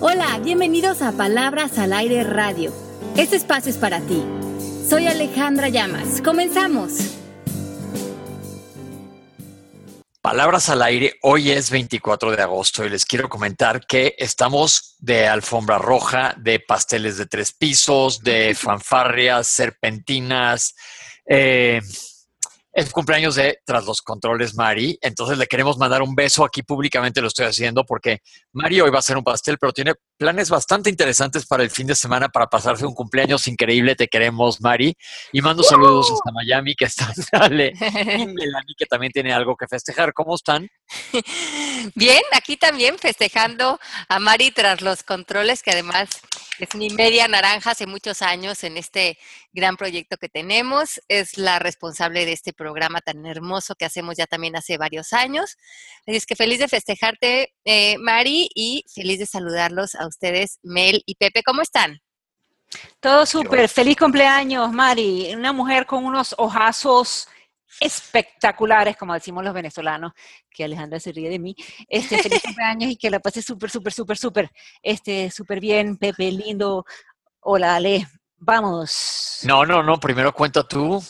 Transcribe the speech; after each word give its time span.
Hola, 0.00 0.38
bienvenidos 0.38 1.02
a 1.02 1.10
Palabras 1.10 1.76
al 1.76 1.92
Aire 1.92 2.22
Radio. 2.22 2.72
Este 3.16 3.34
espacio 3.34 3.68
es 3.72 3.78
para 3.78 4.00
ti. 4.00 4.24
Soy 4.88 5.08
Alejandra 5.08 5.70
Llamas. 5.70 6.22
Comenzamos. 6.22 6.92
Palabras 10.20 10.68
al 10.68 10.82
aire, 10.82 11.14
hoy 11.22 11.50
es 11.50 11.70
24 11.70 12.30
de 12.30 12.40
agosto 12.40 12.84
y 12.84 12.90
les 12.90 13.04
quiero 13.04 13.28
comentar 13.28 13.84
que 13.86 14.14
estamos 14.18 14.94
de 15.00 15.26
alfombra 15.26 15.78
roja, 15.78 16.32
de 16.38 16.60
pasteles 16.60 17.16
de 17.16 17.26
tres 17.26 17.52
pisos, 17.52 18.20
de 18.20 18.54
fanfarrias, 18.58 19.48
serpentinas, 19.48 20.76
eh, 21.26 21.80
es 22.72 22.90
cumpleaños 22.90 23.34
de 23.34 23.58
Tras 23.64 23.84
los 23.84 24.02
Controles 24.02 24.54
Mari, 24.54 24.98
entonces 25.00 25.38
le 25.38 25.46
queremos 25.46 25.78
mandar 25.78 26.02
un 26.02 26.14
beso 26.14 26.44
aquí 26.44 26.62
públicamente, 26.62 27.20
lo 27.20 27.28
estoy 27.28 27.46
haciendo 27.46 27.84
porque 27.84 28.18
Mari 28.52 28.80
hoy 28.80 28.90
va 28.90 28.96
a 28.96 29.00
hacer 29.00 29.16
un 29.16 29.24
pastel, 29.24 29.58
pero 29.58 29.72
tiene 29.72 29.94
planes 30.16 30.50
bastante 30.50 30.90
interesantes 30.90 31.46
para 31.46 31.62
el 31.62 31.70
fin 31.70 31.86
de 31.86 31.94
semana 31.94 32.28
para 32.28 32.46
pasarse 32.46 32.84
un 32.84 32.94
cumpleaños 32.94 33.46
increíble. 33.48 33.94
Te 33.94 34.08
queremos, 34.08 34.60
Mari. 34.60 34.96
Y 35.32 35.40
mando 35.40 35.62
saludos 35.62 36.10
hasta 36.10 36.32
Miami, 36.32 36.74
que 36.74 36.84
está 36.84 37.12
Ale, 37.32 37.72
y 37.72 37.80
Melanie, 38.26 38.74
que 38.76 38.86
también 38.86 39.12
tiene 39.12 39.32
algo 39.32 39.56
que 39.56 39.66
festejar. 39.66 40.12
¿Cómo 40.12 40.34
están? 40.34 40.68
Bien, 41.94 42.22
aquí 42.32 42.56
también 42.56 42.98
festejando 42.98 43.78
a 44.08 44.18
Mari 44.18 44.50
tras 44.50 44.82
los 44.82 45.02
controles, 45.02 45.62
que 45.62 45.70
además 45.70 46.08
es 46.58 46.74
mi 46.74 46.90
media 46.90 47.28
naranja 47.28 47.70
hace 47.70 47.86
muchos 47.86 48.22
años 48.22 48.64
en 48.64 48.76
este 48.76 49.18
gran 49.52 49.76
proyecto 49.76 50.16
que 50.16 50.28
tenemos. 50.28 51.00
Es 51.08 51.38
la 51.38 51.58
responsable 51.58 52.24
de 52.24 52.32
este 52.32 52.52
programa 52.52 53.00
tan 53.00 53.24
hermoso 53.26 53.74
que 53.74 53.84
hacemos 53.84 54.16
ya 54.16 54.26
también 54.26 54.56
hace 54.56 54.78
varios 54.78 55.12
años. 55.12 55.56
Así 56.06 56.16
es 56.16 56.26
que 56.26 56.36
feliz 56.36 56.58
de 56.58 56.68
festejarte, 56.68 57.54
eh, 57.64 57.96
Mari, 57.98 58.50
y 58.54 58.84
feliz 58.92 59.18
de 59.18 59.26
saludarlos 59.26 59.94
a 59.94 60.06
ustedes, 60.06 60.58
Mel 60.62 61.02
y 61.06 61.14
Pepe. 61.14 61.42
¿Cómo 61.42 61.62
están? 61.62 62.00
Todo 63.00 63.24
súper. 63.24 63.68
Feliz 63.68 63.96
cumpleaños, 63.96 64.72
Mari. 64.72 65.32
Una 65.34 65.52
mujer 65.52 65.86
con 65.86 66.04
unos 66.04 66.34
ojazos 66.38 67.28
espectaculares, 67.80 68.96
como 68.96 69.14
decimos 69.14 69.44
los 69.44 69.54
venezolanos, 69.54 70.12
que 70.50 70.64
Alejandra 70.64 71.00
se 71.00 71.12
ríe 71.12 71.30
de 71.30 71.38
mí. 71.38 71.54
Este, 71.88 72.18
feliz 72.22 72.42
cumpleaños 72.42 72.90
y 72.90 72.96
que 72.96 73.10
la 73.10 73.20
pase 73.20 73.42
súper, 73.42 73.70
súper, 73.70 73.92
súper, 73.92 74.16
súper, 74.16 74.50
este, 74.82 75.30
súper 75.30 75.60
bien, 75.60 75.96
Pepe, 75.96 76.30
lindo. 76.32 76.84
Hola, 77.40 77.76
Ale, 77.76 78.06
vamos. 78.36 79.40
No, 79.44 79.64
no, 79.64 79.82
no, 79.82 79.98
primero 79.98 80.32
cuenta 80.32 80.66
tú. 80.66 81.02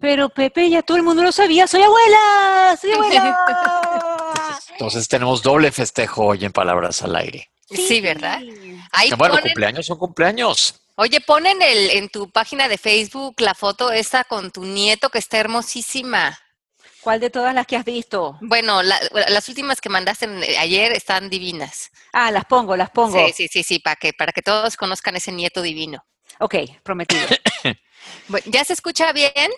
Pero 0.00 0.28
Pepe, 0.28 0.68
ya 0.68 0.82
todo 0.82 0.96
el 0.96 1.02
mundo 1.02 1.22
lo 1.22 1.32
sabía, 1.32 1.66
soy 1.66 1.82
abuela, 1.82 2.76
soy 2.80 2.92
abuela. 2.92 3.38
Entonces 4.70 5.08
tenemos 5.08 5.42
doble 5.42 5.72
festejo 5.72 6.26
hoy 6.26 6.44
en 6.44 6.52
Palabras 6.52 7.02
al 7.02 7.16
Aire. 7.16 7.50
Sí, 7.70 8.00
¿verdad? 8.00 8.40
Ahí 8.92 9.10
bueno, 9.16 9.38
cumpleaños 9.42 9.86
son 9.86 9.98
cumpleaños. 9.98 10.80
Oye, 11.00 11.20
pon 11.20 11.46
en, 11.46 11.62
el, 11.62 11.90
en 11.90 12.08
tu 12.08 12.28
página 12.28 12.66
de 12.66 12.76
Facebook 12.76 13.36
la 13.40 13.54
foto 13.54 13.92
esta 13.92 14.24
con 14.24 14.50
tu 14.50 14.64
nieto 14.64 15.10
que 15.10 15.20
está 15.20 15.38
hermosísima. 15.38 16.36
¿Cuál 17.02 17.20
de 17.20 17.30
todas 17.30 17.54
las 17.54 17.68
que 17.68 17.76
has 17.76 17.84
visto? 17.84 18.36
Bueno, 18.40 18.82
las 18.82 19.48
últimas 19.48 19.80
que 19.80 19.90
mandaste 19.90 20.26
ayer 20.58 20.90
están 20.90 21.30
divinas. 21.30 21.92
Ah, 22.12 22.32
las 22.32 22.46
pongo, 22.46 22.76
las 22.76 22.90
pongo. 22.90 23.28
Sí, 23.28 23.32
sí, 23.32 23.48
sí, 23.48 23.62
sí, 23.62 23.78
para 23.78 23.94
que, 23.94 24.12
para 24.12 24.32
que 24.32 24.42
todos 24.42 24.76
conozcan 24.76 25.14
ese 25.14 25.30
nieto 25.30 25.62
divino. 25.62 26.04
Ok, 26.40 26.56
prometido. 26.82 27.28
¿Ya 28.46 28.64
se 28.64 28.72
escucha 28.72 29.12
bien? 29.12 29.52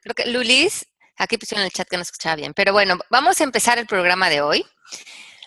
Creo 0.00 0.14
que 0.16 0.26
Lulis, 0.26 0.84
aquí 1.16 1.38
pusieron 1.38 1.62
en 1.62 1.66
el 1.66 1.72
chat 1.72 1.88
que 1.88 1.96
no 1.96 2.02
se 2.02 2.08
escuchaba 2.08 2.34
bien. 2.34 2.54
Pero 2.54 2.72
bueno, 2.72 2.98
vamos 3.08 3.40
a 3.40 3.44
empezar 3.44 3.78
el 3.78 3.86
programa 3.86 4.28
de 4.28 4.40
hoy. 4.40 4.66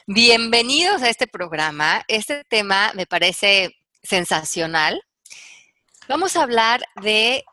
Bienvenidos 0.07 1.01
a 1.01 1.09
este 1.09 1.27
programa. 1.27 2.05
Este 2.07 2.45
tema 2.45 2.93
me 2.95 3.05
parece 3.05 3.75
sensacional. 4.03 5.01
Vamos 6.07 6.35
a 6.35 6.43
hablar 6.43 6.83
de 7.01 7.43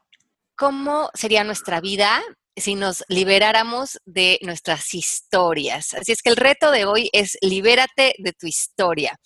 cómo 0.56 1.10
sería 1.14 1.44
nuestra 1.44 1.80
vida 1.80 2.20
si 2.56 2.74
nos 2.74 3.04
liberáramos 3.08 3.98
de 4.04 4.38
nuestras 4.42 4.92
historias. 4.94 5.94
Así 5.94 6.12
es 6.12 6.20
que 6.20 6.30
el 6.30 6.36
reto 6.36 6.70
de 6.70 6.84
hoy 6.84 7.08
es 7.12 7.38
libérate 7.40 8.14
de 8.18 8.32
tu 8.32 8.46
historia. 8.46 9.18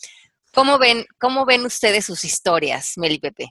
¿Cómo 0.53 0.79
ven, 0.79 1.05
cómo 1.19 1.45
ven 1.45 1.65
ustedes 1.65 2.05
sus 2.05 2.25
historias, 2.25 2.93
Meli 2.97 3.19
Pepe? 3.19 3.51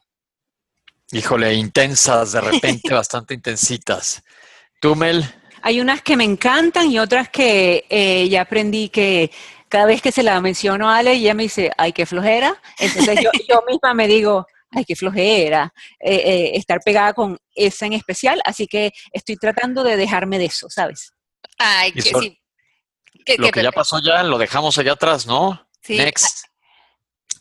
Híjole, 1.12 1.54
intensas, 1.54 2.32
de 2.32 2.42
repente 2.42 2.94
bastante 2.94 3.34
intensitas. 3.34 4.24
¿Tú, 4.80 4.96
Mel? 4.96 5.24
Hay 5.62 5.82
unas 5.82 6.02
que 6.02 6.18
me 6.18 6.24
encantan 6.24 6.92
y 6.92 7.00
otras 7.00 7.30
que 7.30 7.86
eh, 7.90 8.28
ya 8.30 8.42
aprendí 8.42 8.90
que 8.90 9.32
cada 9.74 9.88
vez 9.88 10.04
que 10.04 10.12
se 10.12 10.22
la 10.22 10.40
menciono 10.40 10.88
a 10.88 10.98
Ale, 10.98 11.14
ella 11.14 11.34
me 11.34 11.42
dice, 11.42 11.72
ay, 11.80 11.94
qué 11.94 12.06
flojera. 12.06 12.62
Entonces 12.78 13.20
yo, 13.24 13.32
misma 13.68 13.96
me 13.96 14.08
digo, 14.08 14.46
ay, 14.70 14.86
qué 14.86 14.96
flojera, 14.96 15.74
eh, 16.00 16.14
eh, 16.14 16.52
estar 16.54 16.80
pegada 16.86 17.14
con 17.14 17.40
esa 17.56 17.88
en 17.88 17.94
especial, 17.94 18.40
así 18.46 18.68
que 18.68 18.92
estoy 19.12 19.36
tratando 19.36 19.84
de 19.84 19.98
dejarme 19.98 20.38
de 20.38 20.46
eso, 20.46 20.70
¿sabes? 20.70 21.12
Ay, 21.58 21.92
que 21.92 22.04
sí. 22.04 22.40
lo 23.40 23.50
que 23.50 23.64
ya 23.64 23.72
pasó 23.72 24.00
ya, 24.00 24.22
lo 24.22 24.38
dejamos 24.38 24.78
allá 24.78 24.92
atrás, 24.92 25.26
¿no? 25.26 25.68
Sí. 25.82 25.98
Next. 25.98 26.46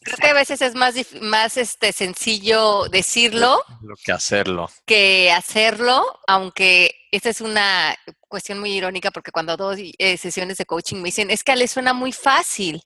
Creo 0.00 0.16
que 0.16 0.28
a 0.28 0.32
veces 0.32 0.62
es 0.62 0.74
más, 0.74 0.94
más 1.20 1.58
este, 1.58 1.92
sencillo 1.92 2.88
decirlo 2.88 3.62
lo 3.82 3.94
que 4.02 4.12
hacerlo. 4.12 4.70
Que 4.86 5.30
hacerlo, 5.30 6.02
aunque 6.26 7.01
esta 7.12 7.28
es 7.28 7.42
una 7.42 7.94
cuestión 8.28 8.58
muy 8.58 8.72
irónica 8.72 9.10
porque 9.10 9.30
cuando 9.30 9.56
dos 9.56 9.76
eh, 9.78 10.16
sesiones 10.16 10.56
de 10.56 10.64
coaching 10.64 10.96
me 10.96 11.04
dicen, 11.04 11.30
es 11.30 11.44
que 11.44 11.54
le 11.54 11.68
suena 11.68 11.92
muy 11.92 12.10
fácil. 12.10 12.82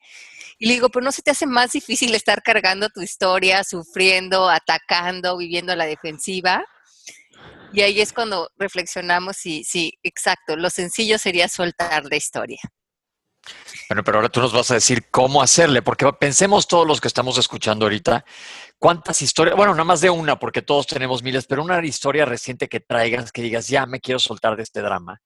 Y 0.59 0.67
le 0.67 0.75
digo, 0.75 0.89
pero 0.89 1.05
no 1.05 1.13
se 1.13 1.23
te 1.23 1.31
hace 1.31 1.47
más 1.47 1.73
difícil 1.73 2.15
estar 2.15 2.43
cargando 2.43 2.89
tu 2.89 3.03
historia, 3.03 3.63
sufriendo, 3.63 4.49
atacando, 4.49 5.37
viviendo 5.37 5.73
a 5.73 5.77
la 5.77 5.87
defensiva. 5.87 6.65
Y 7.73 7.83
ahí 7.83 8.01
es 8.01 8.13
cuando 8.13 8.51
reflexionamos 8.59 9.47
y 9.47 9.63
sí, 9.63 9.99
exacto, 10.03 10.57
lo 10.57 10.71
sencillo 10.71 11.19
sería 11.19 11.49
soltar 11.49 12.05
la 12.07 12.17
historia. 12.17 12.59
Bueno, 13.89 14.03
pero 14.03 14.19
ahora 14.19 14.29
tú 14.29 14.41
nos 14.41 14.53
vas 14.53 14.71
a 14.71 14.75
decir 14.75 15.09
cómo 15.11 15.43
hacerle, 15.43 15.83
porque 15.83 16.11
pensemos 16.13 16.67
todos 16.67 16.87
los 16.87 17.01
que 17.01 17.09
estamos 17.09 17.39
escuchando 17.39 17.85
ahorita, 17.85 18.25
cuántas 18.79 19.23
historias, 19.23 19.57
bueno, 19.57 19.73
nada 19.73 19.85
más 19.85 20.01
de 20.01 20.11
una, 20.11 20.39
porque 20.39 20.63
todos 20.63 20.87
tenemos 20.87 21.23
miles, 21.23 21.47
pero 21.47 21.63
una 21.63 21.85
historia 21.85 22.25
reciente 22.25 22.69
que 22.69 22.81
traigas, 22.81 23.33
que 23.33 23.43
digas, 23.43 23.69
ya 23.69 23.87
me 23.87 24.01
quiero 24.01 24.19
soltar 24.19 24.57
de 24.57 24.63
este 24.63 24.81
drama. 24.81 25.21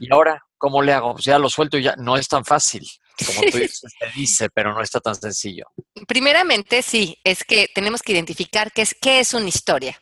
Y 0.00 0.10
ahora, 0.10 0.42
¿cómo 0.56 0.80
le 0.80 0.94
hago? 0.94 1.12
O 1.12 1.18
sea, 1.18 1.38
lo 1.38 1.50
suelto 1.50 1.76
y 1.76 1.82
ya 1.82 1.94
no 1.96 2.16
es 2.16 2.26
tan 2.26 2.42
fácil, 2.42 2.88
como 3.26 3.50
tú 3.50 3.58
dices, 3.58 3.92
te 4.00 4.06
dice, 4.14 4.48
pero 4.48 4.72
no 4.72 4.80
está 4.80 4.98
tan 4.98 5.14
sencillo. 5.14 5.66
Primeramente, 6.06 6.80
sí, 6.80 7.18
es 7.22 7.44
que 7.44 7.68
tenemos 7.74 8.00
que 8.00 8.12
identificar 8.12 8.72
qué 8.72 8.82
es, 8.82 8.96
qué 8.98 9.20
es 9.20 9.34
una 9.34 9.48
historia. 9.48 10.00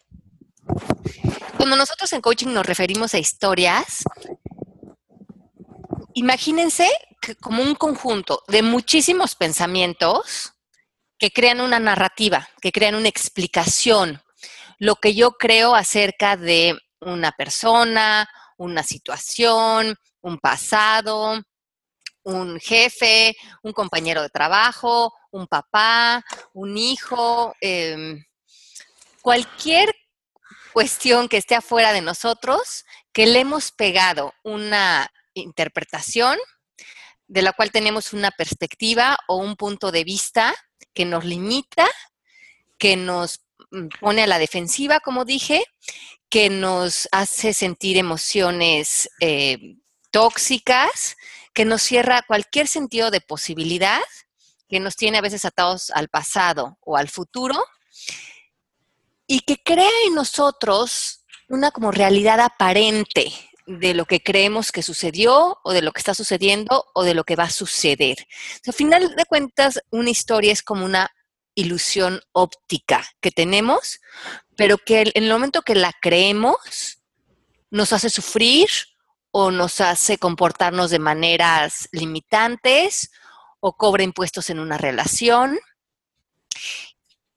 Cuando 1.57 1.77
nosotros 1.77 2.13
en 2.13 2.21
coaching 2.21 2.53
nos 2.53 2.65
referimos 2.65 3.15
a 3.15 3.19
historias, 3.19 4.05
imagínense 6.15 6.89
como 7.35 7.63
un 7.63 7.75
conjunto 7.75 8.43
de 8.47 8.63
muchísimos 8.63 9.35
pensamientos 9.35 10.53
que 11.19 11.31
crean 11.31 11.61
una 11.61 11.81
narrativa, 11.81 12.49
que 12.61 12.73
crean 12.73 12.95
una 12.95 13.09
explicación. 13.09 14.23
Lo 14.79 14.97
que 14.97 15.15
yo 15.15 15.33
creo 15.33 15.75
acerca 15.75 16.37
de 16.37 16.79
una 17.01 17.33
persona, 17.33 18.29
una 18.59 18.83
situación, 18.83 19.97
un 20.21 20.39
pasado, 20.39 21.43
un 22.23 22.59
jefe, 22.61 23.37
un 23.63 23.73
compañero 23.73 24.21
de 24.23 24.29
trabajo, 24.29 25.15
un 25.31 25.47
papá, 25.47 26.25
un 26.53 26.77
hijo, 26.77 27.55
em, 27.61 28.25
cualquier 29.23 29.95
cuestión 30.73 31.29
que 31.29 31.37
esté 31.37 31.55
afuera 31.55 31.93
de 31.93 32.03
nosotros, 32.03 32.85
que 33.13 33.27
le 33.27 33.41
hemos 33.41 33.73
pegado 33.73 34.35
una 34.43 35.11
interpretación 35.35 36.39
de 37.29 37.43
la 37.43 37.53
cual 37.53 37.71
tenemos 37.71 38.13
una 38.13 38.31
perspectiva 38.31 39.19
o 39.29 39.37
un 39.37 39.57
punto 39.57 39.91
de 39.91 40.05
vista 40.05 40.55
que 40.95 41.05
nos 41.05 41.25
limita, 41.25 41.87
que 42.79 42.97
nos 42.97 43.41
mm, 43.71 43.89
pone 44.01 44.23
a 44.23 44.27
la 44.27 44.39
defensiva, 44.39 45.01
como 45.01 45.25
dije, 45.25 45.65
que 46.29 46.51
nos 46.51 47.09
hace 47.13 47.53
sentir 47.53 47.97
emociones 47.97 49.09
eh, 49.21 49.77
tóxicas, 50.11 51.17
que 51.53 51.65
nos 51.65 51.83
cierra 51.83 52.23
cualquier 52.27 52.69
sentido 52.69 53.11
de 53.11 53.21
posibilidad, 53.21 54.03
que 54.69 54.81
nos 54.81 54.97
tiene 54.97 55.19
a 55.19 55.23
veces 55.23 55.45
atados 55.45 55.91
al 55.91 56.09
pasado 56.09 56.79
o 56.81 56.97
al 56.97 57.09
futuro, 57.09 57.63
y 59.27 59.41
que 59.41 59.63
crea 59.63 59.91
en 60.07 60.15
nosotros 60.15 61.25
una 61.49 61.71
como 61.71 61.93
realidad 61.93 62.41
aparente, 62.41 63.33
de 63.67 63.95
lo 63.95 64.05
que 64.05 64.23
creemos 64.23 64.71
que 64.71 64.83
sucedió 64.83 65.59
o 65.63 65.73
de 65.73 65.83
lo 65.83 65.93
que 65.93 65.99
está 65.99 66.15
sucediendo 66.15 66.87
o 66.95 67.03
de 67.03 67.15
lo 67.15 67.25
que 67.25 67.37
va 67.37 67.45
a 67.45 67.51
suceder. 67.51 68.27
al 68.67 68.73
final 68.73 69.15
de 69.17 69.25
cuentas, 69.25 69.81
una 69.91 70.11
historia 70.11 70.53
es 70.53 70.63
como 70.63 70.85
una 70.85 71.11
ilusión 71.55 72.21
óptica 72.33 73.05
que 73.21 73.31
tenemos, 73.33 74.01
pero 74.57 74.79
que 74.79 75.01
en 75.15 75.25
el 75.25 75.31
momento 75.31 75.63
que 75.63 75.75
la 75.75 75.93
creemos 76.01 77.03
nos 77.71 77.93
hace 77.93 78.11
sufrir 78.11 78.69
o 79.33 79.51
nos 79.51 79.81
hace 79.81 80.19
comportarnos 80.19 80.91
de 80.91 80.99
maneras 80.99 81.89
limitantes 81.93 83.11
o 83.61 83.77
cobra 83.77 84.05
impuestos 84.05 84.49
en 84.51 84.61
una 84.61 84.79
relación. 84.79 85.59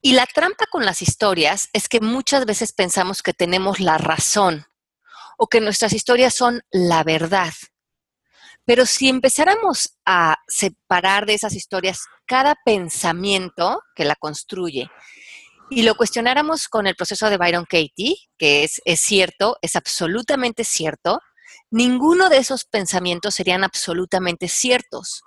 Y 0.02 0.14
la 0.14 0.26
trampa 0.28 0.66
con 0.70 0.86
las 0.86 1.02
historias 1.02 1.70
es 1.74 1.90
que 1.90 2.00
muchas 2.00 2.46
veces 2.46 2.72
pensamos 2.72 3.24
que 3.24 3.34
tenemos 3.34 3.80
la 3.80 3.98
razón 3.98 4.66
o 5.39 5.47
que 5.47 5.62
nuestras 5.62 5.94
historias 5.94 6.36
son 6.36 6.62
la 6.69 7.03
verdad. 7.03 7.53
Pero 8.65 8.86
si 8.86 9.07
empezáramos 9.09 9.97
a 10.06 10.36
separar 10.47 11.25
de 11.25 11.33
esas 11.33 11.56
historias 11.56 12.01
cada 12.27 12.56
pensamiento 12.65 13.81
que 13.95 14.03
la 14.03 14.15
construye 14.15 14.91
y 15.71 15.83
lo 15.83 15.95
cuestionáramos 15.95 16.68
con 16.68 16.88
el 16.88 16.95
proceso 16.95 17.30
de 17.30 17.38
Byron 17.38 17.65
Katie, 17.65 18.18
que 18.38 18.63
es, 18.63 18.81
es 18.83 19.00
cierto, 19.00 19.57
es 19.62 19.75
absolutamente 19.75 20.65
cierto, 20.65 21.21
ninguno 21.71 22.30
de 22.30 22.38
esos 22.38 22.65
pensamientos 22.65 23.35
serían 23.35 23.63
absolutamente 23.63 24.50
ciertos. 24.50 25.24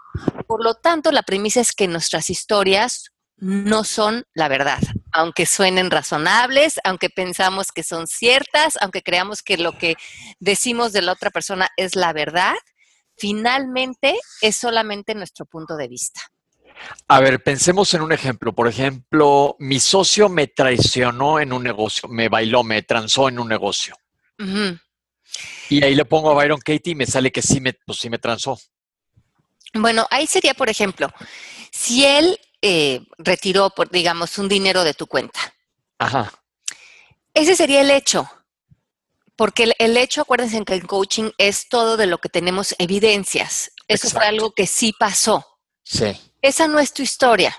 Por 0.46 0.62
lo 0.62 0.74
tanto, 0.74 1.10
la 1.10 1.22
premisa 1.22 1.60
es 1.60 1.72
que 1.72 1.88
nuestras 1.88 2.28
historias 2.28 3.12
no 3.38 3.82
son 3.82 4.24
la 4.34 4.48
verdad, 4.48 4.80
aunque 5.12 5.46
suenen 5.46 5.90
razonables, 5.90 6.80
aunque 6.84 7.10
pensamos 7.10 7.72
que 7.72 7.82
son 7.82 8.06
ciertas, 8.06 8.78
aunque 8.80 9.02
creamos 9.02 9.42
que 9.42 9.56
lo 9.56 9.76
que 9.76 9.94
decimos 10.40 10.92
de 10.92 11.02
la 11.02 11.12
otra 11.12 11.30
persona 11.30 11.68
es 11.76 11.96
la 11.96 12.12
verdad, 12.12 12.54
finalmente 13.16 14.18
es 14.40 14.56
solamente 14.56 15.14
nuestro 15.14 15.44
punto 15.46 15.76
de 15.76 15.88
vista. 15.88 16.20
A 17.08 17.20
ver, 17.20 17.42
pensemos 17.42 17.92
en 17.94 18.02
un 18.02 18.12
ejemplo. 18.12 18.52
Por 18.52 18.68
ejemplo, 18.68 19.56
mi 19.58 19.78
socio 19.78 20.28
me 20.28 20.48
traicionó 20.48 21.38
en 21.38 21.52
un 21.52 21.62
negocio, 21.62 22.08
me 22.08 22.28
bailó, 22.28 22.64
me 22.64 22.82
transó 22.82 23.28
en 23.28 23.38
un 23.38 23.48
negocio. 23.48 23.94
Y 25.68 25.84
ahí 25.84 25.94
le 25.94 26.04
pongo 26.04 26.30
a 26.30 26.34
Byron 26.34 26.58
Katie 26.58 26.92
y 26.92 26.94
me 26.94 27.06
sale 27.06 27.30
que 27.30 27.42
sí 27.42 27.60
me, 27.60 27.72
pues 27.72 27.98
sí 27.98 28.10
me 28.10 28.18
transó. 28.18 28.58
Bueno, 29.74 30.06
ahí 30.10 30.26
sería, 30.26 30.54
por 30.54 30.68
ejemplo, 30.68 31.08
si 31.70 32.04
él 32.04 32.38
eh, 32.62 33.04
retiró, 33.18 33.70
por, 33.70 33.90
digamos, 33.90 34.38
un 34.38 34.48
dinero 34.48 34.84
de 34.84 34.94
tu 34.94 35.06
cuenta. 35.06 35.40
Ajá. 35.98 36.32
Ese 37.34 37.56
sería 37.56 37.80
el 37.80 37.90
hecho. 37.90 38.30
Porque 39.36 39.64
el, 39.64 39.74
el, 39.78 39.96
hecho, 39.96 40.22
acuérdense 40.22 40.64
que 40.64 40.74
el 40.74 40.86
coaching 40.86 41.30
es 41.38 41.68
todo 41.68 41.96
de 41.96 42.06
lo 42.06 42.18
que 42.18 42.28
tenemos 42.28 42.74
evidencias. 42.78 43.72
Eso 43.88 44.06
Exacto. 44.06 44.18
fue 44.18 44.26
algo 44.26 44.52
que 44.52 44.66
sí 44.66 44.94
pasó. 44.98 45.58
Sí. 45.84 46.16
Esa 46.40 46.68
no 46.68 46.78
es 46.78 46.92
tu 46.92 47.02
historia. 47.02 47.58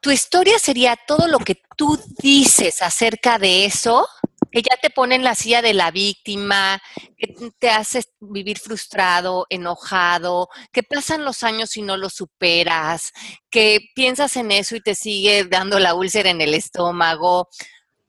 Tu 0.00 0.10
historia 0.10 0.58
sería 0.58 0.96
todo 0.96 1.26
lo 1.28 1.38
que 1.38 1.62
tú 1.76 1.98
dices 2.18 2.82
acerca 2.82 3.38
de 3.38 3.64
eso, 3.64 4.06
que 4.54 4.62
ya 4.62 4.76
te 4.80 4.88
pone 4.88 5.16
en 5.16 5.24
la 5.24 5.34
silla 5.34 5.62
de 5.62 5.74
la 5.74 5.90
víctima, 5.90 6.80
que 7.18 7.34
te 7.58 7.70
hace 7.70 8.04
vivir 8.20 8.60
frustrado, 8.60 9.46
enojado, 9.50 10.48
que 10.70 10.84
pasan 10.84 11.24
los 11.24 11.42
años 11.42 11.76
y 11.76 11.82
no 11.82 11.96
lo 11.96 12.08
superas, 12.08 13.10
que 13.50 13.80
piensas 13.96 14.36
en 14.36 14.52
eso 14.52 14.76
y 14.76 14.80
te 14.80 14.94
sigue 14.94 15.42
dando 15.42 15.80
la 15.80 15.94
úlcera 15.94 16.30
en 16.30 16.40
el 16.40 16.54
estómago. 16.54 17.48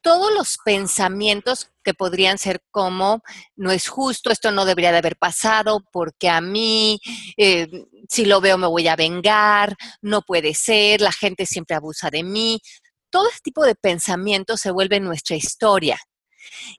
Todos 0.02 0.32
los 0.32 0.60
pensamientos 0.64 1.72
que 1.84 1.96
podrían 1.96 2.38
ser 2.38 2.62
como, 2.70 3.24
no 3.56 3.72
es 3.72 3.88
justo, 3.88 4.30
esto 4.30 4.52
no 4.52 4.66
debería 4.66 4.92
de 4.92 5.00
haber 5.00 5.18
pasado, 5.18 5.84
porque 5.92 6.30
a 6.30 6.42
mí, 6.42 7.00
eh, 7.38 7.68
si 8.08 8.26
lo 8.26 8.40
veo 8.40 8.60
me 8.60 8.68
voy 8.68 8.88
a 8.88 8.96
vengar, 8.96 9.76
no 10.00 10.22
puede 10.22 10.54
ser, 10.54 11.02
la 11.02 11.12
gente 11.12 11.48
siempre 11.48 11.76
abusa 11.76 12.12
de 12.12 12.22
mí. 12.22 12.62
Todo 13.10 13.30
este 13.30 13.42
tipo 13.46 13.66
de 13.66 13.74
pensamientos 13.74 14.62
se 14.62 14.70
vuelve 14.70 15.00
nuestra 15.00 15.36
historia. 15.36 15.98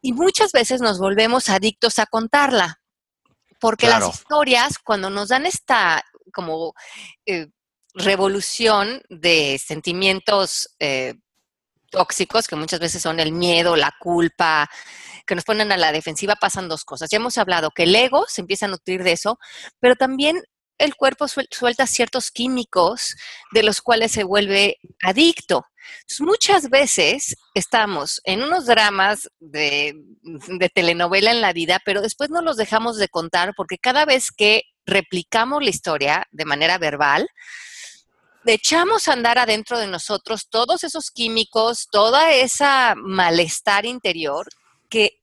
Y 0.02 0.12
muchas 0.12 0.52
veces 0.52 0.80
nos 0.80 0.98
volvemos 0.98 1.48
adictos 1.48 1.98
a 1.98 2.06
contarla, 2.06 2.80
porque 3.60 3.86
Claro. 3.86 4.06
las 4.08 4.16
historias, 4.20 4.78
cuando 4.78 5.10
nos 5.10 5.28
dan 5.28 5.46
esta 5.46 6.04
como 6.32 6.74
eh, 7.24 7.48
revolución 7.94 9.02
de 9.08 9.58
sentimientos 9.64 10.68
eh, 10.80 11.14
tóxicos, 11.90 12.46
que 12.46 12.56
muchas 12.56 12.80
veces 12.80 13.00
son 13.00 13.20
el 13.20 13.32
miedo, 13.32 13.76
la 13.76 13.94
culpa, 13.98 14.68
que 15.26 15.34
nos 15.34 15.44
ponen 15.44 15.72
a 15.72 15.76
la 15.76 15.92
defensiva, 15.92 16.36
pasan 16.36 16.68
dos 16.68 16.84
cosas. 16.84 17.08
Ya 17.10 17.16
hemos 17.16 17.38
hablado 17.38 17.70
que 17.70 17.84
el 17.84 17.94
ego 17.94 18.26
se 18.28 18.42
empieza 18.42 18.66
a 18.66 18.68
nutrir 18.68 19.02
de 19.02 19.12
eso, 19.12 19.38
pero 19.80 19.96
también 19.96 20.42
el 20.78 20.94
cuerpo 20.94 21.26
suel- 21.26 21.48
suelta 21.50 21.86
ciertos 21.86 22.30
químicos 22.30 23.16
de 23.52 23.62
los 23.62 23.80
cuales 23.80 24.12
se 24.12 24.24
vuelve 24.24 24.78
adicto. 25.02 25.64
Muchas 26.20 26.70
veces 26.70 27.36
estamos 27.54 28.20
en 28.24 28.42
unos 28.42 28.66
dramas 28.66 29.28
de, 29.40 29.94
de 30.22 30.68
telenovela 30.68 31.30
en 31.30 31.40
la 31.40 31.52
vida, 31.52 31.80
pero 31.84 32.02
después 32.02 32.30
no 32.30 32.42
los 32.42 32.56
dejamos 32.56 32.96
de 32.98 33.08
contar 33.08 33.54
porque 33.56 33.78
cada 33.78 34.04
vez 34.04 34.30
que 34.30 34.62
replicamos 34.86 35.62
la 35.62 35.70
historia 35.70 36.26
de 36.30 36.44
manera 36.44 36.78
verbal, 36.78 37.28
echamos 38.52 39.08
a 39.08 39.12
andar 39.12 39.38
adentro 39.38 39.78
de 39.78 39.86
nosotros 39.86 40.48
todos 40.48 40.84
esos 40.84 41.10
químicos, 41.10 41.88
toda 41.90 42.32
esa 42.32 42.94
malestar 42.96 43.84
interior 43.84 44.46
que 44.88 45.20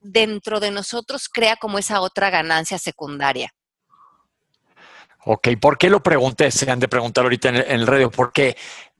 dentro 0.00 0.60
de 0.60 0.70
nosotros 0.70 1.28
crea 1.28 1.56
como 1.56 1.78
esa 1.78 2.00
otra 2.00 2.30
ganancia 2.30 2.78
secundaria. 2.78 3.52
Ok, 5.28 5.48
¿por 5.60 5.76
qué 5.76 5.90
lo 5.90 6.02
pregunté? 6.02 6.52
Se 6.52 6.70
han 6.70 6.78
de 6.78 6.86
preguntar 6.86 7.24
ahorita 7.24 7.48
en 7.48 7.56
el, 7.56 7.62
en 7.62 7.80
el 7.80 7.86
radio. 7.86 8.10
Porque 8.12 8.56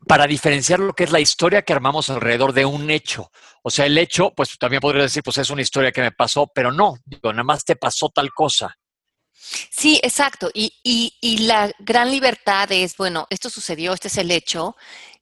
para 0.06 0.26
diferenciar 0.26 0.78
lo 0.78 0.92
que 0.92 1.04
es 1.04 1.12
la 1.12 1.20
historia 1.20 1.62
que 1.62 1.72
armamos 1.72 2.10
alrededor 2.10 2.52
de 2.52 2.64
un 2.64 2.90
hecho. 2.90 3.30
O 3.62 3.70
sea, 3.70 3.86
el 3.86 3.98
hecho, 3.98 4.32
pues 4.34 4.56
también 4.58 4.80
podría 4.80 5.02
decir, 5.02 5.22
pues 5.22 5.38
es 5.38 5.50
una 5.50 5.62
historia 5.62 5.92
que 5.92 6.00
me 6.00 6.12
pasó, 6.12 6.46
pero 6.54 6.70
no, 6.70 6.96
digo, 7.04 7.32
nada 7.32 7.44
más 7.44 7.64
te 7.64 7.76
pasó 7.76 8.08
tal 8.10 8.30
cosa. 8.32 8.76
Sí, 9.70 10.00
exacto. 10.02 10.50
Y, 10.54 10.72
y, 10.82 11.38
la 11.38 11.72
gran 11.78 12.10
libertad 12.10 12.70
es, 12.72 12.96
bueno, 12.96 13.26
esto 13.30 13.50
sucedió, 13.50 13.92
este 13.92 14.08
es 14.08 14.16
el 14.18 14.30
hecho. 14.30 14.76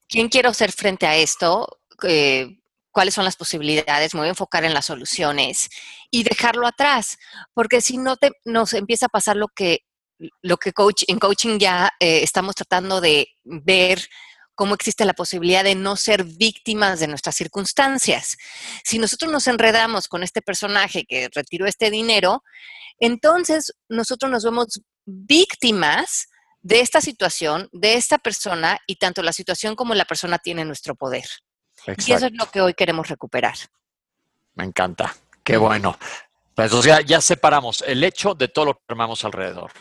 ¿Quién 0.09 0.29
quiero 0.29 0.55
ser 0.55 0.73
frente 0.73 1.07
a 1.07 1.17
esto? 1.17 1.81
Eh, 2.03 2.59
¿Cuáles 2.91 3.15
son 3.15 3.25
las 3.25 3.37
posibilidades? 3.37 4.15
Me 4.15 4.21
voy 4.21 4.29
a 4.29 4.31
enfocar 4.31 4.65
en 4.65 4.73
las 4.73 4.87
soluciones 4.87 5.69
y 6.11 6.23
dejarlo 6.23 6.67
atrás. 6.67 7.19
Porque 7.53 7.81
si 7.81 7.99
no, 7.99 8.17
te, 8.17 8.31
nos 8.45 8.73
empieza 8.73 9.07
a 9.07 9.11
pasar 9.11 9.37
lo 9.37 9.49
que, 9.49 9.81
lo 10.43 10.57
que 10.57 10.73
coach, 10.73 11.03
en 11.09 11.19
coaching 11.19 11.59
ya 11.59 11.93
eh, 12.01 12.21
estamos 12.23 12.55
tratando 12.55 13.01
de 13.01 13.29
ver 13.43 14.09
cómo 14.55 14.75
existe 14.75 15.05
la 15.05 15.15
posibilidad 15.15 15.65
de 15.65 15.75
no 15.75 15.97
ser 15.97 16.25
víctimas 16.25 17.01
de 17.01 17.09
nuestras 17.09 17.37
circunstancias. 17.37 18.37
Si 18.85 18.99
nosotros 18.99 19.31
nos 19.31 19.47
enredamos 19.47 20.09
con 20.09 20.23
este 20.23 20.43
personaje 20.43 21.05
que 21.05 21.29
retiró 21.35 21.67
este 21.67 21.91
dinero, 21.91 22.43
entonces 22.99 23.75
nosotros 23.89 24.31
nos 24.31 24.45
vemos 24.45 24.81
víctimas 25.05 26.29
de 26.63 26.81
esta 26.81 27.01
situación, 27.01 27.69
de 27.73 27.95
esta 27.95 28.19
persona, 28.19 28.79
y 28.87 28.97
tanto 28.97 29.23
la 29.23 29.33
situación 29.33 29.77
como 29.77 29.95
la 29.95 30.07
persona 30.07 30.39
tienen 30.39 30.67
nuestro 30.67 30.95
poder. 30.95 31.27
Exacto. 31.87 32.05
Y 32.07 32.13
eso 32.13 32.27
es 32.27 32.33
lo 32.33 32.51
que 32.51 32.63
hoy 32.63 32.73
queremos 32.75 33.09
recuperar. 33.09 33.57
Me 34.55 34.65
encanta. 34.65 35.15
Qué 35.43 35.59
bueno. 35.59 35.99
Pues 36.55 36.73
o 36.73 36.83
sea, 36.83 37.01
ya 37.01 37.21
separamos 37.21 37.83
el 37.87 38.03
hecho 38.05 38.35
de 38.35 38.49
todo 38.49 38.67
lo 38.67 38.75
que 38.75 38.81
armamos 38.89 39.25
alrededor. 39.25 39.73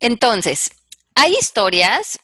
Entonces, 0.00 0.72
hay 1.14 1.34
historias 1.40 2.18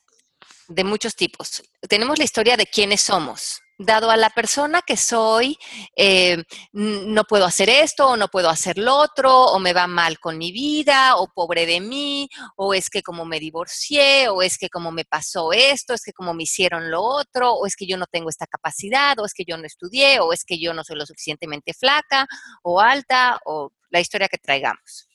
de 0.68 0.84
muchos 0.84 1.14
tipos. 1.14 1.62
Tenemos 1.88 2.18
la 2.18 2.24
historia 2.24 2.56
de 2.56 2.66
quiénes 2.66 3.00
somos. 3.00 3.62
Dado 3.78 4.10
a 4.10 4.16
la 4.16 4.30
persona 4.30 4.80
que 4.80 4.96
soy, 4.96 5.58
eh, 5.96 6.42
no 6.72 7.24
puedo 7.24 7.44
hacer 7.44 7.68
esto 7.68 8.08
o 8.08 8.16
no 8.16 8.28
puedo 8.28 8.48
hacer 8.48 8.78
lo 8.78 8.96
otro, 8.96 9.34
o 9.34 9.58
me 9.58 9.74
va 9.74 9.86
mal 9.86 10.18
con 10.18 10.38
mi 10.38 10.50
vida, 10.50 11.16
o 11.16 11.28
pobre 11.28 11.66
de 11.66 11.80
mí, 11.80 12.26
o 12.56 12.72
es 12.72 12.88
que 12.88 13.02
como 13.02 13.26
me 13.26 13.38
divorcié, 13.38 14.30
o 14.30 14.40
es 14.40 14.56
que 14.56 14.70
como 14.70 14.92
me 14.92 15.04
pasó 15.04 15.52
esto, 15.52 15.92
es 15.92 16.02
que 16.02 16.14
como 16.14 16.32
me 16.32 16.44
hicieron 16.44 16.90
lo 16.90 17.02
otro, 17.02 17.52
o 17.52 17.66
es 17.66 17.76
que 17.76 17.86
yo 17.86 17.98
no 17.98 18.06
tengo 18.06 18.30
esta 18.30 18.46
capacidad, 18.46 19.18
o 19.18 19.26
es 19.26 19.34
que 19.34 19.44
yo 19.46 19.58
no 19.58 19.66
estudié, 19.66 20.20
o 20.20 20.32
es 20.32 20.44
que 20.44 20.58
yo 20.58 20.72
no 20.72 20.82
soy 20.82 20.96
lo 20.96 21.04
suficientemente 21.04 21.74
flaca 21.74 22.26
o 22.62 22.80
alta, 22.80 23.38
o 23.44 23.72
la 23.90 24.00
historia 24.00 24.28
que 24.28 24.38
traigamos. 24.38 25.06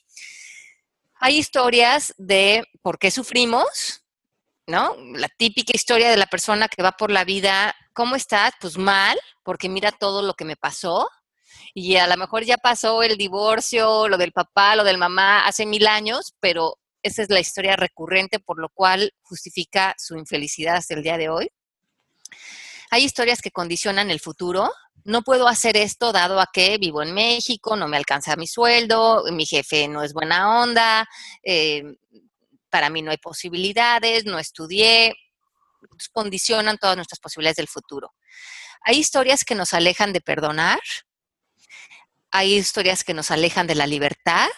Hay 1.20 1.38
historias 1.38 2.13
de 2.17 2.63
por 2.81 2.98
qué 2.98 3.12
sufrimos, 3.12 4.00
¿no? 4.72 4.96
La 5.13 5.28
típica 5.28 5.74
historia 5.75 6.10
de 6.10 6.18
la 6.18 6.25
persona 6.25 6.68
que 6.68 6.82
va 6.82 6.94
por 6.94 7.12
la 7.12 7.25
vida, 7.25 7.75
¿cómo 7.94 8.16
estás? 8.16 8.54
Pues 8.60 8.78
mal, 8.78 9.20
porque 9.44 9.70
mira 9.70 9.92
todo 9.92 10.24
lo 10.24 10.34
que 10.34 10.46
me 10.46 10.56
pasó. 10.56 11.08
Y 11.74 11.98
a 11.98 12.08
lo 12.08 12.18
mejor 12.18 12.44
ya 12.44 12.58
pasó 12.58 13.04
el 13.04 13.18
divorcio, 13.18 14.08
lo 14.08 14.18
del 14.18 14.32
papá, 14.32 14.75
lo 14.75 14.84
del 14.84 14.98
mamá 14.98 15.46
hace 15.46 15.66
mil 15.66 15.86
años, 15.88 16.34
pero 16.40 16.78
esa 17.04 17.22
es 17.22 17.30
la 17.30 17.40
historia 17.40 17.75
recurrente 17.75 18.40
por 18.40 18.60
lo 18.60 18.70
cual 18.70 19.13
justifica 19.22 19.96
su 19.98 20.18
infelicidad 20.18 20.78
hasta 20.78 20.94
el 20.94 21.04
día 21.04 21.18
de 21.18 21.30
hoy. 21.30 21.51
Hay 22.90 23.04
historias 23.04 23.42
que 23.42 23.51
condicionan 23.51 24.12
el 24.12 24.20
futuro. 24.20 24.72
No 25.04 25.22
puedo 25.24 25.48
hacer 25.48 25.78
esto 25.78 26.12
dado 26.12 26.40
a 26.40 26.50
que 26.51 26.78
vivo 26.78 27.01
en 27.01 27.13
México, 27.13 27.75
no 27.75 27.88
me 27.88 27.98
alcanza 27.98 28.36
mi 28.36 28.48
sueldo, 28.48 29.24
mi 29.32 29.46
jefe 29.46 29.88
no 29.88 30.04
es 30.04 30.13
buena 30.13 30.62
onda, 30.62 31.08
eh, 31.42 31.84
para 32.72 32.90
mí 32.90 33.01
no 33.01 33.12
hay 33.12 33.18
posibilidades, 33.18 34.25
no 34.25 34.40
estudié, 34.40 35.13
condicionan 36.12 36.78
todas 36.78 36.96
nuestras 36.96 37.20
posibilidades 37.20 37.58
del 37.58 37.68
futuro. 37.68 38.13
Hay 38.84 38.98
historias 38.98 39.44
que 39.44 39.56
nos 39.56 39.74
alejan 39.74 40.13
de 40.13 40.22
perdonar, 40.22 40.80
hay 42.32 42.56
historias 42.56 43.04
que 43.04 43.13
nos 43.13 43.30
alejan 43.30 43.68
de 43.68 43.75
la 43.75 43.86
libertad, 43.86 44.50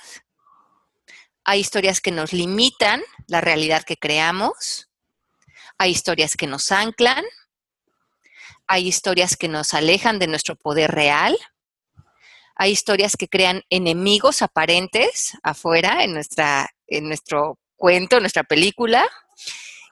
hay 1.44 1.60
historias 1.60 2.00
que 2.00 2.12
nos 2.12 2.32
limitan 2.32 3.04
la 3.28 3.42
realidad 3.42 3.84
que 3.84 3.98
creamos, 3.98 4.90
hay 5.78 5.92
historias 5.92 6.38
que 6.38 6.48
nos 6.48 6.72
anclan, 6.72 7.26
hay 8.68 8.88
historias 8.88 9.36
que 9.36 9.50
nos 9.50 9.74
alejan 9.74 10.20
de 10.20 10.28
nuestro 10.28 10.56
poder 10.56 10.92
real, 10.92 11.38
hay 12.56 12.72
historias 12.72 13.18
que 13.18 13.28
crean 13.28 13.64
enemigos 13.70 14.42
aparentes 14.42 15.34
afuera 15.42 16.04
en, 16.04 16.14
nuestra, 16.14 16.70
en 16.88 17.08
nuestro 17.08 17.60
cuento, 17.76 18.18
en 18.18 18.24
nuestra 18.24 18.44
película, 18.44 19.08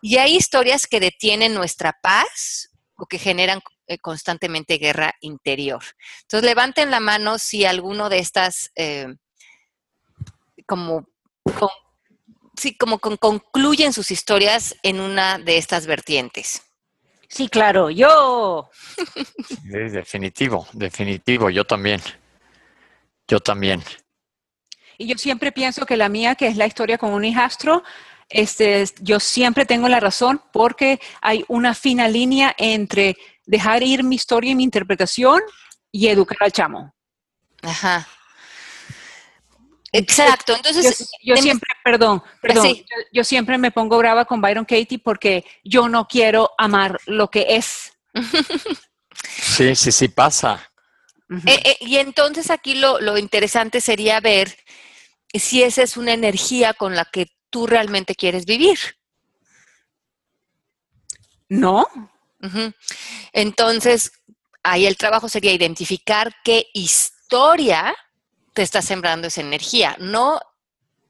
y 0.02 0.18
hay 0.18 0.36
historias 0.36 0.88
que 0.88 1.00
detienen 1.00 1.54
nuestra 1.54 1.98
paz 2.02 2.72
o 2.96 3.06
que 3.06 3.20
generan 3.20 3.62
eh, 3.88 3.98
constantemente 3.98 4.78
guerra 4.78 5.14
interior. 5.22 5.84
Entonces, 6.22 6.46
levanten 6.46 6.92
la 6.92 7.00
mano 7.00 7.38
si 7.38 7.66
alguno 7.66 8.10
de 8.10 8.20
estas, 8.20 8.72
eh, 8.76 9.08
como, 10.66 11.08
sí, 12.58 12.78
como 12.78 13.00
concluyen 13.00 13.94
sus 13.94 14.12
historias 14.12 14.76
en 14.84 15.00
una 15.00 15.40
de 15.40 15.58
estas 15.58 15.88
vertientes. 15.88 16.62
Sí, 17.28 17.48
claro, 17.48 17.90
yo. 17.90 18.70
definitivo, 19.64 20.68
definitivo, 20.74 21.50
yo 21.50 21.64
también. 21.64 22.02
Yo 23.28 23.40
también. 23.40 23.82
Y 25.02 25.08
yo 25.08 25.18
siempre 25.18 25.52
pienso 25.52 25.86
que 25.86 25.98
la 25.98 26.10
mía, 26.10 26.36
que 26.36 26.46
es 26.46 26.58
la 26.58 26.68
historia 26.68 27.00
con 27.00 27.12
un 27.12 27.26
hijastro, 27.26 27.84
este, 28.30 28.86
yo 29.00 29.20
siempre 29.20 29.66
tengo 29.66 29.90
la 29.90 30.00
razón 30.00 30.42
porque 30.54 31.02
hay 31.22 31.44
una 31.48 31.74
fina 31.74 32.08
línea 32.08 32.54
entre 32.58 33.18
dejar 33.48 33.82
ir 33.82 34.04
mi 34.04 34.16
historia 34.16 34.52
y 34.52 34.56
mi 34.56 34.64
interpretación 34.64 35.42
y 35.92 36.08
educar 36.08 36.38
al 36.42 36.52
chamo. 36.52 36.94
Ajá. 37.64 38.08
Exacto, 39.92 40.56
entonces... 40.56 41.10
Yo, 41.24 41.36
siempre, 41.36 41.68
perdón, 41.84 42.22
perdón, 42.40 42.78
yo, 43.12 43.24
siempre 43.24 43.58
me 43.58 43.72
pongo 43.72 43.98
brava 43.98 44.26
con 44.26 44.40
Byron 44.40 44.66
Katie 44.66 45.00
porque 45.00 45.44
yo 45.64 45.90
no 45.90 46.08
quiero 46.08 46.52
amar 46.60 47.00
lo 47.08 47.30
que 47.30 47.46
es. 47.50 47.92
Sí, 49.24 49.76
sí, 49.76 49.92
sí 49.92 50.08
pasa. 50.08 50.72
Eh, 51.46 51.62
eh, 51.64 51.78
y 51.82 51.98
entonces 51.98 52.50
aquí 52.50 52.76
lo, 52.76 53.00
lo 53.00 53.18
interesante 53.18 53.82
sería 53.82 54.20
ver 54.20 54.58
si 55.40 55.64
esa 55.64 55.84
es 55.84 55.98
una 55.98 56.14
energía 56.14 56.74
con 56.74 56.96
la 56.96 57.06
que 57.06 57.28
tú 57.50 57.68
realmente 57.68 58.16
quieres 58.16 58.46
vivir. 58.46 58.78
No. 61.50 61.86
Entonces, 63.34 64.12
ahí 64.64 64.86
el 64.86 64.98
trabajo 64.98 65.30
sería 65.30 65.54
identificar 65.54 66.34
qué 66.44 66.68
historia 66.74 67.96
te 68.54 68.62
está 68.62 68.82
sembrando 68.82 69.28
esa 69.28 69.42
energía, 69.42 69.96
no 70.00 70.40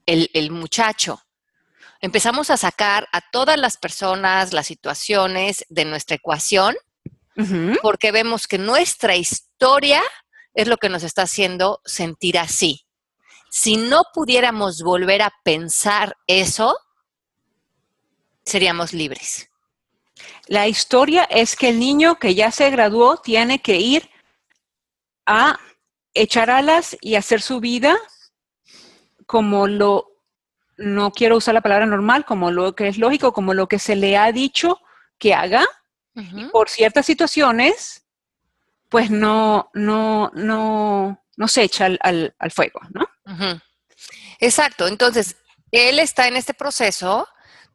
el, 0.06 0.51
muchacho. 0.51 1.22
Empezamos 2.01 2.50
a 2.50 2.58
sacar 2.58 3.08
a 3.13 3.22
todas 3.32 3.58
las 3.58 3.78
personas, 3.78 4.51
las 4.51 4.68
situaciones 4.68 5.66
de 5.70 5.86
nuestra 5.86 6.16
ecuación, 6.16 6.75
porque 7.82 8.12
vemos 8.12 8.48
que 8.48 8.58
nuestra 8.58 9.16
historia 9.16 10.01
es 10.54 10.68
lo 10.68 10.78
que 10.78 10.90
nos 10.90 11.04
está 11.04 11.24
haciendo 11.24 11.82
sentir 11.86 12.38
así. 12.38 12.86
Si 13.53 13.75
no 13.75 14.05
pudiéramos 14.13 14.81
volver 14.81 15.22
a 15.22 15.34
pensar 15.43 16.15
eso, 16.25 16.77
seríamos 18.46 18.93
libres. 18.93 19.50
La 20.48 20.70
historia 20.70 21.25
es 21.25 21.58
que 21.58 21.67
el 21.67 21.77
niño 21.77 22.15
que 22.15 22.34
ya 22.34 22.50
se 22.51 22.70
graduó 22.70 23.17
tiene 23.17 23.62
que 23.62 23.75
ir 23.75 24.10
a 25.25 25.60
echar 26.13 26.50
alas 26.50 26.96
y 27.01 27.15
hacer 27.15 27.41
su 27.41 27.60
vida 27.60 27.98
como 29.25 29.67
lo, 29.67 30.08
no 30.77 31.12
quiero 31.12 31.36
usar 31.36 31.53
la 31.53 31.62
palabra 31.62 31.86
normal, 31.86 32.24
como 32.24 32.51
lo 32.51 32.74
que 32.74 32.88
es 32.88 32.98
lógico, 32.98 33.34
como 33.34 33.53
lo 33.53 33.67
que 33.67 33.79
se 33.79 33.98
le 33.98 34.15
ha 34.15 34.31
dicho 34.31 34.79
que 35.17 35.34
haga. 35.34 35.65
por 36.53 36.70
ciertas 36.70 37.05
situaciones, 37.05 38.05
pues 38.88 39.12
no, 39.12 39.72
no, 39.74 40.31
no, 40.36 41.22
no 41.36 41.48
se 41.50 41.63
echa 41.63 41.89
al, 42.00 42.34
fuego, 42.50 42.79
¿no? 42.91 43.10
Exacto. 44.39 44.88
Entonces, 44.88 45.38
él 45.71 46.00
está 46.00 46.27
en 46.27 46.35
este 46.35 46.53
proceso 46.53 47.27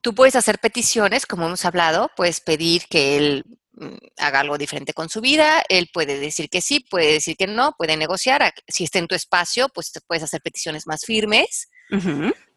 Tú 0.06 0.14
puedes 0.14 0.36
hacer 0.36 0.60
peticiones, 0.60 1.26
como 1.26 1.46
hemos 1.46 1.64
hablado, 1.64 2.12
puedes 2.14 2.40
pedir 2.40 2.86
que 2.88 3.16
él 3.16 3.44
mm, 3.72 3.96
haga 4.18 4.38
algo 4.38 4.56
diferente 4.56 4.92
con 4.92 5.08
su 5.08 5.20
vida, 5.20 5.64
él 5.68 5.90
puede 5.92 6.20
decir 6.20 6.48
que 6.48 6.60
sí, 6.60 6.78
puede 6.78 7.14
decir 7.14 7.36
que 7.36 7.48
no, 7.48 7.74
puede 7.76 7.96
negociar. 7.96 8.54
Si 8.68 8.84
está 8.84 9.00
en 9.00 9.08
tu 9.08 9.16
espacio, 9.16 9.68
pues 9.68 9.90
te 9.90 10.00
puedes 10.00 10.22
hacer 10.22 10.40
peticiones 10.42 10.86
más 10.86 11.04
firmes. 11.04 11.68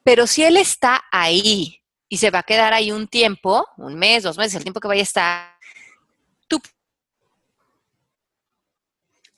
Pero 0.03 0.27
si 0.27 0.43
él 0.43 0.57
está 0.57 1.03
ahí 1.11 1.81
y 2.07 2.17
se 2.17 2.29
va 2.29 2.39
a 2.39 2.43
quedar 2.43 2.71
ahí 2.73 2.91
un 2.91 3.07
tiempo, 3.07 3.65
un 3.77 3.95
mes, 3.95 4.21
dos 4.21 4.37
meses, 4.37 4.53
el 4.53 4.63
tiempo 4.63 4.79
que 4.79 4.87
vaya 4.87 5.01
a 5.01 5.03
estar, 5.03 5.57
tú... 6.47 6.61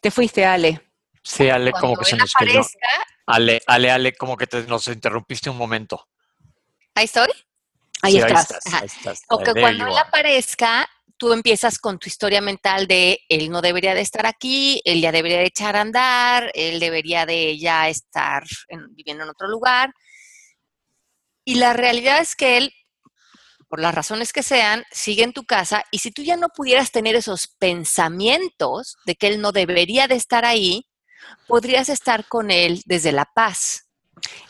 Te 0.01 0.11
fuiste, 0.11 0.43
Ale. 0.43 0.81
Sí, 1.23 1.49
Ale, 1.49 1.71
como 1.71 1.95
que 1.95 2.03
se 2.03 2.17
nos 2.17 2.33
quedó. 2.33 2.61
Ale, 3.31 3.61
Ale, 3.67 3.91
Ale, 3.91 4.13
como 4.13 4.37
que 4.37 4.47
te, 4.47 4.63
nos 4.63 4.87
interrumpiste 4.87 5.49
un 5.49 5.57
momento. 5.57 6.07
¿Ahí 6.95 7.05
estoy? 7.05 7.29
Ahí, 8.01 8.17
estás. 8.17 8.59
O 9.29 9.39
que 9.39 9.53
cuando 9.53 9.87
él 9.87 9.97
aparezca, 9.97 10.89
tú 11.17 11.33
empiezas 11.33 11.77
con 11.77 11.99
tu 11.99 12.07
historia 12.07 12.41
mental 12.41 12.87
de 12.87 13.19
él 13.29 13.51
no 13.51 13.61
debería 13.61 13.93
de 13.93 14.01
estar 14.01 14.25
aquí, 14.25 14.81
él 14.85 15.01
ya 15.01 15.11
debería 15.11 15.37
de 15.37 15.45
echar 15.45 15.75
a 15.75 15.81
andar, 15.81 16.49
él 16.55 16.79
debería 16.79 17.27
de 17.27 17.59
ya 17.59 17.89
estar 17.89 18.43
viviendo 18.89 19.23
en 19.23 19.29
otro 19.29 19.47
lugar. 19.47 19.93
Y 21.45 21.55
la 21.55 21.73
realidad 21.73 22.21
es 22.21 22.35
que 22.35 22.57
él, 22.57 22.73
por 23.69 23.79
las 23.79 23.93
razones 23.93 24.33
que 24.33 24.41
sean, 24.41 24.83
sigue 24.91 25.23
en 25.23 25.33
tu 25.33 25.43
casa 25.43 25.83
y 25.91 25.99
si 25.99 26.09
tú 26.09 26.23
ya 26.23 26.37
no 26.37 26.49
pudieras 26.49 26.91
tener 26.91 27.15
esos 27.15 27.47
pensamientos 27.47 28.97
de 29.05 29.13
que 29.13 29.27
él 29.27 29.41
no 29.41 29.51
debería 29.51 30.07
de 30.07 30.15
estar 30.15 30.43
ahí, 30.43 30.87
podrías 31.47 31.89
estar 31.89 32.27
con 32.27 32.51
él 32.51 32.81
desde 32.85 33.11
la 33.11 33.25
paz. 33.25 33.87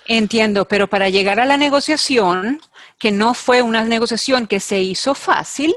Entiendo, 0.05 0.67
pero 0.67 0.87
para 0.87 1.09
llegar 1.09 1.39
a 1.39 1.45
la 1.45 1.57
negociación, 1.57 2.61
que 2.99 3.11
no 3.11 3.33
fue 3.33 3.61
una 3.61 3.83
negociación 3.83 4.47
que 4.47 4.59
se 4.59 4.79
hizo 4.79 5.15
fácil, 5.15 5.73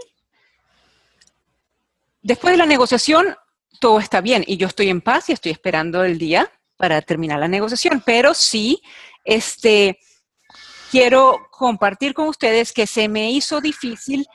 después 2.22 2.52
de 2.52 2.58
la 2.58 2.66
negociación 2.66 3.36
todo 3.80 3.98
está 3.98 4.20
bien 4.20 4.44
y 4.46 4.56
yo 4.56 4.66
estoy 4.66 4.88
en 4.88 5.00
paz 5.00 5.28
y 5.28 5.32
estoy 5.32 5.52
esperando 5.52 6.04
el 6.04 6.18
día 6.18 6.50
para 6.76 7.02
terminar 7.02 7.38
la 7.38 7.48
negociación, 7.48 8.02
pero 8.04 8.34
sí, 8.34 8.82
este, 9.24 9.98
quiero 10.90 11.48
compartir 11.50 12.14
con 12.14 12.28
ustedes 12.28 12.72
que 12.72 12.86
se 12.86 13.08
me 13.08 13.30
hizo 13.30 13.60
difícil 13.60 14.26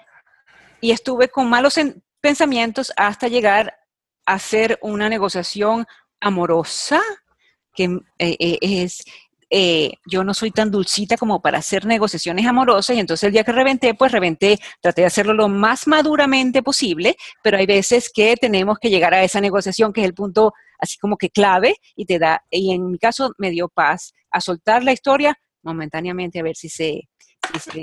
y 0.81 0.91
estuve 0.91 1.29
con 1.29 1.49
malos 1.49 1.79
pensamientos 2.21 2.93
hasta 2.95 3.27
llegar 3.27 3.77
a 4.25 4.33
hacer 4.33 4.77
una 4.81 5.09
negociación 5.09 5.85
amorosa, 6.19 7.01
que 7.73 7.85
eh, 8.19 8.35
eh, 8.39 8.57
es 8.61 9.03
eh, 9.51 9.93
yo 10.05 10.23
no 10.23 10.35
soy 10.35 10.51
tan 10.51 10.69
dulcita 10.69 11.17
como 11.17 11.41
para 11.41 11.57
hacer 11.57 11.85
negociaciones 11.85 12.45
amorosas 12.45 12.95
y 12.95 12.99
entonces 12.99 13.25
el 13.25 13.33
día 13.33 13.43
que 13.43 13.51
reventé, 13.51 13.95
pues 13.95 14.11
reventé, 14.11 14.59
traté 14.79 15.01
de 15.01 15.07
hacerlo 15.07 15.33
lo 15.33 15.49
más 15.49 15.87
maduramente 15.87 16.61
posible, 16.61 17.15
pero 17.41 17.57
hay 17.57 17.65
veces 17.65 18.11
que 18.13 18.35
tenemos 18.35 18.77
que 18.77 18.91
llegar 18.91 19.13
a 19.13 19.23
esa 19.23 19.41
negociación 19.41 19.91
que 19.91 20.01
es 20.01 20.07
el 20.07 20.13
punto 20.13 20.53
así 20.77 20.99
como 20.99 21.17
que 21.17 21.31
clave 21.31 21.75
y 21.95 22.05
te 22.05 22.19
da, 22.19 22.43
y 22.51 22.71
en 22.73 22.91
mi 22.91 22.99
caso 22.99 23.31
me 23.39 23.49
dio 23.49 23.69
paz 23.69 24.13
a 24.31 24.39
soltar 24.39 24.83
la 24.83 24.93
historia 24.93 25.35
momentáneamente 25.63 26.39
a 26.39 26.43
ver 26.43 26.55
si 26.55 26.69
se, 26.69 27.09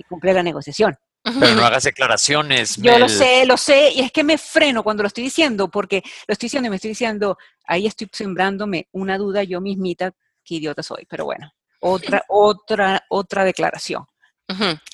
cumple 0.08 0.32
la 0.32 0.42
negociación. 0.42 0.94
Pero 1.40 1.54
no 1.54 1.66
hagas 1.66 1.84
declaraciones. 1.84 2.76
Yo 2.76 2.98
lo 2.98 3.08
sé, 3.08 3.44
lo 3.46 3.56
sé, 3.56 3.90
y 3.94 4.00
es 4.00 4.12
que 4.12 4.22
me 4.22 4.38
freno 4.38 4.82
cuando 4.82 5.02
lo 5.02 5.08
estoy 5.08 5.24
diciendo, 5.24 5.68
porque 5.68 6.02
lo 6.26 6.32
estoy 6.32 6.46
diciendo 6.46 6.68
y 6.68 6.70
me 6.70 6.76
estoy 6.76 6.90
diciendo, 6.90 7.36
ahí 7.66 7.86
estoy 7.86 8.08
sembrándome 8.12 8.88
una 8.92 9.18
duda 9.18 9.42
yo 9.42 9.60
mismita, 9.60 10.12
qué 10.44 10.54
idiota 10.54 10.82
soy, 10.82 11.04
pero 11.08 11.24
bueno 11.24 11.52
otra, 11.80 12.24
otra, 12.28 13.04
otra 13.08 13.44
declaración. 13.44 14.06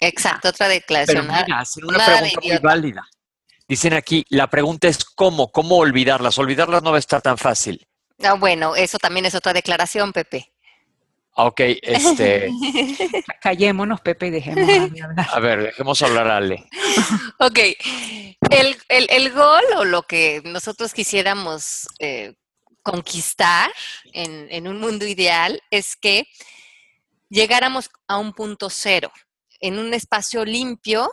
exacto, 0.00 0.48
otra 0.48 0.68
declaración. 0.68 1.26
Pero 1.26 1.44
mira, 1.44 1.62
una 1.86 2.04
pregunta 2.04 2.40
muy 2.42 2.58
válida. 2.58 3.08
Dicen 3.68 3.94
aquí, 3.94 4.24
la 4.28 4.48
pregunta 4.48 4.88
es 4.88 5.04
cómo, 5.04 5.50
cómo 5.50 5.76
olvidarlas. 5.76 6.38
Olvidarlas 6.38 6.82
no 6.82 6.90
va 6.90 6.96
a 6.96 7.00
estar 7.00 7.22
tan 7.22 7.38
fácil. 7.38 7.86
Ah, 8.22 8.34
bueno, 8.34 8.76
eso 8.76 8.98
también 8.98 9.24
es 9.24 9.34
otra 9.34 9.52
declaración, 9.52 10.12
Pepe. 10.12 10.51
Ok, 11.34 11.60
este. 11.82 12.50
Callémonos, 13.40 14.00
Pepe, 14.00 14.26
y 14.26 14.30
dejemos 14.30 14.68
hablar. 14.68 15.26
A 15.32 15.40
ver, 15.40 15.62
dejemos 15.62 16.02
hablar 16.02 16.28
a 16.28 16.36
Ale. 16.36 16.68
ok. 17.38 17.58
El, 18.50 18.76
el, 18.88 19.32
gol 19.32 19.64
o 19.76 19.84
lo 19.84 20.02
que 20.02 20.42
nosotros 20.44 20.92
quisiéramos 20.92 21.88
eh, 21.98 22.34
conquistar 22.82 23.70
en, 24.12 24.46
en, 24.50 24.68
un 24.68 24.78
mundo 24.78 25.06
ideal 25.06 25.62
es 25.70 25.96
que 25.96 26.26
llegáramos 27.30 27.88
a 28.08 28.18
un 28.18 28.34
punto 28.34 28.68
cero, 28.68 29.10
en 29.60 29.78
un 29.78 29.94
espacio 29.94 30.44
limpio 30.44 31.10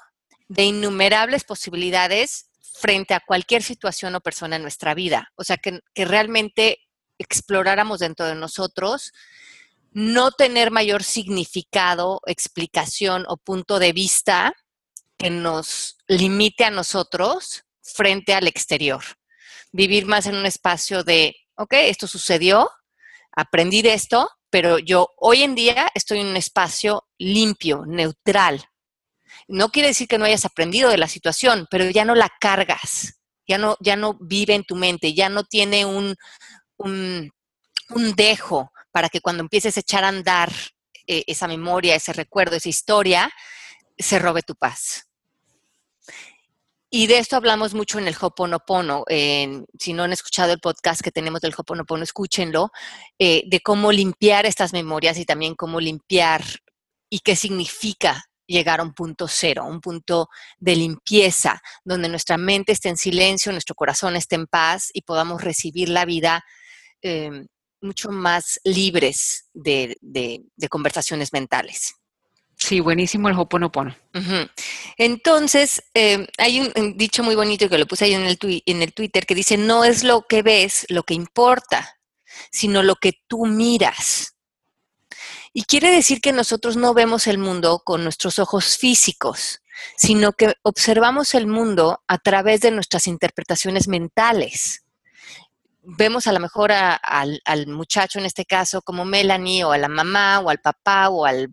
de 0.49 0.63
innumerables 0.63 1.45
posibilidades 1.45 2.49
frente 2.79 3.13
a 3.13 3.19
cualquier 3.19 3.61
situación 3.61 4.15
o 4.15 4.21
persona 4.21 4.55
en 4.55 4.61
nuestra 4.61 4.93
vida. 4.93 5.31
O 5.35 5.43
sea, 5.43 5.57
que, 5.57 5.81
realmente 5.95 6.79
exploráramos 7.17 7.99
dentro 7.99 8.25
de 8.25 8.35
nosotros 8.35 9.11
no 9.91 10.31
tener 10.31 10.71
mayor 10.71 11.03
significado, 11.03 12.21
explicación 12.25 13.25
o 13.27 13.37
punto 13.37 13.79
de 13.79 13.93
vista 13.93 14.53
que 15.17 15.29
nos 15.29 15.97
limite 16.07 16.63
a 16.65 16.71
nosotros 16.71 17.65
frente 17.81 18.33
al 18.33 18.47
exterior. 18.47 19.03
Vivir 19.71 20.05
más 20.05 20.25
en 20.27 20.35
un 20.35 20.45
espacio 20.45 21.03
de, 21.03 21.35
ok, 21.55 21.73
esto 21.73 22.07
sucedió, 22.07 22.69
aprendí 23.35 23.81
de 23.81 23.93
esto, 23.93 24.29
pero 24.49 24.79
yo 24.79 25.09
hoy 25.17 25.43
en 25.43 25.55
día 25.55 25.89
estoy 25.93 26.19
en 26.19 26.27
un 26.27 26.37
espacio 26.37 27.07
limpio, 27.17 27.83
neutral. 27.85 28.63
No 29.47 29.69
quiere 29.69 29.89
decir 29.89 30.07
que 30.07 30.17
no 30.17 30.25
hayas 30.25 30.45
aprendido 30.45 30.89
de 30.89 30.97
la 30.97 31.07
situación, 31.07 31.67
pero 31.69 31.89
ya 31.89 32.05
no 32.05 32.15
la 32.15 32.29
cargas, 32.39 33.19
ya 33.47 33.57
no, 33.57 33.77
ya 33.79 33.95
no 33.95 34.17
vive 34.19 34.55
en 34.55 34.63
tu 34.63 34.75
mente, 34.75 35.13
ya 35.13 35.29
no 35.29 35.43
tiene 35.43 35.85
un, 35.85 36.15
un, 36.77 37.31
dejo 38.15 38.71
para 38.91 39.09
que 39.09 39.21
cuando 39.21 39.41
empieces 39.41 39.77
a 39.77 39.79
echar 39.79 40.03
a 40.03 40.09
andar 40.09 40.51
eh, 41.07 41.23
esa 41.27 41.47
memoria, 41.47 41.95
ese 41.95 42.13
recuerdo, 42.13 42.55
esa 42.55 42.69
historia, 42.69 43.31
se 43.97 44.19
robe 44.19 44.41
tu 44.41 44.55
paz. 44.55 45.09
Y 46.91 47.05
de 47.05 47.19
esto 47.19 47.35
hablamos 47.35 47.75
mucho 47.75 47.99
en 47.99 48.07
el 48.07 48.15
Hoponopono. 48.19 49.03
si 49.07 49.93
no 49.93 50.03
han 50.03 50.13
escuchado 50.13 50.53
el 50.53 50.59
podcast 50.59 51.01
que 51.01 51.11
tenemos 51.11 51.41
del 51.41 51.53
Hoponopono, 51.55 52.03
escúchenlo, 52.03 52.71
eh, 53.19 53.43
de 53.45 53.59
cómo 53.59 53.91
limpiar 53.91 54.47
estas 54.47 54.73
memorias 54.73 55.17
y 55.19 55.25
también 55.25 55.53
cómo 55.53 55.79
limpiar 55.79 56.43
y 57.07 57.19
qué 57.19 57.35
significa 57.35 58.25
llegar 58.47 58.79
a 58.79 58.83
un 58.83 58.93
punto 58.93 59.27
cero, 59.27 59.65
un 59.65 59.81
punto 59.81 60.29
de 60.57 60.75
limpieza, 60.75 61.61
donde 61.83 62.09
nuestra 62.09 62.37
mente 62.37 62.71
esté 62.71 62.89
en 62.89 62.97
silencio, 62.97 63.51
nuestro 63.51 63.75
corazón 63.75 64.15
esté 64.15 64.35
en 64.35 64.47
paz 64.47 64.89
y 64.91 65.03
podamos 65.03 65.43
recibir 65.43 65.89
la 65.89 66.05
vida 66.05 66.43
eh, 67.03 67.45
mucho 67.81 68.09
más 68.09 68.59
libres 68.63 69.49
de 69.53 69.97
conversaciones 70.69 71.33
mentales. 71.33 71.95
Sí, 72.59 72.81
buenísimo 72.81 73.29
el 73.29 73.39
Hoponopono. 73.39 73.95
Entonces, 74.97 75.81
eh, 75.93 76.27
hay 76.37 76.59
un, 76.59 76.97
dicho 76.97 77.23
muy 77.23 77.33
bonito 77.35 77.69
que 77.69 77.77
lo 77.77 77.87
puse 77.87 78.05
ahí 78.05 78.13
en 78.13 78.25
el, 78.25 78.37
en 78.65 78.81
el 78.81 78.93
Twitter 78.93 79.25
que 79.25 79.33
dice, 79.33 79.57
no 79.57 79.85
es 79.85 80.03
lo 80.03 80.23
que 80.27 80.41
ves 80.41 80.85
lo 80.89 81.03
que 81.03 81.13
importa, 81.13 81.97
sino 82.51 82.83
lo 82.83 82.95
que 82.95 83.13
tú 83.27 83.45
miras. 83.45 84.35
Y 85.53 85.63
quiere 85.63 85.89
decir 85.89 86.19
que 86.19 86.33
nosotros 86.33 86.75
no 86.75 86.93
vemos 86.93 87.27
el 87.27 87.37
mundo 87.37 87.81
con 87.83 88.03
nuestros 88.03 88.39
ojos 88.39 88.77
físicos, 88.77 89.61
sino 89.95 90.33
que 90.33 90.53
observamos 90.61 91.33
el 91.35 91.47
mundo 91.47 92.03
a 92.07 92.17
través 92.17 92.59
de 92.59 92.71
nuestras 92.71 93.07
interpretaciones 93.07 93.87
mentales. 93.87 94.83
Vemos 95.81 96.27
a 96.27 96.33
lo 96.33 96.39
mejor 96.39 96.71
al, 96.71 97.41
al 97.45 97.67
muchacho 97.67 98.19
en 98.19 98.25
este 98.25 98.45
caso 98.45 98.81
como 98.81 99.05
Melanie 99.05 99.63
o 99.63 99.71
a 99.71 99.77
la 99.77 99.87
mamá 99.87 100.39
o 100.39 100.49
al 100.49 100.59
papá 100.59 101.09
o 101.09 101.25
al 101.25 101.49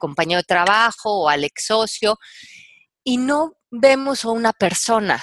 compañero 0.00 0.40
de 0.40 0.44
trabajo 0.44 1.20
o 1.20 1.28
al 1.28 1.44
ex 1.44 1.66
socio, 1.66 2.18
y 3.04 3.18
no 3.18 3.52
vemos 3.70 4.24
a 4.24 4.30
una 4.30 4.52
persona, 4.52 5.22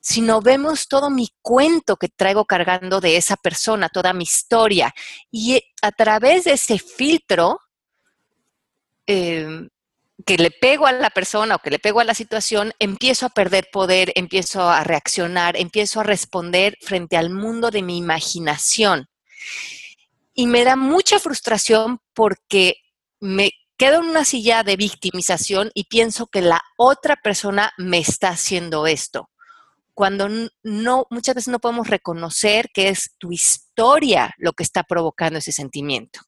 sino 0.00 0.40
vemos 0.40 0.88
todo 0.88 1.10
mi 1.10 1.28
cuento 1.40 1.96
que 1.96 2.08
traigo 2.08 2.44
cargando 2.44 3.00
de 3.00 3.16
esa 3.16 3.36
persona, 3.36 3.88
toda 3.88 4.12
mi 4.12 4.24
historia. 4.24 4.92
Y 5.30 5.62
a 5.80 5.92
través 5.92 6.44
de 6.44 6.52
ese 6.52 6.78
filtro 6.78 7.60
em, 9.06 9.68
que 10.24 10.38
le 10.38 10.50
pego 10.50 10.86
a 10.86 10.92
la 10.92 11.10
persona 11.10 11.56
o 11.56 11.58
que 11.58 11.70
le 11.70 11.78
pego 11.78 12.00
a 12.00 12.04
la 12.04 12.14
situación, 12.14 12.72
empiezo 12.78 13.26
a 13.26 13.30
perder 13.30 13.68
poder, 13.72 14.12
empiezo 14.14 14.68
a 14.68 14.82
reaccionar, 14.84 15.56
empiezo 15.56 16.00
a 16.00 16.04
responder 16.04 16.76
frente 16.80 17.16
al 17.16 17.30
mundo 17.30 17.70
de 17.70 17.82
mi 17.82 17.98
imaginación. 17.98 19.08
Y 20.34 20.46
me 20.46 20.64
da 20.64 20.76
mucha 20.76 21.18
frustración 21.18 22.00
porque 22.14 22.76
me 23.20 23.52
quedo 23.76 24.00
en 24.00 24.08
una 24.08 24.24
silla 24.24 24.62
de 24.62 24.76
victimización 24.76 25.70
y 25.74 25.84
pienso 25.84 26.26
que 26.26 26.40
la 26.40 26.62
otra 26.76 27.16
persona 27.16 27.72
me 27.76 27.98
está 27.98 28.28
haciendo 28.28 28.86
esto. 28.86 29.30
Cuando 29.94 30.28
no, 30.62 31.06
muchas 31.10 31.36
veces 31.36 31.52
no 31.52 31.60
podemos 31.60 31.88
reconocer 31.88 32.70
que 32.74 32.88
es 32.88 33.14
tu 33.18 33.30
historia 33.30 34.34
lo 34.38 34.52
que 34.52 34.64
está 34.64 34.82
provocando 34.82 35.38
ese 35.38 35.52
sentimiento. 35.52 36.20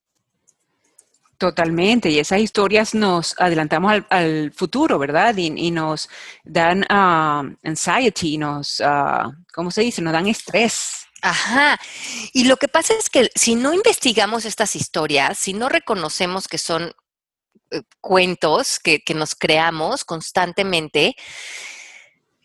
Totalmente, 1.38 2.09
y 2.09 2.18
esas 2.18 2.40
historias 2.40 2.94
nos 2.94 3.35
adelantamos 3.38 3.92
al, 4.09 4.53
futuro, 4.53 4.99
¿verdad? 4.99 5.37
Y, 5.37 5.70
nos 5.70 6.09
dan 6.44 6.81
uh, 6.85 7.55
anxiety, 7.62 8.38
nos, 8.38 8.81
uh, 8.81 9.31
¿cómo 9.53 9.70
se 9.70 9.83
dice? 9.83 10.01
Nos 10.01 10.14
dan 10.14 10.29
estrés. 10.29 11.07
Ajá. 11.20 11.79
Y 12.33 12.44
lo 12.44 12.57
que 12.57 12.68
pasa 12.68 12.94
es 12.94 13.11
que 13.11 13.31
si 13.35 13.55
no 13.55 13.75
investigamos 13.75 14.46
estas 14.46 14.77
historias, 14.77 15.38
si 15.38 15.53
no 15.53 15.68
reconocemos 15.68 16.49
que 16.49 16.57
son 16.57 16.94
eh, 17.70 17.83
cuentos 18.01 18.79
que, 18.79 19.03
nos 19.14 19.35
creamos 19.35 20.05
constantemente, 20.05 21.16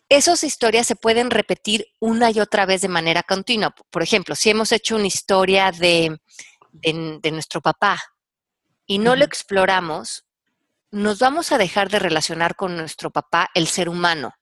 esas 0.09 0.43
historias 0.43 0.85
se 0.85 0.97
pueden 0.97 1.31
repetir 1.31 1.87
una 1.99 2.29
y 2.31 2.41
otra 2.41 2.65
vez 2.65 2.81
de 2.81 2.89
manera 2.89 3.23
continua. 3.23 3.73
Por 3.89 4.03
ejemplo, 4.03 4.35
si 4.35 4.49
hemos 4.49 4.73
hecho 4.73 4.97
una 4.97 5.07
historia 5.07 5.71
de, 5.71 6.19
de, 6.73 7.31
nuestro 7.31 7.61
papá 7.61 7.97
y 8.91 8.97
no 8.97 9.15
lo 9.15 9.23
exploramos, 9.23 10.25
nos 10.91 11.19
vamos 11.19 11.53
a 11.53 11.57
dejar 11.57 11.89
de 11.89 11.97
relacionar 11.97 12.57
con 12.57 12.75
nuestro 12.75 13.09
papá, 13.09 13.49
el 13.53 13.67
ser 13.67 13.87
humano. 13.87 14.33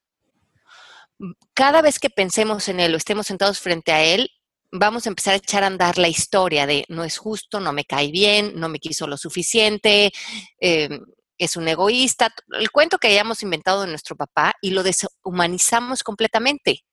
Cada 1.54 1.84
vez 1.84 2.00
que 2.00 2.10
pensemos 2.10 2.68
en 2.68 2.80
él 2.80 2.96
o 2.96 2.98
estemos 2.98 3.28
sentados 3.28 3.60
frente 3.60 3.92
a 3.92 4.04
él, 4.04 4.32
vamos 4.72 5.06
a 5.06 5.10
empezar 5.10 5.36
a 5.36 5.38
echar 5.38 5.64
a 5.64 5.68
andar 5.68 6.00
la 6.00 6.08
historia 6.08 6.66
de 6.66 6.84
no 6.90 7.04
es 7.04 7.20
justo, 7.20 7.60
no 7.60 7.74
me 7.74 7.86
cae 7.86 8.10
bien, 8.10 8.54
no 8.56 8.70
me 8.70 8.80
quiso 8.80 9.06
lo 9.06 9.18
suficiente, 9.18 10.12
em, 10.60 11.00
es 11.38 11.56
un 11.56 11.68
egoísta, 11.68 12.34
el 12.54 12.72
cuento 12.72 12.98
que 12.98 13.10
hayamos 13.10 13.44
inventado 13.44 13.82
de 13.82 13.90
nuestro 13.90 14.16
papá 14.16 14.56
y 14.64 14.72
lo 14.72 14.82
deshumanizamos 14.82 16.02
completamente. 16.02 16.84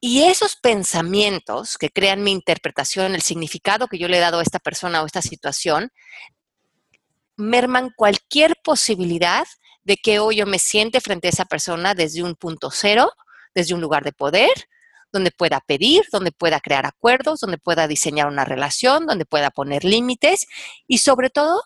Y 0.00 0.24
esos 0.24 0.56
pensamientos 0.56 1.78
que 1.78 1.90
crean 1.90 2.22
mi 2.22 2.32
interpretación, 2.32 3.14
el 3.14 3.22
significado 3.22 3.88
que 3.88 3.98
yo 3.98 4.08
le 4.08 4.18
he 4.18 4.20
dado 4.20 4.40
a 4.40 4.42
esta 4.42 4.58
persona 4.58 5.02
o 5.02 5.06
esta 5.06 5.22
situación, 5.22 5.90
merman 7.36 7.90
cualquier 7.96 8.56
posibilidad 8.62 9.46
de 9.84 9.96
que 9.96 10.18
hoy 10.18 10.36
yo 10.36 10.46
me 10.46 10.58
siente 10.58 11.00
frente 11.00 11.28
a 11.28 11.30
esa 11.30 11.44
persona 11.44 11.94
desde 11.94 12.22
un 12.22 12.34
punto 12.34 12.70
cero, 12.70 13.12
desde 13.54 13.74
un 13.74 13.80
lugar 13.80 14.04
de 14.04 14.12
poder, 14.12 14.50
donde 15.12 15.30
pueda 15.30 15.60
pedir, 15.60 16.04
donde 16.12 16.32
pueda 16.32 16.60
crear 16.60 16.86
acuerdos, 16.86 17.40
donde 17.40 17.58
pueda 17.58 17.88
diseñar 17.88 18.26
una 18.26 18.44
relación, 18.44 19.06
donde 19.06 19.24
pueda 19.24 19.50
poner 19.50 19.84
límites 19.84 20.46
y 20.86 20.98
sobre 20.98 21.30
todo 21.30 21.62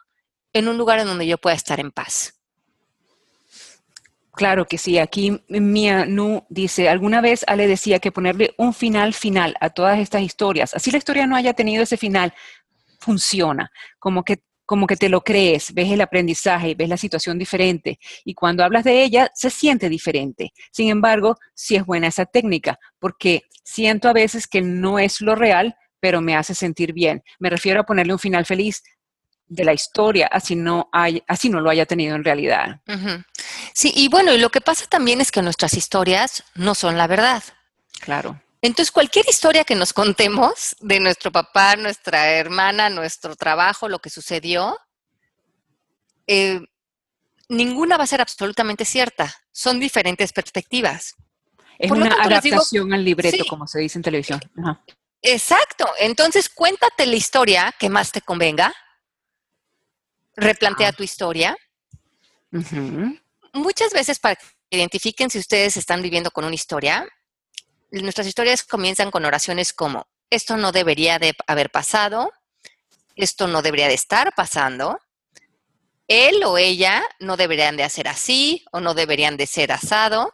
en 0.53 0.69
un 0.69 0.79
lugar 0.79 0.99
en 0.99 1.07
donde 1.07 1.27
yo 1.27 1.38
pueda 1.38 1.57
estar 1.57 1.81
en 1.81 1.90
paz. 1.90 2.39
Claro 4.40 4.64
que 4.64 4.79
sí. 4.79 4.96
Aquí 4.96 5.38
Mia 5.48 6.07
Nu 6.07 6.46
dice, 6.48 6.88
alguna 6.88 7.20
vez 7.20 7.44
Ale 7.46 7.66
decía 7.66 7.98
que 7.98 8.11
ponerle 8.11 8.55
un 8.57 8.72
final 8.72 9.12
final 9.12 9.55
a 9.61 9.68
todas 9.68 9.98
estas 9.98 10.22
historias, 10.22 10.72
así 10.72 10.90
la 10.90 10.96
historia 10.96 11.26
no 11.26 11.37
haya 11.37 11.53
tenido 11.53 11.83
ese 11.83 11.98
final, 11.98 12.33
funciona. 13.00 13.70
Como 13.98 14.24
que 14.24 14.38
como 14.64 14.87
que 14.87 14.96
te 14.96 15.11
lo 15.11 15.20
crees, 15.20 15.74
ves 15.74 15.92
el 15.92 16.00
aprendizaje, 16.00 16.74
ves 16.74 16.88
la 16.88 16.96
situación 16.96 17.38
diferente 17.38 17.98
y 18.24 18.33
cuando 18.33 18.64
hablas 18.64 18.85
de 18.85 19.03
ella 19.03 19.31
se 19.35 19.50
siente 19.50 19.90
diferente. 19.90 20.53
Sin 20.72 20.88
embargo, 20.88 21.37
sí 21.55 21.76
es 21.76 21.85
buena 21.85 22.07
esa 22.07 22.24
técnica 22.24 22.79
porque 22.98 23.42
siento 23.62 24.09
a 24.09 24.14
veces 24.14 24.46
que 24.46 24.62
no 24.62 24.98
es 24.98 25.20
lo 25.20 25.35
real, 25.35 25.76
pero 26.00 26.22
me 26.22 26.35
hace 26.35 26.55
sentir 26.55 26.94
bien. 26.94 27.22
Me 27.38 27.50
refiero 27.50 27.81
a 27.81 27.85
ponerle 27.85 28.14
un 28.14 28.18
final 28.18 28.46
feliz 28.46 28.83
de 29.50 29.64
la 29.64 29.72
historia, 29.72 30.28
así 30.28 30.54
no, 30.54 30.88
hay, 30.92 31.22
así 31.26 31.50
no 31.50 31.60
lo 31.60 31.70
haya 31.70 31.84
tenido 31.84 32.14
en 32.14 32.24
realidad. 32.24 32.80
Sí, 33.74 33.92
y 33.94 34.08
bueno, 34.08 34.32
y 34.32 34.38
lo 34.38 34.48
que 34.50 34.60
pasa 34.60 34.86
también 34.86 35.20
es 35.20 35.32
que 35.32 35.42
nuestras 35.42 35.74
historias 35.74 36.44
no 36.54 36.74
son 36.74 36.96
la 36.96 37.08
verdad. 37.08 37.42
Claro. 38.00 38.40
Entonces, 38.62 38.92
cualquier 38.92 39.26
historia 39.28 39.64
que 39.64 39.74
nos 39.74 39.92
contemos 39.92 40.76
de 40.80 41.00
nuestro 41.00 41.32
papá, 41.32 41.74
nuestra 41.76 42.30
hermana, 42.30 42.90
nuestro 42.90 43.34
trabajo, 43.34 43.88
lo 43.88 43.98
que 43.98 44.08
sucedió, 44.08 44.78
eh, 46.28 46.60
ninguna 47.48 47.96
va 47.96 48.04
a 48.04 48.06
ser 48.06 48.20
absolutamente 48.20 48.84
cierta. 48.84 49.34
Son 49.50 49.80
diferentes 49.80 50.32
perspectivas. 50.32 51.16
Es 51.76 51.90
una 51.90 52.14
adaptación 52.22 52.92
al 52.92 53.04
libreto, 53.04 53.44
como 53.48 53.66
se 53.66 53.80
dice 53.80 53.98
en 53.98 54.02
televisión. 54.02 54.40
Exacto. 55.22 55.88
Entonces, 55.98 56.48
cuéntate 56.48 57.06
la 57.06 57.16
historia 57.16 57.74
que 57.78 57.88
más 57.88 58.12
te 58.12 58.20
convenga. 58.20 58.72
Replantea 60.40 60.92
tu 60.92 61.03
historia. 61.03 61.57
Muchas 63.53 63.92
veces 63.92 64.18
para 64.18 64.37
que 64.37 64.46
identifiquen 64.70 65.29
si 65.29 65.38
ustedes 65.38 65.76
están 65.76 66.00
viviendo 66.00 66.31
con 66.31 66.44
una 66.44 66.55
historia, 66.55 67.07
nuestras 67.90 68.26
historias 68.26 68.64
comienzan 68.64 69.11
con 69.11 69.24
oraciones 69.24 69.72
como, 69.72 70.07
esto 70.31 70.57
no 70.57 70.72
debería 70.72 71.18
de 71.18 71.35
haber 71.46 71.70
pasado, 71.70 72.33
esto 73.16 73.48
no 73.48 73.61
debería 73.61 73.88
de 73.88 73.94
estar 73.94 74.35
pasando, 74.35 74.98
él 76.09 76.42
o 76.44 76.57
ella 76.57 77.05
no 77.18 77.37
deberían 77.37 77.76
de 77.76 77.85
hacer 77.85 78.09
así 78.09 78.64
o 78.72 78.81
no 78.81 78.94
deberían 78.94 79.37
de 79.37 79.46
ser 79.46 79.72
asado, 79.72 80.33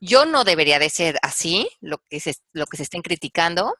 yo 0.00 0.26
no 0.26 0.44
debería 0.44 0.78
de 0.78 0.90
ser 0.90 1.18
así, 1.22 1.68
lo 1.80 1.98
que 2.10 2.20
se, 2.20 2.36
lo 2.52 2.66
que 2.66 2.76
se 2.76 2.82
estén 2.82 3.02
criticando, 3.02 3.74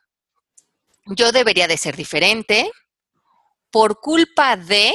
yo 1.05 1.33
debería 1.33 1.69
de 1.69 1.77
ser 1.77 1.97
diferente, 1.97 2.71
por 3.71 4.01
culpa 4.01 4.57
de 4.57 4.95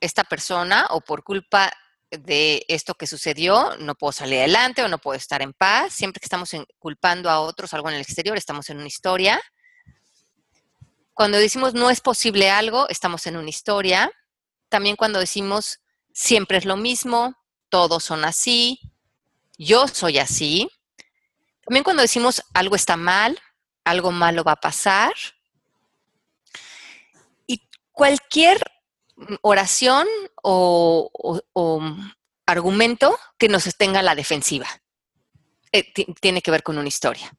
esta 0.00 0.24
persona 0.24 0.86
o 0.90 1.00
por 1.00 1.22
culpa 1.22 1.72
de 2.10 2.64
esto 2.68 2.94
que 2.94 3.06
sucedió, 3.06 3.76
no 3.78 3.94
puedo 3.94 4.12
salir 4.12 4.38
adelante 4.38 4.82
o 4.82 4.88
no 4.88 4.98
puedo 4.98 5.16
estar 5.16 5.42
en 5.42 5.52
paz. 5.52 5.92
Siempre 5.92 6.20
que 6.20 6.26
estamos 6.26 6.50
culpando 6.78 7.28
a 7.28 7.40
otros 7.40 7.74
algo 7.74 7.88
en 7.88 7.96
el 7.96 8.00
exterior, 8.00 8.36
estamos 8.36 8.70
en 8.70 8.78
una 8.78 8.86
historia. 8.86 9.40
Cuando 11.12 11.38
decimos 11.38 11.74
no 11.74 11.90
es 11.90 12.00
posible 12.00 12.50
algo, 12.50 12.88
estamos 12.88 13.26
en 13.26 13.36
una 13.36 13.50
historia. 13.50 14.10
También 14.68 14.96
cuando 14.96 15.18
decimos 15.18 15.80
siempre 16.12 16.58
es 16.58 16.64
lo 16.64 16.76
mismo, 16.76 17.34
todos 17.68 18.04
son 18.04 18.24
así, 18.24 18.80
yo 19.58 19.88
soy 19.88 20.18
así. 20.18 20.70
También 21.64 21.84
cuando 21.84 22.02
decimos 22.02 22.42
algo 22.54 22.76
está 22.76 22.96
mal, 22.96 23.38
algo 23.84 24.12
malo 24.12 24.44
va 24.44 24.52
a 24.52 24.60
pasar. 24.60 25.12
Y 27.46 27.68
cualquier 27.92 28.62
oración 29.42 30.06
o, 30.42 31.10
argumento 32.46 33.18
que 33.38 33.48
nos 33.48 33.64
tenga 33.76 34.02
la 34.02 34.14
defensiva. 34.14 34.66
Eh, 35.70 35.92
tiene 36.20 36.40
que 36.40 36.50
ver 36.50 36.62
con 36.62 36.78
una 36.78 36.88
historia. 36.88 37.30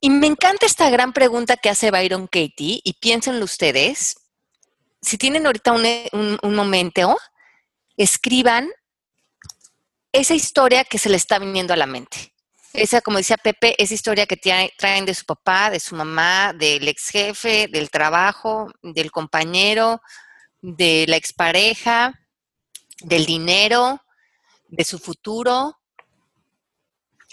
Y 0.00 0.10
me 0.10 0.26
encanta 0.26 0.66
esta 0.66 0.90
gran 0.90 1.12
pregunta 1.12 1.56
que 1.56 1.68
hace 1.68 1.90
Byron 1.90 2.26
Katie, 2.26 2.80
y 2.82 2.94
piénsenlo 2.94 3.44
ustedes. 3.44 4.16
Si 5.00 5.16
tienen 5.18 5.46
ahorita 5.46 5.72
un, 5.72 6.38
un 6.42 6.54
momento, 6.54 7.16
escriban 7.96 8.70
esa 10.12 10.34
historia 10.34 10.84
que 10.84 10.98
se 10.98 11.08
le 11.08 11.16
está 11.16 11.38
viniendo 11.38 11.72
a 11.72 11.76
la 11.76 11.86
mente. 11.86 12.34
Esa, 12.72 13.00
como 13.00 13.18
decía 13.18 13.36
Pepe, 13.36 13.74
esa 13.82 13.94
historia 13.94 14.26
que 14.26 14.36
traen 14.36 15.04
de 15.04 15.14
su 15.14 15.24
papá, 15.24 15.70
de 15.70 15.80
su 15.80 15.96
mamá, 15.96 16.52
del 16.52 16.86
ex 16.86 17.08
jefe, 17.08 17.66
del 17.68 17.90
trabajo, 17.90 18.70
del 18.82 19.10
compañero, 19.10 20.00
de 20.60 21.04
la 21.08 21.16
expareja, 21.16 22.14
del 23.00 23.26
dinero, 23.26 24.00
de 24.68 24.84
su 24.84 24.98
futuro. 24.98 25.78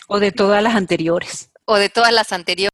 O 0.08 0.20
de 0.20 0.32
todas 0.32 0.64
las 0.64 0.76
anteriores. 0.76 1.52
O 1.66 1.78
de 1.78 1.90
todas 1.90 2.14
las 2.14 2.32
anteriores. 2.32 2.72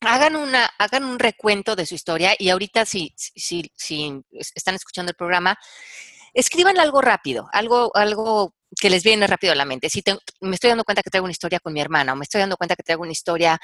Hagan, 0.00 0.36
una, 0.36 0.66
hagan 0.78 1.04
un 1.04 1.18
recuento 1.18 1.76
de 1.76 1.84
su 1.84 1.94
historia 1.94 2.34
y 2.38 2.50
ahorita 2.50 2.86
si, 2.86 3.12
si, 3.16 3.70
si 3.74 4.24
están 4.30 4.76
escuchando 4.76 5.10
el 5.10 5.16
programa, 5.16 5.58
escriban 6.34 6.78
algo 6.78 7.00
rápido, 7.00 7.48
algo, 7.52 7.90
algo 7.96 8.54
que 8.76 8.90
les 8.90 9.02
viene 9.02 9.26
rápido 9.26 9.52
a 9.52 9.56
la 9.56 9.64
mente. 9.64 9.88
Si 9.88 10.02
me 10.40 10.54
estoy 10.54 10.68
dando 10.68 10.84
cuenta 10.84 11.02
que 11.02 11.10
traigo 11.10 11.24
una 11.24 11.32
historia 11.32 11.60
con 11.60 11.72
mi 11.72 11.80
hermana, 11.80 12.12
o 12.12 12.16
me 12.16 12.24
estoy 12.24 12.40
dando 12.40 12.56
cuenta 12.56 12.76
que 12.76 12.82
traigo 12.82 13.02
una 13.02 13.12
historia 13.12 13.58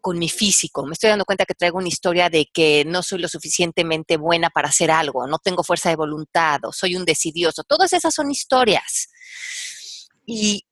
con 0.00 0.18
mi 0.18 0.28
físico, 0.28 0.86
me 0.86 0.92
estoy 0.92 1.10
dando 1.10 1.24
cuenta 1.24 1.44
que 1.44 1.54
traigo 1.54 1.78
una 1.78 1.88
historia 1.88 2.28
de 2.30 2.46
que 2.52 2.84
no 2.86 3.02
soy 3.02 3.18
lo 3.18 3.28
suficientemente 3.28 4.16
buena 4.16 4.50
para 4.50 4.68
hacer 4.68 4.90
algo, 4.90 5.26
no 5.26 5.38
tengo 5.38 5.64
fuerza 5.64 5.88
de 5.88 5.96
voluntad, 5.96 6.60
o 6.64 6.72
soy 6.72 6.96
un 6.96 7.04
decidioso. 7.04 7.64
Todas 7.64 7.92
esas 7.92 8.14
son 8.14 8.30
historias. 8.30 9.08
Y 10.26 10.66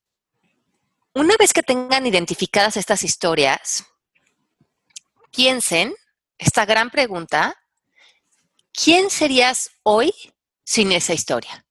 una 1.14 1.34
vez 1.38 1.52
que 1.52 1.62
tengan 1.62 2.06
identificadas 2.06 2.76
estas 2.76 3.02
historias, 3.02 3.84
piensen 5.34 5.94
esta 6.38 6.64
gran 6.64 6.90
pregunta, 6.90 7.54
¿quién 8.72 9.10
serías 9.10 9.70
hoy 9.82 10.12
sin 10.64 10.92
esa 10.92 11.12
historia? 11.14 11.61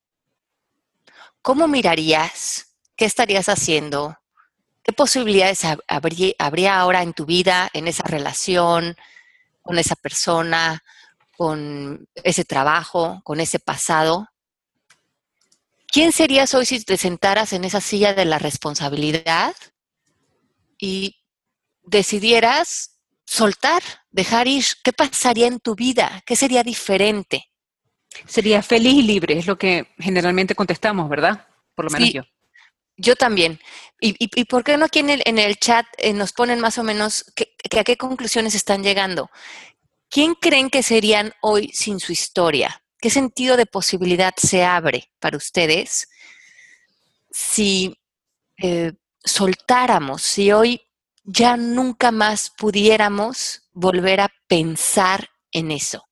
¿Cómo 1.41 1.67
mirarías? 1.67 2.75
¿Qué 2.95 3.05
estarías 3.05 3.49
haciendo? 3.49 4.17
¿Qué 4.83 4.93
posibilidades 4.93 5.61
habría, 5.87 6.79
ahora 6.79 7.03
en 7.03 7.13
tu 7.13 7.25
vida, 7.25 7.69
en 7.73 7.87
esa 7.87 8.03
relación, 8.03 8.95
con 9.61 9.77
esa 9.77 9.95
persona, 9.95 10.83
con 11.37 12.07
ese 12.15 12.45
trabajo, 12.45 13.21
con 13.23 13.39
ese 13.39 13.59
pasado? 13.59 14.27
¿Quién 15.87 16.11
serías 16.11 16.53
hoy 16.53 16.65
si 16.65 16.83
te 16.83 16.97
sentaras 16.97 17.53
en 17.53 17.65
esa 17.65 17.81
silla 17.81 18.13
de 18.13 18.25
la 18.25 18.39
responsabilidad 18.39 19.53
y 20.77 21.17
decidieras 21.83 22.99
soltar, 23.25 23.83
dejar 24.09 24.47
ir? 24.47 24.65
¿Qué 24.83 24.93
pasaría 24.93 25.47
en 25.47 25.59
tu 25.59 25.75
vida? 25.75 26.23
¿Qué 26.25 26.35
sería 26.35 26.63
diferente? 26.63 27.50
Sería 28.25 28.61
feliz 28.61 28.93
y 28.93 29.01
libre, 29.03 29.37
es 29.37 29.47
lo 29.47 29.57
que 29.57 29.87
generalmente 29.97 30.55
contestamos, 30.55 31.09
¿verdad? 31.09 31.47
Por 31.75 31.85
lo 31.85 31.91
menos 31.91 32.13
yo. 32.13 32.23
Yo 32.97 33.15
también. 33.15 33.59
¿Y, 33.99 34.15
y, 34.19 34.45
por 34.45 34.63
qué 34.63 34.77
no 34.77 34.85
aquí 34.85 34.99
en 34.99 35.09
el, 35.09 35.21
en 35.25 35.39
el 35.39 35.57
chat 35.57 35.85
eh, 35.97 36.13
nos 36.13 36.33
ponen 36.33 36.59
más 36.59 36.77
o 36.77 36.83
menos 36.83 37.25
a 37.77 37.83
qué 37.83 37.97
conclusiones 37.97 38.53
están 38.53 38.83
llegando? 38.83 39.31
¿Quién 40.09 40.35
creen 40.35 40.69
que 40.69 40.83
serían 40.83 41.33
hoy 41.41 41.71
sin 41.73 41.99
su 41.99 42.11
historia? 42.11 42.83
¿Qué 42.99 43.09
sentido 43.09 43.57
de 43.57 43.65
posibilidad 43.65 44.33
se 44.37 44.63
abre 44.63 45.09
para 45.19 45.37
ustedes 45.37 46.09
si 47.31 47.97
eh, 48.57 48.93
soltáramos, 49.23 50.21
si 50.21 50.51
hoy 50.51 50.81
ya 51.23 51.57
nunca 51.57 52.11
más 52.11 52.51
pudiéramos 52.55 53.63
volver 53.71 54.19
a 54.21 54.29
pensar 54.47 55.29
en 55.51 55.71
eso? 55.71 56.03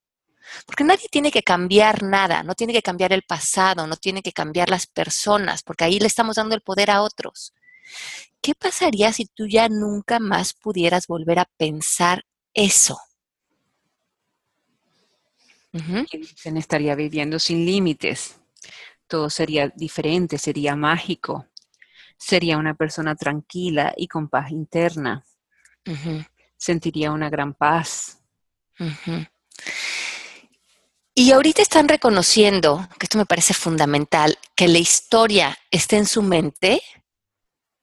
Porque 0.66 0.84
nadie 0.84 1.08
tiene 1.10 1.32
que 1.32 1.44
cambiar 1.44 2.04
nada, 2.04 2.44
no 2.44 2.56
tiene 2.56 2.74
que 2.74 2.82
cambiar 2.82 3.14
el 3.14 3.24
pasado, 3.24 3.88
no 3.88 3.96
tiene 3.96 4.22
que 4.22 4.32
cambiar 4.32 4.70
las 4.70 4.88
personas, 4.88 5.64
porque 5.64 5.84
ahí 5.84 6.00
le 6.00 6.08
estamos 6.08 6.36
dando 6.36 6.56
el 6.56 6.62
poder 6.62 6.92
a 6.92 7.02
otros. 7.02 7.54
¿Qué 8.42 8.56
pasaría 8.56 9.12
si 9.14 9.26
tú 9.26 9.48
ya 9.48 9.68
nunca 9.70 10.20
más 10.20 10.54
pudieras 10.54 11.08
volver 11.08 11.40
a 11.40 11.50
pensar 11.58 12.26
eso? 12.54 13.00
Se 16.36 16.50
estaría 16.50 16.96
viviendo 16.96 17.38
sin 17.38 17.66
límites. 17.66 18.40
Todo 19.08 19.30
sería 19.30 19.70
diferente, 19.76 20.38
sería 20.38 20.76
mágico. 20.76 21.48
Sería 22.18 22.58
una 22.58 22.74
persona 22.74 23.16
tranquila 23.16 23.94
y 23.96 24.08
con 24.08 24.30
paz 24.30 24.52
interna. 24.52 25.24
Sentiría 26.58 27.12
una 27.12 27.30
gran 27.30 27.54
paz. 27.54 28.22
Y 31.20 31.34
ahorita 31.34 31.62
están 31.62 31.90
reconociendo, 31.90 32.88
que 32.98 33.06
esto 33.06 33.18
me 33.18 33.26
parece 33.26 33.54
fundamental, 33.54 34.40
que 34.56 34.70
la 34.70 34.78
historia 34.78 35.60
está 35.70 35.98
en 35.98 36.06
su 36.06 36.22
mente, 36.22 36.82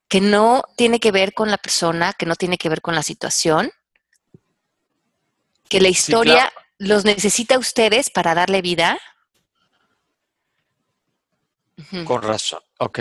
que 0.08 0.22
no 0.22 0.64
tiene 0.74 1.00
que 1.00 1.12
ver 1.12 1.34
con 1.34 1.50
la 1.50 1.58
persona, 1.58 2.14
que 2.14 2.24
no 2.24 2.34
tiene 2.34 2.56
que 2.56 2.70
ver 2.70 2.80
con 2.80 2.94
la 2.94 3.02
situación, 3.02 3.70
que 5.68 5.82
la 5.82 5.88
historia 5.88 6.50
los 6.78 7.04
necesita 7.04 7.56
a 7.56 7.58
ustedes 7.58 8.08
para 8.08 8.34
darle 8.34 8.62
vida. 8.62 8.98
Con 12.06 12.22
razón, 12.22 12.62
ok. 12.78 13.00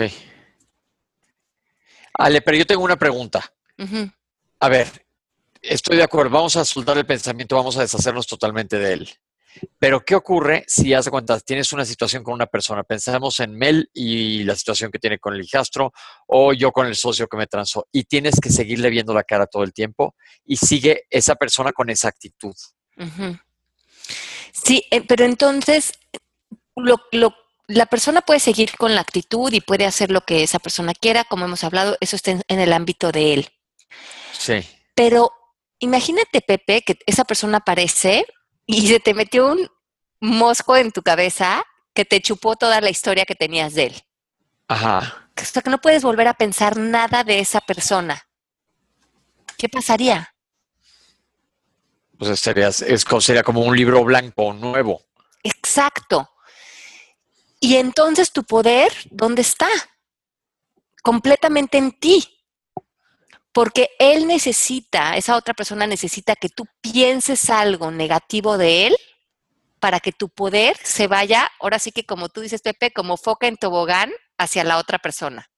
Ale, 2.12 2.42
pero 2.42 2.58
yo 2.58 2.66
tengo 2.66 2.84
una 2.84 2.96
pregunta. 2.96 3.54
A 4.60 4.68
ver, 4.68 5.06
estoy 5.62 5.96
de 5.96 6.02
acuerdo, 6.02 6.32
vamos 6.32 6.56
a 6.56 6.64
soltar 6.66 6.98
el 6.98 7.06
pensamiento, 7.06 7.56
vamos 7.56 7.78
a 7.78 7.80
deshacernos 7.80 8.26
totalmente 8.26 8.78
de 8.78 8.92
él. 8.92 9.18
Pero, 9.78 10.04
¿qué 10.04 10.14
ocurre 10.14 10.64
si, 10.66 10.94
hace 10.94 11.10
cuenta, 11.10 11.38
tienes 11.40 11.72
una 11.72 11.84
situación 11.84 12.22
con 12.22 12.34
una 12.34 12.46
persona? 12.46 12.82
Pensamos 12.82 13.40
en 13.40 13.54
Mel 13.54 13.90
y 13.92 14.44
la 14.44 14.54
situación 14.54 14.90
que 14.90 14.98
tiene 14.98 15.18
con 15.18 15.34
el 15.34 15.42
hijastro, 15.42 15.92
o 16.26 16.52
yo 16.52 16.72
con 16.72 16.86
el 16.86 16.96
socio 16.96 17.26
que 17.28 17.36
me 17.36 17.46
transó, 17.46 17.86
y 17.92 18.04
tienes 18.04 18.40
que 18.40 18.50
seguirle 18.50 18.90
viendo 18.90 19.14
la 19.14 19.24
cara 19.24 19.46
todo 19.46 19.62
el 19.62 19.72
tiempo, 19.72 20.14
y 20.44 20.56
sigue 20.56 21.04
esa 21.10 21.34
persona 21.36 21.72
con 21.72 21.90
esa 21.90 22.08
actitud. 22.08 22.54
Sí, 24.52 24.84
eh, 24.90 25.02
pero 25.02 25.24
entonces, 25.24 25.92
la 27.68 27.86
persona 27.86 28.22
puede 28.22 28.40
seguir 28.40 28.76
con 28.76 28.94
la 28.94 29.00
actitud 29.00 29.52
y 29.52 29.60
puede 29.60 29.86
hacer 29.86 30.10
lo 30.10 30.22
que 30.22 30.42
esa 30.42 30.58
persona 30.58 30.94
quiera, 30.94 31.24
como 31.24 31.44
hemos 31.44 31.64
hablado, 31.64 31.96
eso 32.00 32.16
está 32.16 32.30
en 32.30 32.60
el 32.60 32.72
ámbito 32.72 33.12
de 33.12 33.34
él. 33.34 33.48
Sí. 34.32 34.66
Pero 34.94 35.32
imagínate, 35.78 36.40
Pepe, 36.40 36.82
que 36.82 36.98
esa 37.06 37.24
persona 37.24 37.58
aparece 37.58 38.26
y 38.66 38.88
se 38.88 39.00
te 39.00 39.14
metió 39.14 39.52
un 39.52 39.70
mosco 40.20 40.76
en 40.76 40.92
tu 40.92 41.02
cabeza 41.02 41.64
que 41.94 42.04
te 42.04 42.20
chupó 42.20 42.56
toda 42.56 42.80
la 42.80 42.90
historia 42.90 43.24
que 43.24 43.34
tenías 43.34 43.74
de 43.74 43.84
él. 43.86 44.02
Ajá. 44.68 45.30
Hasta 45.36 45.62
que 45.62 45.70
no 45.70 45.80
puedes 45.80 46.02
volver 46.02 46.28
a 46.28 46.34
pensar 46.34 46.76
nada 46.76 47.24
de 47.24 47.38
esa 47.38 47.60
persona. 47.60 48.26
¿Qué 49.56 49.68
pasaría? 49.68 50.34
Pues 52.18 52.40
sería, 52.40 52.68
es, 52.68 53.04
sería 53.20 53.42
como 53.42 53.60
un 53.60 53.76
libro 53.76 54.02
blanco 54.04 54.52
nuevo. 54.52 55.02
Exacto. 55.42 56.28
Y 57.60 57.76
entonces 57.76 58.32
tu 58.32 58.44
poder, 58.44 58.92
¿dónde 59.10 59.42
está? 59.42 59.68
Completamente 61.02 61.78
en 61.78 61.92
ti 61.92 62.35
porque 63.56 63.88
él 63.98 64.26
necesita, 64.26 65.16
esa 65.16 65.34
otra 65.34 65.54
persona 65.54 65.86
necesita 65.86 66.36
que 66.36 66.50
tú 66.50 66.66
pienses 66.82 67.48
algo 67.48 67.90
negativo 67.90 68.58
de 68.58 68.88
él 68.88 68.96
para 69.80 69.98
que 69.98 70.12
tu 70.12 70.28
poder 70.28 70.76
se 70.82 71.06
vaya, 71.06 71.50
ahora 71.58 71.78
sí 71.78 71.90
que 71.90 72.04
como 72.04 72.28
tú 72.28 72.42
dices, 72.42 72.60
Pepe, 72.60 72.92
como 72.92 73.16
foca 73.16 73.46
en 73.46 73.56
tobogán 73.56 74.12
hacia 74.36 74.62
la 74.62 74.76
otra 74.76 74.98
persona. 74.98 75.48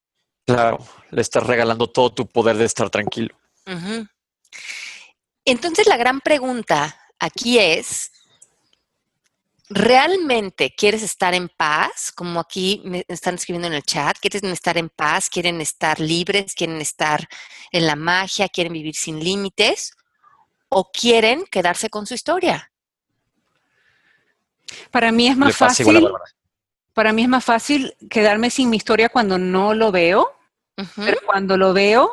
Claro, 0.46 0.78
le 1.10 1.20
estás 1.20 1.44
regalando 1.44 1.90
todo 1.90 2.14
tu 2.14 2.28
poder 2.28 2.56
de 2.56 2.66
estar 2.66 2.88
tranquilo. 2.88 3.36
Entonces 5.44 5.88
la 5.88 5.96
gran 5.96 6.20
pregunta 6.20 6.96
aquí 7.18 7.58
es, 7.58 8.12
¿realmente 9.70 10.74
quieres 10.76 11.02
estar 11.02 11.34
en 11.34 11.48
paz? 11.48 12.12
Como 12.12 12.40
aquí 12.40 12.82
me 12.84 13.04
están 13.08 13.34
escribiendo 13.34 13.68
en 13.68 13.74
el 13.74 13.82
chat, 13.82 14.18
¿quieren 14.18 14.50
estar 14.50 14.76
en 14.78 14.88
paz? 14.88 15.28
¿Quieren 15.28 15.60
estar 15.60 16.00
libres? 16.00 16.54
¿Quieren 16.54 16.80
estar 16.80 17.28
en 17.70 17.86
la 17.86 17.96
magia? 17.96 18.48
¿Quieren 18.48 18.72
vivir 18.72 18.94
sin 18.94 19.22
límites? 19.22 19.94
¿O 20.68 20.90
quieren 20.90 21.44
quedarse 21.46 21.90
con 21.90 22.06
su 22.06 22.14
historia? 22.14 22.70
Para 24.90 25.12
mí 25.12 25.28
es 25.28 25.36
más 25.36 25.56
fácil. 25.56 26.08
Para 26.92 27.12
mí 27.12 27.22
es 27.22 27.28
más 27.28 27.44
fácil 27.44 27.94
quedarme 28.10 28.50
sin 28.50 28.70
mi 28.70 28.76
historia 28.76 29.08
cuando 29.08 29.38
no 29.38 29.72
lo 29.72 29.92
veo, 29.92 30.36
pero 30.96 31.18
cuando 31.24 31.56
lo 31.56 31.72
veo, 31.72 32.10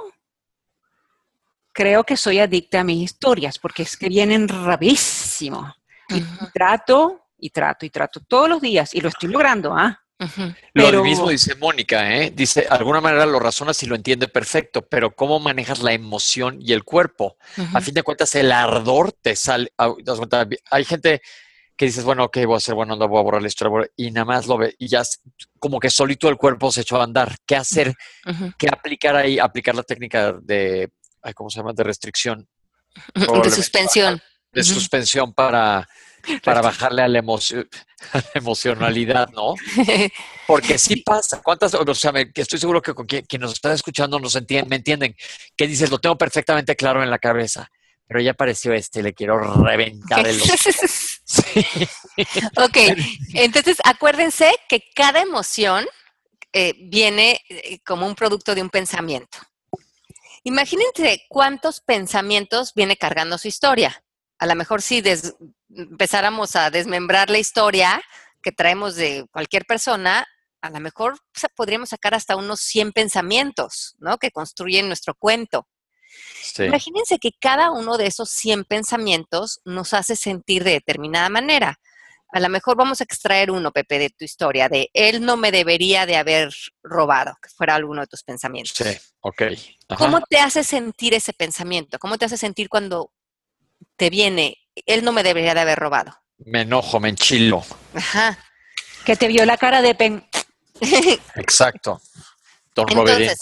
creo 1.73 2.03
que 2.03 2.15
soy 2.15 2.39
adicta 2.39 2.81
a 2.81 2.83
mis 2.83 3.03
historias, 3.03 3.57
porque 3.57 3.83
es 3.83 3.97
que 3.97 4.09
vienen 4.09 4.47
rapidísimo. 4.47 5.75
Y 6.09 6.21
trato, 6.53 7.24
y 7.45 7.49
trato, 7.49 7.85
y 7.85 7.89
trato 7.89 8.19
todos 8.21 8.49
los 8.49 8.61
días, 8.61 8.93
y 8.93 9.01
lo 9.01 9.09
estoy 9.09 9.29
logrando, 9.29 9.75
¿ah? 9.75 10.01
Lo 10.73 11.03
mismo 11.03 11.29
dice 11.29 11.55
Mónica, 11.55 12.15
¿eh? 12.15 12.31
Dice, 12.33 12.61
de 12.61 12.67
alguna 12.67 13.01
manera 13.01 13.25
lo 13.25 13.37
razonas 13.37 13.81
y 13.83 13.85
lo 13.85 13.95
entiende 13.95 14.27
perfecto, 14.27 14.81
pero 14.81 15.13
¿cómo 15.13 15.39
manejas 15.39 15.83
la 15.83 15.91
emoción 15.91 16.57
y 16.61 16.71
el 16.71 16.83
cuerpo? 16.83 17.37
A 17.73 17.81
fin 17.81 17.93
de 17.93 18.03
cuentas, 18.03 18.33
el 18.35 18.51
ardor 18.51 19.11
te 19.11 19.35
sale. 19.35 19.71
Ah, 19.77 19.93
hay 20.71 20.85
gente 20.85 21.21
que 21.75 21.85
dices, 21.85 22.05
bueno, 22.05 22.23
ok, 22.23 22.37
voy 22.45 22.53
a 22.53 22.57
hacer 22.57 22.73
bueno, 22.73 22.95
no 22.95 23.07
voy 23.09 23.19
a 23.19 23.23
borrar 23.23 23.41
la 23.41 23.49
historia, 23.49 23.89
y 23.97 24.09
nada 24.11 24.25
más 24.25 24.47
lo 24.47 24.57
ve, 24.57 24.73
y 24.79 24.87
ya 24.87 25.03
como 25.59 25.79
que 25.79 25.89
solito 25.89 26.29
el 26.29 26.37
cuerpo 26.37 26.71
se 26.71 26.81
echó 26.81 26.99
a 26.99 27.03
andar. 27.03 27.35
¿Qué 27.45 27.57
hacer? 27.57 27.93
¿Qué 28.57 28.69
aplicar 28.69 29.17
ahí? 29.17 29.37
Aplicar 29.37 29.75
la 29.75 29.83
técnica 29.83 30.33
de, 30.41 30.91
¿cómo 31.35 31.49
se 31.49 31.59
llama? 31.59 31.73
De 31.73 31.83
restricción. 31.83 32.47
De 33.13 33.51
suspensión. 33.51 34.21
De 34.53 34.63
suspensión 34.63 35.33
para, 35.33 35.85
para 36.43 36.61
bajarle 36.61 37.01
a 37.01 37.07
la, 37.07 37.19
emoción, 37.19 37.67
a 38.13 38.17
la 38.17 38.31
emocionalidad, 38.33 39.29
¿no? 39.31 39.55
Porque 40.47 40.77
sí 40.77 40.97
pasa. 40.97 41.41
¿Cuántas? 41.41 41.73
O 41.73 41.95
sea, 41.95 42.13
estoy 42.33 42.59
seguro 42.59 42.81
que 42.81 42.93
con 42.93 43.05
quien, 43.05 43.25
nos 43.39 43.53
está 43.53 43.73
escuchando 43.73 44.19
nos 44.19 44.35
entienden, 44.35 44.69
me 44.69 44.75
entienden. 44.77 45.15
Que 45.55 45.67
dices, 45.67 45.89
lo 45.89 45.99
tengo 45.99 46.17
perfectamente 46.17 46.75
claro 46.75 47.03
en 47.03 47.09
la 47.09 47.19
cabeza 47.19 47.69
pero 48.07 48.21
ya 48.21 48.31
apareció 48.31 48.71
este, 48.71 49.01
le 49.01 49.15
quiero 49.15 49.39
reventar 49.39 50.27
el... 50.27 50.39
sí. 51.23 51.65
Ok, 52.55 52.77
entonces 53.33 53.77
acuérdense 53.83 54.51
que 54.69 54.83
cada 54.93 55.21
emoción 55.21 55.87
eh, 56.53 56.73
viene 56.77 57.41
eh, 57.49 57.79
como 57.79 58.05
un 58.05 58.15
producto 58.15 58.55
de 58.55 58.61
un 58.61 58.69
pensamiento. 58.69 59.39
Imagínense 60.45 61.25
cuántos 61.27 61.81
pensamientos 61.81 62.73
viene 62.73 62.95
cargando 62.95 63.37
su 63.37 63.47
historia. 63.47 64.03
A 64.37 64.45
lo 64.45 64.55
mejor 64.55 64.81
si 64.81 65.01
empezáramos 65.75 66.55
a 66.55 66.69
desmembrar 66.69 67.29
la 67.29 67.37
historia 67.37 68.01
que 68.41 68.51
traemos 68.51 68.95
de 68.95 69.25
cualquier 69.31 69.65
persona, 69.65 70.25
a 70.61 70.69
lo 70.69 70.79
mejor 70.79 71.17
podríamos 71.55 71.89
sacar 71.89 72.13
hasta 72.13 72.35
unos 72.35 72.59
100 72.61 72.91
pensamientos, 72.91 73.95
¿no? 73.99 74.17
Que 74.17 74.31
construyen 74.31 74.87
nuestro 74.87 75.15
cuento. 75.15 75.67
Imagínense 76.59 77.19
que 77.19 77.31
cada 77.39 77.71
uno 77.71 77.97
de 77.97 78.07
esos 78.07 78.29
100 78.29 78.65
pensamientos 78.65 79.59
nos 79.65 79.93
hace 79.93 80.15
sentir 80.15 80.63
de 80.63 80.71
determinada 80.71 81.29
manera. 81.29 81.79
A 82.29 82.39
lo 82.39 82.49
mejor 82.49 82.75
vamos 82.75 82.99
a 82.99 83.03
extraer 83.03 83.51
uno, 83.51 83.71
Pepe, 83.71 83.99
de 83.99 84.09
tu 84.09 84.25
historia, 84.25 84.67
de 84.67 84.89
él 84.93 85.23
no 85.23 85.37
me 85.37 85.51
debería 85.51 86.05
de 86.05 86.17
haber 86.17 86.53
robado, 86.83 87.35
que 87.41 87.49
fuera 87.49 87.75
alguno 87.75 88.01
de 88.01 88.07
tus 88.07 88.23
pensamientos. 88.23 88.75
Sí, 88.75 88.97
ok. 89.21 89.43
¿Cómo 89.97 90.21
te 90.21 90.39
hace 90.39 90.63
sentir 90.63 91.13
ese 91.13 91.33
pensamiento? 91.33 91.99
¿Cómo 91.99 92.17
te 92.17 92.25
hace 92.25 92.37
sentir 92.37 92.69
cuando 92.69 93.11
te 93.95 94.09
viene, 94.09 94.57
él 94.85 95.03
no 95.03 95.11
me 95.11 95.23
debería 95.23 95.53
de 95.53 95.61
haber 95.61 95.79
robado? 95.79 96.17
Me 96.37 96.61
enojo, 96.61 96.99
me 96.99 97.09
enchilo. 97.09 97.63
Ajá. 97.93 98.37
Que 99.05 99.15
te 99.15 99.27
vio 99.27 99.45
la 99.45 99.57
cara 99.57 99.81
de 99.81 99.95
pen. 99.95 100.27
Exacto. 101.35 102.01
Entonces, 102.75 103.37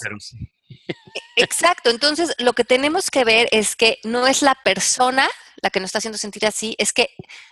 Exacto, 1.36 1.90
entonces 1.90 2.36
lo 2.38 2.54
que 2.54 2.64
tenemos 2.64 3.10
que 3.10 3.24
ver 3.24 3.48
es 3.52 3.76
que 3.76 4.00
no 4.04 4.28
es 4.28 4.42
la 4.44 4.56
persona 4.64 5.28
la 5.64 5.70
que 5.70 5.80
nos 5.80 5.88
está 5.88 6.00
haciendo 6.00 6.18
sentir 6.18 6.46
así, 6.46 6.76
es 6.78 6.94
que 6.94 7.10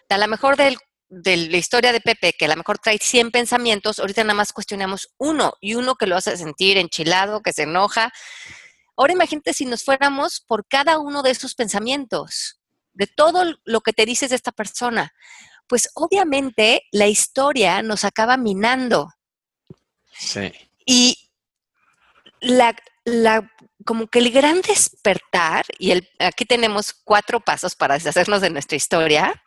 a 0.09 0.17
lo 0.17 0.27
mejor 0.27 0.57
de 0.57 0.77
la 1.09 1.57
historia 1.57 1.93
de 1.93 2.01
Pepe, 2.01 2.33
que 2.33 2.45
a 2.45 2.49
lo 2.49 2.57
mejor 2.57 2.77
trae 2.77 2.99
100 2.99 3.31
pensamientos, 3.31 3.99
ahorita 3.99 4.23
nada 4.23 4.35
más 4.35 4.53
cuestionamos 4.53 5.09
uno 5.17 5.53
y 5.61 5.75
uno 5.75 5.95
que 5.95 6.07
lo 6.07 6.17
hace 6.17 6.35
sentir 6.37 6.77
enchilado, 6.77 7.41
que 7.41 7.53
se 7.53 7.63
enoja. 7.63 8.11
Ahora 8.97 9.13
imagínate 9.13 9.53
si 9.53 9.65
nos 9.65 9.83
fuéramos 9.83 10.41
por 10.45 10.67
cada 10.67 10.99
uno 10.99 11.23
de 11.23 11.31
esos 11.31 11.55
pensamientos, 11.55 12.59
de 12.93 13.07
todo 13.07 13.55
lo 13.63 13.81
que 13.81 13.93
te 13.93 14.05
dices 14.05 14.29
de 14.29 14.35
esta 14.35 14.51
persona. 14.51 15.13
Pues 15.67 15.89
obviamente 15.93 16.83
la 16.91 17.07
historia 17.07 17.81
nos 17.81 18.03
acaba 18.03 18.37
minando. 18.37 19.13
Sí. 20.13 20.51
Y 20.85 21.31
la, 22.41 22.75
la, 23.05 23.51
como 23.85 24.07
que 24.07 24.19
el 24.19 24.31
gran 24.31 24.61
despertar, 24.61 25.65
y 25.79 25.91
el, 25.91 26.09
aquí 26.19 26.45
tenemos 26.45 26.93
cuatro 26.93 27.39
pasos 27.39 27.75
para 27.75 27.95
deshacernos 27.95 28.41
de 28.41 28.49
nuestra 28.49 28.75
historia, 28.75 29.41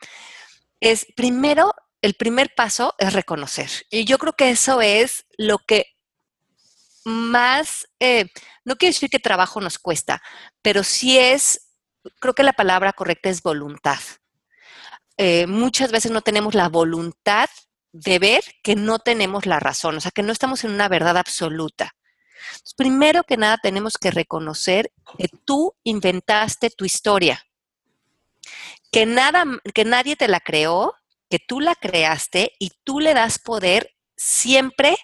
es 0.81 1.07
primero, 1.17 1.75
el 2.03 2.15
primer 2.15 2.55
paso 2.55 2.95
es 2.99 3.13
reconocer. 3.13 3.71
Y 3.91 4.05
yo 4.05 4.19
creo 4.19 4.35
que 4.35 4.51
eso 4.51 4.81
es 4.81 5.27
lo 5.37 5.59
que 5.59 5.87
más, 7.05 7.87
eh, 8.01 8.27
no 8.65 8.77
quiero 8.77 8.93
decir 8.93 9.11
que 9.11 9.19
trabajo 9.19 9.61
nos 9.61 9.79
cuesta, 9.79 10.23
pero 10.63 10.83
sí 10.85 11.19
es, 11.19 11.69
creo 12.21 12.35
que 12.35 12.43
la 12.43 12.53
palabra 12.53 12.93
correcta 12.93 13.31
es 13.31 13.43
voluntad. 13.43 13.99
Eh, 15.17 15.47
muchas 15.47 15.93
veces 15.93 16.11
no 16.11 16.23
tenemos 16.23 16.55
la 16.55 16.69
voluntad 16.69 17.49
de 17.93 18.19
ver 18.19 18.43
que 18.63 18.75
no 18.75 18.99
tenemos 18.99 19.47
la 19.47 19.61
razón, 19.61 19.97
o 19.97 20.01
sea, 20.01 20.11
que 20.11 20.23
no 20.23 20.33
estamos 20.33 20.65
en 20.65 20.73
una 20.73 20.89
verdad 20.89 21.17
absoluta 21.17 21.95
primero 22.77 23.25
que 23.25 23.37
nada 23.37 23.59
tenemos 23.63 23.95
que 23.99 24.11
reconocer 24.11 24.93
que 25.19 25.29
tú 25.45 25.75
inventaste 25.85 26.71
tu 26.71 26.85
historia, 26.85 27.45
que, 28.91 29.07
nada, 29.07 29.45
que 29.75 29.85
nadie 29.85 30.17
te 30.17 30.29
la 30.29 30.41
creó, 30.41 30.95
que 31.31 31.39
tú 31.39 31.61
la 31.61 31.75
creaste 31.75 32.53
y 32.59 32.73
tú 32.85 33.01
le 33.01 33.15
das 33.15 33.39
poder 33.39 33.95
siempre 34.17 34.97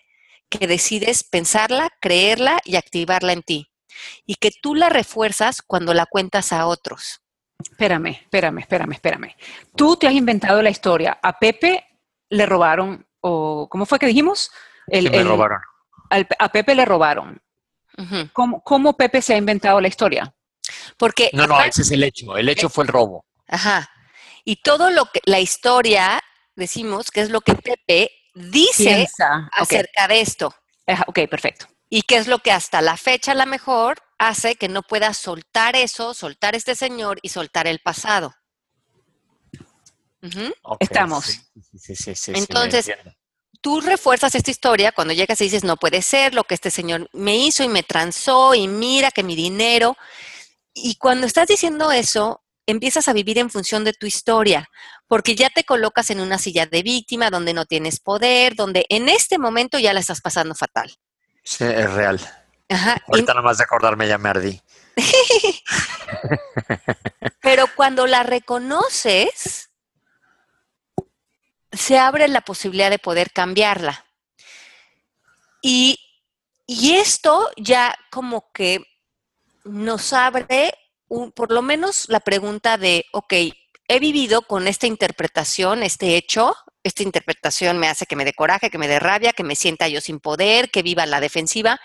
que 0.48 0.66
decides 0.66 1.24
pensarla, 1.24 1.90
creerla 2.00 2.60
y 2.64 2.76
activarla 2.76 3.32
en 3.32 3.42
ti. 3.42 3.69
Y 4.26 4.36
que 4.36 4.50
tú 4.62 4.74
la 4.74 4.88
refuerzas 4.88 5.62
cuando 5.62 5.94
la 5.94 6.06
cuentas 6.06 6.52
a 6.52 6.66
otros. 6.66 7.20
Espérame, 7.62 8.20
espérame, 8.22 8.58
espérame, 8.58 8.92
espérame. 8.92 9.36
Tú 9.76 9.96
te 9.96 10.06
has 10.06 10.14
inventado 10.14 10.62
la 10.62 10.70
historia. 10.70 11.18
A 11.22 11.38
Pepe 11.38 11.86
le 12.30 12.46
robaron, 12.46 13.06
o 13.20 13.68
¿cómo 13.68 13.86
fue 13.86 13.98
que 13.98 14.06
dijimos? 14.06 14.50
El, 14.86 15.10
me 15.10 15.22
robaron 15.22 15.60
a 16.10 16.48
Pepe 16.50 16.74
le 16.74 16.84
robaron. 16.84 17.40
¿Cómo, 18.32 18.96
Pepe 18.96 19.20
se 19.20 19.34
ha 19.34 19.36
inventado 19.36 19.80
la 19.80 19.88
historia? 19.88 20.34
Porque 20.96 21.30
no, 21.32 21.46
no, 21.46 21.60
ese 21.62 21.82
es 21.82 21.90
el 21.90 22.02
hecho. 22.02 22.36
El 22.36 22.48
hecho 22.48 22.68
fue 22.68 22.84
el 22.84 22.88
robo. 22.88 23.26
Ajá. 23.46 23.90
Y 24.44 24.56
todo 24.56 24.90
lo 24.90 25.06
que 25.06 25.20
la 25.24 25.40
historia 25.40 26.22
decimos 26.56 27.10
que 27.10 27.20
es 27.20 27.30
lo 27.30 27.40
que 27.40 27.54
Pepe 27.54 28.10
dice 28.34 29.06
acerca 29.52 30.08
de 30.08 30.20
esto. 30.20 30.54
ok, 31.06 31.20
perfecto. 31.28 31.66
Y 31.90 32.02
qué 32.02 32.16
es 32.16 32.28
lo 32.28 32.38
que 32.38 32.52
hasta 32.52 32.80
la 32.80 32.96
fecha 32.96 33.32
a 33.32 33.34
lo 33.34 33.44
mejor 33.46 33.98
hace 34.16 34.54
que 34.54 34.68
no 34.68 34.82
pueda 34.82 35.12
soltar 35.12 35.74
eso, 35.74 36.14
soltar 36.14 36.54
este 36.54 36.76
señor 36.76 37.18
y 37.20 37.30
soltar 37.30 37.66
el 37.66 37.80
pasado. 37.80 38.32
Estamos. 40.78 41.24
Sí, 41.76 41.96
sí, 41.96 42.14
sí, 42.14 42.32
Entonces, 42.34 42.92
tú 43.60 43.80
refuerzas 43.80 44.34
esta 44.34 44.50
historia 44.50 44.92
cuando 44.92 45.14
llegas 45.14 45.40
y 45.40 45.44
dices, 45.44 45.64
no 45.64 45.76
puede 45.76 46.00
ser 46.02 46.32
lo 46.34 46.44
que 46.44 46.54
este 46.54 46.70
señor 46.70 47.08
me 47.12 47.36
hizo 47.36 47.64
y 47.64 47.68
me 47.68 47.82
transó 47.82 48.54
y 48.54 48.68
mira 48.68 49.10
que 49.10 49.24
mi 49.24 49.34
dinero. 49.34 49.96
Y 50.72 50.96
cuando 50.96 51.26
estás 51.26 51.48
diciendo 51.48 51.90
eso, 51.90 52.44
empiezas 52.66 53.08
a 53.08 53.12
vivir 53.12 53.38
en 53.38 53.50
función 53.50 53.82
de 53.82 53.94
tu 53.94 54.06
historia, 54.06 54.68
porque 55.08 55.34
ya 55.34 55.50
te 55.50 55.64
colocas 55.64 56.10
en 56.10 56.20
una 56.20 56.38
silla 56.38 56.66
de 56.66 56.82
víctima 56.82 57.30
donde 57.30 57.52
no 57.52 57.66
tienes 57.66 57.98
poder, 57.98 58.54
donde 58.54 58.86
en 58.88 59.08
este 59.08 59.38
momento 59.38 59.78
ya 59.78 59.92
la 59.92 60.00
estás 60.00 60.20
pasando 60.20 60.54
fatal. 60.54 60.94
Sí, 61.42 61.64
es 61.64 61.92
real. 61.92 62.20
Ajá. 62.68 63.02
Ahorita 63.08 63.34
nomás 63.34 63.58
de 63.58 63.64
acordarme 63.64 64.06
ya 64.06 64.18
me 64.18 64.28
ardí. 64.28 64.62
Pero 67.40 67.66
cuando 67.74 68.06
la 68.06 68.22
reconoces, 68.22 69.70
se 71.72 71.98
abre 71.98 72.28
la 72.28 72.42
posibilidad 72.42 72.90
de 72.90 72.98
poder 72.98 73.32
cambiarla. 73.32 74.04
Y, 75.62 75.98
esto 76.68 77.50
ya 77.56 77.96
como 78.10 78.52
que 78.52 78.84
nos 79.64 80.12
abre 80.12 80.72
por 81.34 81.50
lo 81.50 81.62
menos 81.62 82.08
la 82.08 82.20
pregunta 82.20 82.78
de, 82.78 83.06
ok, 83.12 83.32
he 83.88 83.98
vivido 83.98 84.42
con 84.42 84.68
esta 84.68 84.86
interpretación, 84.86 85.82
este 85.82 86.16
hecho, 86.16 86.54
esta 86.82 87.02
interpretación 87.02 87.78
me 87.78 87.88
hace 87.88 88.06
que 88.06 88.16
me 88.16 88.24
dé 88.24 88.32
coraje, 88.32 88.70
que 88.70 88.78
me 88.78 88.88
dé 88.88 88.98
rabia, 88.98 89.32
que 89.32 89.42
me 89.42 89.56
sienta 89.56 89.88
yo 89.88 90.00
sin 90.00 90.20
poder, 90.20 90.70
que 90.70 90.82
viva 90.82 91.06
la 91.06 91.20
defensiva. 91.20 91.80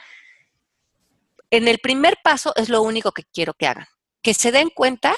En 1.49 1.67
el 1.67 1.79
primer 1.79 2.17
paso 2.23 2.53
es 2.55 2.69
lo 2.69 2.81
único 2.81 3.11
que 3.11 3.23
quiero 3.23 3.53
que 3.53 3.67
hagan, 3.67 3.87
que 4.21 4.33
se 4.33 4.51
den 4.51 4.69
cuenta 4.69 5.15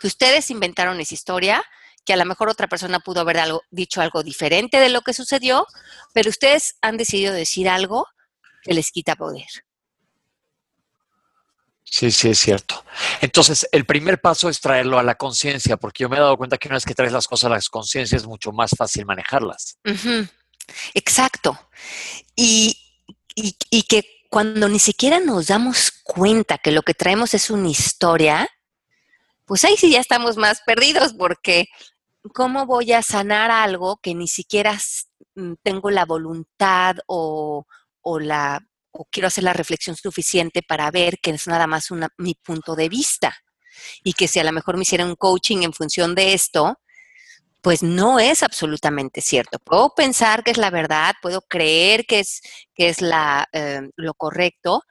que 0.00 0.06
ustedes 0.06 0.50
inventaron 0.50 1.00
esa 1.00 1.14
historia, 1.14 1.64
que 2.04 2.12
a 2.12 2.16
lo 2.16 2.24
mejor 2.24 2.48
otra 2.48 2.66
persona 2.66 3.00
pudo 3.00 3.20
haber 3.20 3.38
algo, 3.38 3.62
dicho 3.70 4.00
algo 4.00 4.22
diferente 4.22 4.78
de 4.78 4.88
lo 4.88 5.02
que 5.02 5.14
sucedió, 5.14 5.66
pero 6.12 6.30
ustedes 6.30 6.76
han 6.80 6.96
decidido 6.96 7.32
decir 7.32 7.68
algo 7.68 8.08
que 8.62 8.74
les 8.74 8.90
quita 8.90 9.14
poder. 9.14 9.46
Sí, 11.92 12.10
sí, 12.10 12.30
es 12.30 12.38
cierto. 12.38 12.86
Entonces, 13.20 13.68
el 13.70 13.84
primer 13.84 14.18
paso 14.18 14.48
es 14.48 14.62
traerlo 14.62 14.98
a 14.98 15.02
la 15.02 15.16
conciencia, 15.16 15.76
porque 15.76 16.04
yo 16.04 16.08
me 16.08 16.16
he 16.16 16.20
dado 16.20 16.38
cuenta 16.38 16.56
que 16.56 16.66
una 16.68 16.76
vez 16.76 16.86
que 16.86 16.94
traes 16.94 17.12
las 17.12 17.28
cosas 17.28 17.50
a 17.50 17.54
la 17.54 17.60
conciencia 17.70 18.16
es 18.16 18.26
mucho 18.26 18.50
más 18.50 18.70
fácil 18.74 19.04
manejarlas. 19.04 19.76
Exacto. 20.94 21.68
Y, 22.34 22.78
y, 23.34 23.82
que 23.82 24.06
cuando 24.30 24.70
ni 24.70 24.78
siquiera 24.78 25.20
nos 25.20 25.48
damos 25.48 25.92
cuenta 26.02 26.56
que 26.56 26.72
lo 26.72 26.80
que 26.80 26.94
traemos 26.94 27.34
es 27.34 27.50
una 27.50 27.68
historia, 27.68 28.48
pues 29.44 29.62
ahí 29.64 29.76
sí 29.76 29.90
ya 29.90 30.00
estamos 30.00 30.38
más 30.38 30.62
perdidos, 30.64 31.12
porque 31.12 31.68
¿cómo 32.32 32.64
voy 32.64 32.94
a 32.94 33.02
sanar 33.02 33.50
algo 33.50 33.98
que 33.98 34.14
ni 34.14 34.28
siquiera 34.28 34.78
mm, 35.34 35.52
tengo 35.62 35.90
la 35.90 36.06
voluntad 36.06 36.96
o, 37.06 37.66
o 38.00 38.18
la 38.18 38.66
o 38.92 39.06
quiero 39.10 39.28
hacer 39.28 39.44
la 39.44 39.52
reflexión 39.52 39.96
suficiente 39.96 40.62
para 40.62 40.90
ver 40.90 41.18
que 41.18 41.30
es 41.30 41.46
nada 41.46 41.66
más 41.66 41.88
mi 42.18 42.34
punto 42.34 42.76
de 42.76 42.88
vista 42.88 43.34
y 44.04 44.12
que 44.12 44.28
si 44.28 44.38
a 44.38 44.44
lo 44.44 44.52
mejor 44.52 44.76
me 44.76 44.82
hiciera 44.82 45.04
un 45.04 45.16
coaching 45.16 45.62
en 45.62 45.72
función 45.72 46.14
de 46.14 46.34
esto, 46.34 46.78
pues 47.62 47.82
no 47.82 48.18
es 48.18 48.42
absolutamente 48.42 49.20
cierto. 49.20 49.58
Puedo 49.60 49.94
pensar 49.94 50.42
que 50.44 50.50
es 50.50 50.58
la 50.58 50.70
verdad, 50.70 51.14
puedo 51.22 51.42
creer 51.42 52.04
que 52.06 52.20
es, 52.20 52.42
que 52.74 52.88
es 52.88 53.00
la, 53.00 53.48
eh, 53.52 53.88
lo 53.96 54.14
correcto, 54.14 54.82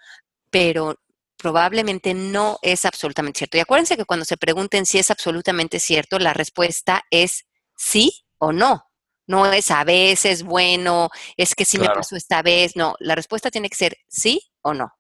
pero 0.50 0.96
probablemente 1.38 2.14
no 2.14 2.60
es 2.62 2.86
absolutamente 2.86 3.40
cierto. 3.40 3.58
Y 3.58 3.62
acuérdense 3.62 3.98
que 3.98 4.06
cuando 4.06 4.26
se 4.26 4.38
pregunten 4.38 4.86
si 4.86 5.00
es 5.00 5.12
absolutamente 5.12 5.80
cierto, 5.80 6.18
la 6.20 6.34
respuesta 6.34 7.04
es 7.12 7.46
sí 7.76 8.24
o 8.38 8.54
no. 8.54 8.91
No 9.32 9.46
es 9.46 9.72
a 9.72 9.84
veces 9.86 10.44
bueno, 10.44 11.10
es 11.38 11.56
que 11.56 11.64
sí 11.64 11.80
me 11.80 11.88
pasó 11.88 12.16
esta 12.18 12.42
vez. 12.42 12.76
No, 12.76 12.96
la 13.00 13.16
respuesta 13.16 13.50
tiene 13.50 13.70
que 13.70 13.78
ser 13.78 13.98
sí 14.08 14.42
o 14.62 14.74
no. 14.74 14.92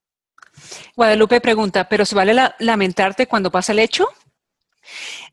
Guadalupe 0.96 1.41
pregunta, 1.41 1.88
¿pero 1.89 2.06
se 2.06 2.15
vale 2.15 2.34
lamentarte 2.60 3.28
cuando 3.28 3.52
pasa 3.52 3.74
el 3.74 3.80
hecho? 3.80 4.08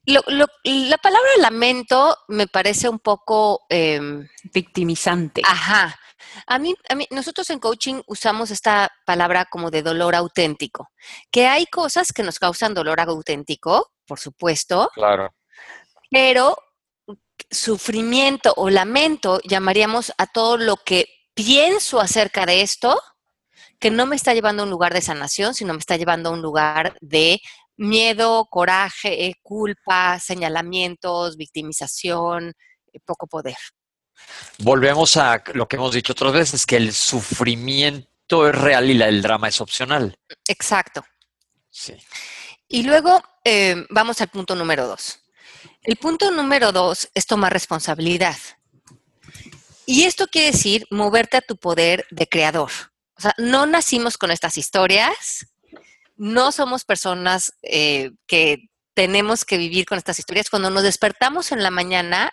la 0.05 0.99
palabra 0.99 1.29
lamento 1.39 2.17
me 2.29 2.47
parece 2.47 2.89
un 2.89 2.99
poco... 2.99 3.61
Em, 3.69 4.27
Victimizante. 4.53 5.43
Ajá. 5.45 5.99
A 6.47 6.59
mí, 6.59 6.75
a 6.89 6.95
mí, 6.95 7.07
nosotros 7.11 7.49
en 7.51 7.59
coaching 7.59 8.03
usamos 8.07 8.51
esta 8.51 8.91
palabra 9.07 9.45
como 9.45 9.71
de 9.71 9.83
dolor 9.83 10.15
auténtico, 10.15 10.91
que 11.31 11.47
hay 11.47 11.67
cosas 11.67 12.13
que 12.13 12.23
nos 12.23 12.39
causan 12.39 12.75
dolor 12.75 13.01
auténtico, 13.01 13.93
por 14.07 14.19
supuesto. 14.19 14.91
Claro. 14.95 15.35
Pero 16.11 16.57
sufrimiento 17.51 18.53
o 18.57 18.71
lamento 18.71 19.41
llamaríamos 19.45 20.13
a 20.19 20.27
todo 20.27 20.57
lo 20.57 20.77
que 20.77 21.07
pienso 21.35 22.01
acerca 22.01 22.47
de 22.47 22.63
esto, 22.63 23.01
que 23.79 23.91
no 23.91 24.07
me 24.07 24.17
está 24.17 24.35
llevando 24.35 24.63
a 24.63 24.65
un 24.65 24.71
lugar 24.71 24.93
de 24.93 25.01
sanación, 25.01 25.55
sino 25.55 25.73
me 25.73 25.79
está 25.79 25.97
llevando 25.97 26.31
a 26.31 26.33
un 26.33 26.43
lugar 26.43 26.97
de 27.01 27.41
miedo, 27.77 28.47
coraje, 28.51 29.35
culpa, 29.43 30.19
señalamientos, 30.19 31.37
victimización, 31.37 32.53
eh, 32.93 32.99
poco 33.05 33.27
poder. 33.27 33.57
Volvemos 34.59 35.17
a 35.17 35.43
lo 35.55 35.69
que 35.69 35.77
hemos 35.77 35.95
dicho 35.95 36.13
otras 36.13 36.33
veces, 36.33 36.67
que 36.67 36.77
el 36.77 36.93
sufrimiento 36.93 38.49
es 38.49 38.55
real 38.55 38.91
y 38.91 39.01
el 39.01 39.23
drama 39.23 39.49
es 39.49 39.61
opcional. 39.61 40.19
Exacto. 40.49 41.05
Sí. 41.71 41.95
Y 42.67 42.83
luego 42.83 43.23
eh, 43.45 43.87
vamos 43.91 44.21
al 44.21 44.29
punto 44.29 44.55
número 44.55 44.87
dos. 44.87 45.21
El 45.83 45.97
punto 45.97 46.31
número 46.31 46.73
dos 46.73 47.09
es 47.15 47.27
tomar 47.27 47.53
responsabilidad. 47.53 48.37
Y 49.87 50.05
esto 50.05 50.27
quiere 50.27 50.53
decir 50.53 50.87
moverte 50.91 51.39
a 51.39 51.41
tu 51.41 51.57
poder 51.57 52.07
de 52.11 52.27
creador. 52.27 52.71
O 53.17 53.21
sea, 53.21 53.35
no 53.39 53.65
nacimos 53.65 54.19
con 54.19 54.31
estas 54.31 54.59
historias, 54.59 55.47
no 56.17 56.53
somos 56.53 56.85
personas 56.85 57.55
eh, 57.63 58.11
que 58.27 58.69
tenemos 58.93 59.45
que 59.45 59.57
vivir 59.57 59.87
con 59.87 59.97
estas 59.97 60.19
historias. 60.19 60.51
Cuando 60.51 60.69
nos 60.69 60.83
despertamos 60.83 61.53
en 61.53 61.63
la 61.63 61.71
mañana, 61.71 62.31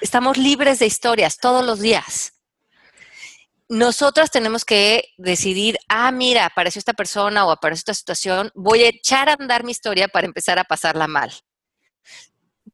estamos 0.00 0.36
libres 0.36 0.80
de 0.80 0.86
historias 0.86 1.38
todos 1.38 1.64
los 1.64 1.78
días. 1.78 2.32
Nosotras 3.68 4.30
tenemos 4.30 4.64
que 4.64 5.04
decidir, 5.16 5.78
ah, 5.88 6.10
mira, 6.10 6.44
apareció 6.44 6.80
esta 6.80 6.92
persona 6.92 7.46
o 7.46 7.50
apareció 7.50 7.80
esta 7.80 7.94
situación, 7.94 8.50
voy 8.54 8.82
a 8.82 8.88
echar 8.88 9.28
a 9.28 9.34
andar 9.34 9.62
mi 9.62 9.70
historia 9.70 10.08
para 10.08 10.26
empezar 10.26 10.58
a 10.58 10.64
pasarla 10.64 11.06
mal 11.06 11.32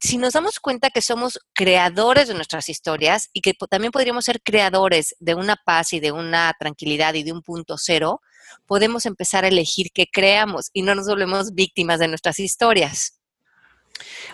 si 0.01 0.17
nos 0.17 0.33
damos 0.33 0.59
cuenta 0.59 0.89
que 0.89 1.01
somos 1.01 1.39
creadores 1.53 2.27
de 2.27 2.33
nuestras 2.33 2.69
historias 2.69 3.29
y 3.33 3.41
que 3.41 3.53
también 3.53 3.91
podríamos 3.91 4.25
ser 4.25 4.41
creadores 4.41 5.15
de 5.19 5.35
una 5.35 5.55
paz 5.55 5.93
y 5.93 5.99
de 5.99 6.11
una 6.11 6.53
tranquilidad 6.59 7.13
y 7.13 7.23
de 7.23 7.31
un 7.31 7.43
punto 7.43 7.77
cero, 7.77 8.21
podemos 8.65 9.05
empezar 9.05 9.45
a 9.45 9.49
elegir 9.49 9.91
qué 9.93 10.07
creamos 10.11 10.71
y 10.73 10.81
no 10.81 10.95
nos 10.95 11.07
volvemos 11.07 11.53
víctimas 11.53 11.99
de 11.99 12.07
nuestras 12.07 12.39
historias. 12.39 13.19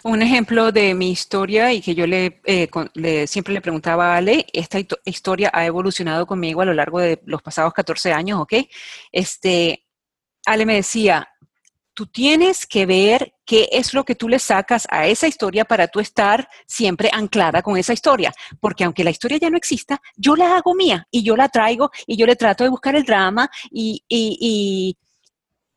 Un 0.04 0.22
ejemplo 0.22 0.72
de 0.72 0.94
mi 0.94 1.12
historia 1.12 1.74
y 1.74 1.82
que 1.82 1.94
yo 1.94 2.08
le, 2.08 2.40
eh, 2.46 3.28
siempre 3.28 3.54
le 3.54 3.60
preguntaba 3.60 4.14
a 4.14 4.18
Ale, 4.18 4.46
esta 4.54 4.80
historia 5.04 5.52
ha 5.54 5.66
evolucionado 5.66 6.26
conmigo 6.26 6.62
a 6.62 6.66
lo 6.66 6.74
largo 6.74 7.00
de 7.00 7.22
los 7.26 7.42
pasados 7.42 7.74
14 7.74 8.14
años, 8.14 8.40
¿ok? 8.40 8.54
Este, 9.12 9.86
Ale 10.46 10.66
me 10.66 10.76
decía, 10.76 11.28
tú 11.98 12.06
tienes 12.06 12.68
que 12.68 12.86
ver 12.86 13.34
qué 13.44 13.70
es 13.72 13.96
lo 13.96 14.04
que 14.06 14.14
tú 14.14 14.30
le 14.30 14.38
sacas 14.38 14.86
a 14.92 15.08
esa 15.08 15.26
historia 15.26 15.66
para 15.66 15.88
tú 15.88 16.00
estar 16.00 16.48
siempre 16.68 17.10
anclada 17.12 17.64
con 17.64 17.76
esa 17.76 17.92
historia. 17.92 18.32
Porque 18.60 18.84
aunque 18.84 19.04
la 19.04 19.10
historia 19.10 19.40
ya 19.40 19.50
no 19.50 19.58
exista, 19.58 20.00
yo 20.16 20.36
la 20.36 20.58
hago 20.58 20.76
mía 20.76 21.08
y 21.10 21.24
yo 21.24 21.36
la 21.36 21.50
traigo 21.50 21.90
y 22.06 22.16
yo 22.16 22.28
le 22.28 22.36
trato 22.36 22.64
de 22.64 22.70
buscar 22.70 22.96
el 22.96 23.04
drama 23.04 23.50
y, 23.72 24.04
y, 24.08 24.96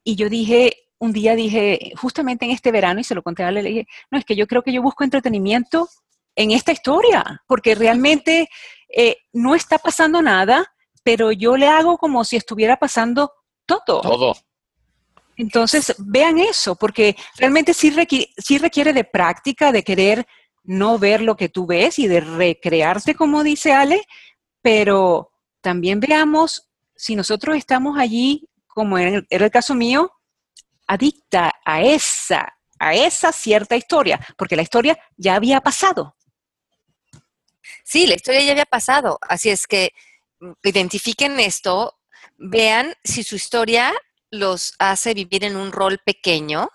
y, 0.05 0.15
yo 0.15 0.29
dije, 0.29 0.91
un 0.99 1.15
día 1.15 1.35
dije, 1.35 1.93
justamente 1.97 2.45
en 2.45 2.51
este 2.51 2.71
verano, 2.71 3.01
y 3.01 3.05
se 3.05 3.15
lo 3.15 3.23
conté 3.23 3.43
a 3.43 3.49
él, 3.49 3.55
le 3.55 3.63
dije, 3.63 3.87
no, 4.11 4.19
es 4.19 4.27
que 4.27 4.37
yo 4.37 4.47
creo 4.47 4.61
que 4.61 4.75
yo 4.75 4.83
busco 4.83 5.05
entretenimiento 5.05 5.89
en 6.37 6.51
esta 6.51 6.73
historia, 6.73 7.43
porque 7.47 7.75
realmente 7.75 8.51
eh, 8.95 9.17
no 9.33 9.55
está 9.55 9.79
pasando 9.79 10.21
nada, 10.21 10.71
pero 11.03 11.33
yo 11.33 11.57
le 11.57 11.69
hago 11.69 11.97
como 11.97 12.25
si 12.25 12.37
estuviera 12.37 12.77
pasando 12.77 13.33
todo. 13.65 14.03
Todo. 14.03 14.37
Entonces, 15.41 15.95
vean 15.97 16.39
eso, 16.39 16.77
porque 16.77 17.17
realmente 17.39 17.73
sí 17.73 17.89
requiere, 17.89 18.93
de 18.93 19.05
práctica, 19.05 19.73
de 19.73 19.83
querer 19.83 20.27
no 20.65 20.99
ver 20.99 21.23
lo 21.23 21.35
que 21.35 21.49
tú 21.49 21.67
ves 21.67 21.99
y 21.99 22.07
de 22.09 22.21
recrearte, 22.21 23.15
como 23.15 23.43
dice 23.43 23.73
Ale, 23.73 24.05
pero 24.61 25.33
también 25.63 25.99
veamos 25.99 26.69
si 26.95 27.17
nosotros 27.17 27.57
estamos 27.57 27.99
allí, 27.99 28.51
como 28.67 28.99
era 28.99 29.25
el 29.31 29.51
caso 29.51 29.75
mío, 29.75 30.13
adicta 30.87 31.55
a 31.65 31.83
esa, 31.83 32.59
a 32.79 32.95
esa 32.95 33.33
cierta 33.33 33.77
historia, 33.77 34.21
porque 34.37 34.57
la 34.57 34.63
historia 34.63 34.99
ya 35.17 35.37
había 35.37 35.63
pasado. 35.63 36.17
Sí, 37.83 38.07
la 38.07 38.17
historia 38.17 38.43
ya 38.43 38.53
había 38.53 38.67
pasado, 38.67 39.19
así 39.23 39.49
es 39.49 39.67
que 39.67 39.93
identifiquen 40.63 41.41
esto, 41.41 41.99
vean 42.37 42.95
si 43.03 43.23
su 43.23 43.37
historia 43.37 43.95
los 44.31 44.75
hace 44.79 45.15
vivir 45.15 45.45
en 45.45 45.57
un 45.57 45.73
rol 45.73 45.99
pequeño, 46.05 46.71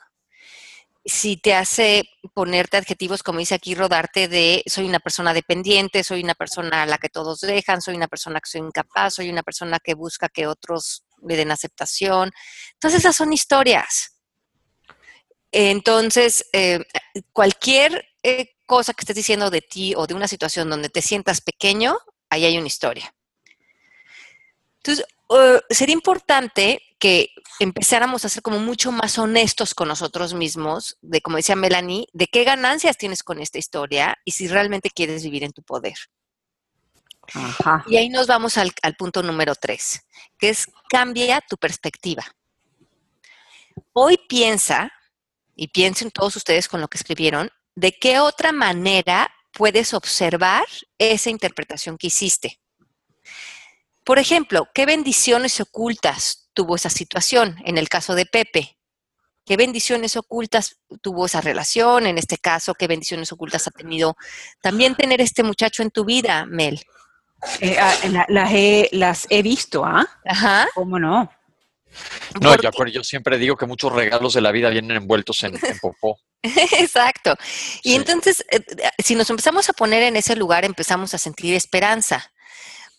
si 1.06 1.38
te 1.38 1.54
hace 1.54 2.04
ponerte 2.34 2.78
adjetivos, 2.78 3.22
como 3.22 3.38
dice 3.38 3.54
aquí, 3.54 3.76
rodarte 3.76 4.28
de 4.28 4.64
soy 4.66 4.86
una 4.86 5.00
persona 5.00 5.34
dependiente, 5.34 6.04
soy 6.04 6.24
una 6.24 6.34
persona 6.34 6.82
a 6.82 6.86
la 6.88 6.98
que 6.98 7.10
todos 7.10 7.42
dejan, 7.42 7.82
soy 7.82 7.96
una 7.96 8.08
persona 8.08 8.40
que 8.40 8.50
soy 8.50 8.62
incapaz, 8.62 9.14
soy 9.14 9.30
una 9.30 9.44
persona 9.44 9.80
que 9.80 9.94
busca 9.94 10.30
que 10.30 10.48
otros 10.48 11.06
le 11.22 11.36
den 11.36 11.52
aceptación. 11.52 12.32
Entonces, 12.74 13.02
esas 13.02 13.16
son 13.16 13.34
historias. 13.34 14.20
Entonces, 15.52 16.46
eh, 16.54 16.84
cualquier 17.32 18.04
eh, 18.24 18.56
cosa 18.66 18.94
que 18.94 19.02
estés 19.02 19.16
diciendo 19.16 19.52
de 19.52 19.62
ti 19.62 19.94
o 19.96 20.08
de 20.08 20.16
una 20.16 20.28
situación 20.28 20.70
donde 20.70 20.90
te 20.90 21.04
sientas 21.04 21.40
pequeño, 21.40 21.98
ahí 22.30 22.46
hay 22.46 22.58
una 22.58 22.68
historia. 22.68 23.14
Entonces, 24.78 25.06
uh, 25.30 25.60
sería 25.70 25.94
importante 25.94 26.82
que 27.00 27.30
empezáramos 27.60 28.26
a 28.26 28.30
ser 28.30 28.42
como 28.42 28.60
mucho 28.60 28.92
más 28.92 29.18
honestos 29.18 29.74
con 29.74 29.88
nosotros 29.88 30.34
mismos, 30.34 30.98
de 31.02 31.22
como 31.22 31.38
decía 31.38 31.56
Melanie, 31.56 32.08
de 32.14 32.28
qué 32.28 32.44
ganancias 32.44 32.98
tienes 32.98 33.24
con 33.24 33.40
esta 33.40 33.58
historia 33.58 34.18
y 34.26 34.32
si 34.32 34.48
realmente 34.48 34.90
quieres 34.90 35.24
vivir 35.24 35.44
en 35.44 35.54
tu 35.54 35.62
poder. 35.62 35.96
Y 37.88 37.98
ahí 37.98 38.10
nos 38.10 38.28
vamos 38.28 38.58
al, 38.58 38.72
al 38.82 38.96
punto 38.96 39.24
número 39.24 39.56
tres, 39.56 40.06
que 40.38 40.50
es 40.50 40.68
cambia 40.90 41.42
tu 41.42 41.58
perspectiva. 41.58 42.24
Hoy 43.94 44.20
piensa, 44.30 44.92
y 45.56 45.70
piensen 45.70 46.12
todos 46.12 46.36
ustedes 46.36 46.68
con 46.68 46.82
lo 46.82 46.88
que 46.88 46.98
escribieron, 46.98 47.50
de 47.76 47.94
qué 47.94 48.20
otra 48.20 48.52
manera 48.52 49.32
puedes 49.52 49.94
observar 49.94 50.66
esa 50.98 51.30
interpretación 51.30 51.98
que 51.98 52.08
hiciste. 52.08 52.60
Por 54.06 54.20
ejemplo, 54.20 54.70
¿qué 54.74 54.86
bendiciones 54.86 55.60
ocultas 55.60 56.48
tuvo 56.54 56.76
esa 56.78 56.90
situación 56.90 57.58
en 57.66 57.78
el 57.78 57.90
caso 57.90 58.16
de 58.16 58.26
Pepe? 58.26 58.72
qué 59.48 59.58
bendiciones 59.58 60.16
ocultas 60.18 60.78
tuvo 61.04 61.28
esa 61.28 61.40
relación, 61.40 62.08
en 62.08 62.18
este 62.18 62.40
caso, 62.40 62.74
qué 62.74 62.88
bendiciones 62.88 63.32
ocultas 63.32 63.68
ha 63.68 63.70
tenido 63.70 64.18
también 64.60 64.96
tener 64.96 65.22
este 65.22 65.44
muchacho 65.44 65.84
en 65.84 65.92
tu 65.92 66.04
vida, 66.04 66.48
Mel. 66.48 66.82
Eh, 67.60 67.78
ah, 67.80 67.94
la- 68.10 68.26
las, 68.28 68.52
he, 68.52 68.90
las 68.92 69.28
he 69.30 69.44
visto, 69.44 69.86
¿ah? 69.86 70.04
Ajá. 70.26 70.68
¿Cómo 70.74 70.98
no? 70.98 71.30
No, 72.42 72.56
yo, 72.60 72.70
acuerdo, 72.70 72.92
yo 72.92 73.04
siempre 73.04 73.38
digo 73.38 73.56
que 73.56 73.68
muchos 73.68 73.92
regalos 73.94 74.34
de 74.34 74.42
la 74.42 74.52
vida 74.52 74.70
vienen 74.72 74.98
envueltos 74.98 75.44
en, 75.44 75.54
en 75.64 75.78
popó. 75.80 76.18
Exacto. 76.42 77.36
Y 77.84 77.90
Sí. 77.92 77.96
entonces, 77.98 78.44
eh, 78.50 78.62
eh, 78.78 78.90
si 78.98 79.14
nos 79.14 79.30
empezamos 79.30 79.70
a 79.70 79.74
poner 79.74 80.02
en 80.02 80.16
ese 80.16 80.36
lugar, 80.36 80.66
empezamos 80.66 81.14
a 81.14 81.20
sentir 81.20 81.54
esperanza. 81.54 82.32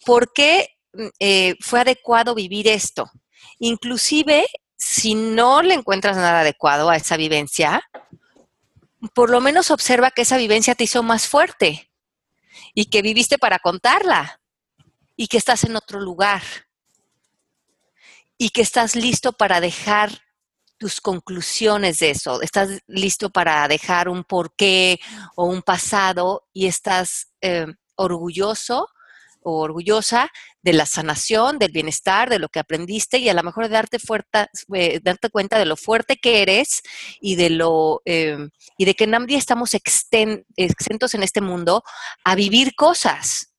¿Por 0.05 0.33
qué 0.33 0.76
eh, 1.19 1.55
fue 1.61 1.81
adecuado 1.81 2.35
vivir 2.35 2.69
esto? 2.69 3.11
Inclusive, 3.59 4.47
si 4.77 5.15
no 5.15 5.63
le 5.63 5.75
encuentras 5.75 6.17
nada 6.17 6.41
adecuado 6.41 6.91
a 6.91 6.97
esa 6.97 7.17
vivencia, 7.17 7.83
por 9.15 9.31
lo 9.31 9.41
menos 9.41 9.71
observa 9.71 10.11
que 10.11 10.23
esa 10.23 10.37
vivencia 10.37 10.75
te 10.75 10.85
hizo 10.85 11.03
más 11.03 11.27
fuerte 11.27 11.91
y 12.75 12.87
que 12.87 13.03
viviste 13.03 13.39
para 13.39 13.59
contarla 13.59 14.41
y 15.17 15.29
que 15.29 15.39
estás 15.39 15.65
en 15.65 15.77
otro 15.77 16.01
lugar 16.01 16.43
y 18.39 18.51
que 18.51 18.61
estás 18.61 18.95
listo 18.95 19.33
para 19.33 19.61
dejar 19.61 20.23
tus 20.79 21.01
conclusiones 21.01 21.99
de 21.99 22.11
eso, 22.11 22.43
estás 22.43 22.81
listo 22.87 23.31
para 23.31 23.67
dejar 23.67 24.11
un 24.11 24.25
porqué 24.25 25.01
o 25.35 25.47
un 25.47 25.63
pasado 25.63 26.47
y 26.53 26.67
estás 26.67 27.33
eh, 27.41 27.67
orgulloso 27.95 28.89
o 29.49 29.61
orgullosa 29.61 30.29
de 30.61 30.73
la 30.73 30.87
sanación, 30.87 31.59
del 31.59 31.71
bienestar, 31.71 32.29
de 32.29 32.41
lo 32.41 32.49
que 32.49 32.59
aprendiste 32.59 33.19
y 33.19 33.29
a 33.29 33.35
lo 33.35 33.45
mejor 33.45 33.65
de 33.69 33.75
darte, 33.75 33.99
fuerta, 34.01 34.49
eh, 34.75 34.99
darte 35.03 35.31
cuenta 35.31 35.59
de 35.59 35.67
lo 35.67 35.77
fuerte 35.77 36.17
que 36.17 36.43
eres 36.43 36.83
y 37.21 37.37
de 37.37 37.51
lo 37.51 38.03
eh, 38.05 38.49
y 38.77 38.85
de 38.85 38.95
que 38.95 39.07
nadie 39.07 39.37
estamos 39.39 39.75
exten- 39.75 40.45
exentos 40.57 41.15
en 41.15 41.23
este 41.23 41.41
mundo 41.41 41.85
a 42.25 42.35
vivir 42.35 42.75
cosas. 42.75 43.53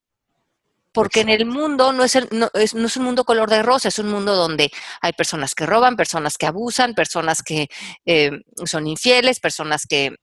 Porque 0.92 1.22
en 1.22 1.30
el 1.30 1.46
mundo 1.46 1.94
no 1.94 2.04
es, 2.04 2.16
el- 2.16 2.28
no, 2.32 2.50
es, 2.54 2.74
no 2.74 2.88
es 2.88 2.98
un 2.98 3.04
mundo 3.04 3.24
color 3.24 3.50
de 3.50 3.62
rosa, 3.64 3.88
es 3.90 4.00
un 4.00 4.10
mundo 4.10 4.36
donde 4.36 4.72
hay 5.00 5.14
personas 5.14 5.54
que 5.54 5.66
roban, 5.66 5.96
personas 5.96 6.38
que 6.38 6.48
abusan, 6.48 6.96
personas 6.96 7.44
que 7.44 7.68
eh, 8.06 8.32
son 8.66 8.88
infieles, 8.88 9.40
personas 9.40 9.86
que 9.88 10.16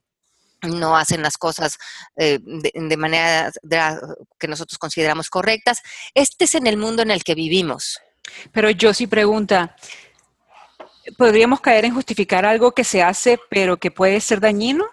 no 0.64 0.96
hacen 0.96 1.22
las 1.22 1.36
cosas 1.38 1.78
eh, 2.16 2.38
de, 2.42 2.70
de 2.74 2.96
manera 2.96 3.50
de 3.62 3.76
la- 3.76 4.00
que 4.38 4.48
nosotros 4.48 4.78
consideramos 4.78 5.30
correctas. 5.30 5.80
Este 6.14 6.44
es 6.44 6.54
en 6.54 6.66
el 6.66 6.76
mundo 6.76 7.02
en 7.02 7.10
el 7.10 7.22
que 7.24 7.34
vivimos. 7.34 8.00
Pero 8.52 8.70
yo 8.70 8.94
sí 8.94 9.06
pregunta, 9.06 9.76
¿podríamos 11.18 11.60
caer 11.60 11.84
en 11.84 11.94
justificar 11.94 12.44
algo 12.46 12.72
que 12.72 12.84
se 12.84 13.02
hace 13.02 13.38
pero 13.50 13.76
que 13.76 13.90
puede 13.90 14.20
ser 14.20 14.40
dañino? 14.40 14.84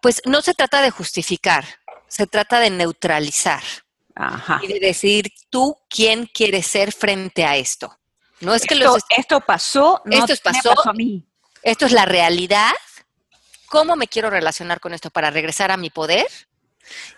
Pues 0.00 0.20
no 0.24 0.42
se 0.42 0.54
trata 0.54 0.82
de 0.82 0.90
justificar, 0.90 1.64
se 2.08 2.26
trata 2.26 2.58
de 2.58 2.70
neutralizar 2.70 3.62
Ajá. 4.14 4.60
y 4.62 4.66
de 4.66 4.80
decir 4.80 5.32
tú 5.50 5.76
quién 5.88 6.26
quieres 6.26 6.66
ser 6.66 6.92
frente 6.92 7.44
a 7.44 7.56
esto. 7.56 7.96
No 8.40 8.54
es 8.54 8.62
que 8.62 8.74
esto, 8.74 8.86
los 8.86 8.96
est- 8.96 9.06
esto 9.18 9.40
pasó, 9.40 10.02
no 10.04 10.16
Esto 10.24 10.34
pasó. 10.42 10.70
pasó 10.74 10.88
a 10.90 10.92
mí. 10.94 11.24
esto 11.62 11.86
es 11.86 11.92
la 11.92 12.04
realidad. 12.06 12.72
¿Cómo 13.72 13.96
me 13.96 14.06
quiero 14.06 14.28
relacionar 14.28 14.80
con 14.80 14.92
esto 14.92 15.08
para 15.08 15.30
regresar 15.30 15.70
a 15.70 15.78
mi 15.78 15.88
poder? 15.88 16.26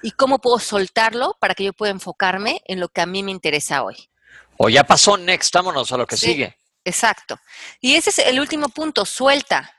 ¿Y 0.02 0.12
cómo 0.12 0.38
puedo 0.38 0.60
soltarlo 0.60 1.36
para 1.40 1.52
que 1.56 1.64
yo 1.64 1.72
pueda 1.72 1.90
enfocarme 1.90 2.62
en 2.66 2.78
lo 2.78 2.88
que 2.88 3.00
a 3.00 3.06
mí 3.06 3.24
me 3.24 3.32
interesa 3.32 3.82
hoy? 3.82 4.08
O 4.56 4.68
ya 4.68 4.84
pasó, 4.84 5.16
next, 5.16 5.52
vámonos 5.52 5.90
a 5.90 5.96
lo 5.96 6.06
que 6.06 6.16
Sí. 6.16 6.26
sigue. 6.26 6.56
Exacto. 6.84 7.40
Y 7.80 7.96
ese 7.96 8.10
es 8.10 8.18
el 8.20 8.38
último 8.38 8.68
punto, 8.68 9.04
suelta. 9.04 9.74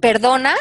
Perdona 0.00 0.56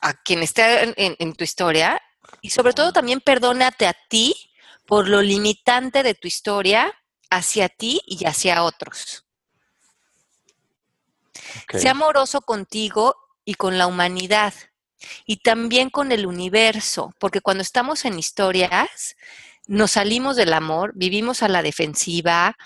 a 0.00 0.14
quien 0.14 0.42
esté 0.42 0.82
en, 0.84 0.94
en- 0.96 1.16
en 1.18 1.34
tu 1.34 1.44
historia 1.44 2.00
y 2.40 2.48
sobre 2.48 2.72
todo 2.72 2.94
también 2.94 3.20
perdónate 3.20 3.86
a 3.86 3.94
ti 4.08 4.34
por 4.86 5.06
lo 5.06 5.20
limitante 5.20 6.02
de 6.02 6.14
tu 6.14 6.26
historia 6.28 6.90
hacia 7.28 7.68
ti 7.68 8.00
y 8.06 8.24
hacia 8.24 8.62
otros. 8.64 9.26
Ok. 11.64 11.76
Sea 11.78 11.90
amoroso 11.90 12.40
contigo 12.40 13.16
y 13.44 13.54
con 13.54 13.78
la 13.78 13.86
humanidad 13.86 14.54
y 15.26 15.38
también 15.38 15.90
con 15.90 16.12
el 16.12 16.26
universo, 16.26 17.14
porque 17.18 17.40
cuando 17.40 17.62
estamos 17.62 18.04
en 18.04 18.18
historias 18.18 19.16
nos 19.66 19.92
salimos 19.92 20.36
del 20.36 20.52
amor, 20.52 20.92
vivimos 20.94 21.42
a 21.42 21.48
la 21.48 21.62
defensiva, 21.62 22.56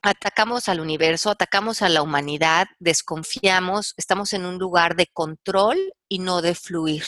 atacamos 0.00 0.68
al 0.68 0.80
universo, 0.80 1.30
atacamos 1.30 1.82
a 1.82 1.88
la 1.88 2.02
humanidad, 2.02 2.66
desconfiamos, 2.78 3.94
estamos 3.96 4.32
en 4.32 4.44
un 4.44 4.58
lugar 4.58 4.96
de 4.96 5.06
control 5.06 5.78
y 6.08 6.18
no 6.18 6.42
de 6.42 6.54
fluir. 6.54 7.04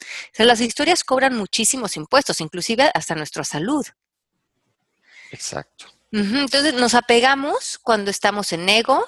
O 0.00 0.34
sea, 0.34 0.46
las 0.46 0.60
historias 0.60 1.02
cobran 1.02 1.34
muchísimos 1.34 1.96
impuestos, 1.96 2.40
inclusive 2.40 2.90
hasta 2.94 3.14
nuestra 3.14 3.42
salud. 3.42 3.86
Exacto. 5.32 5.86
Entonces 6.10 6.74
nos 6.74 6.94
apegamos 6.94 7.78
cuando 7.78 8.10
estamos 8.10 8.52
en 8.52 8.68
ego 8.68 9.06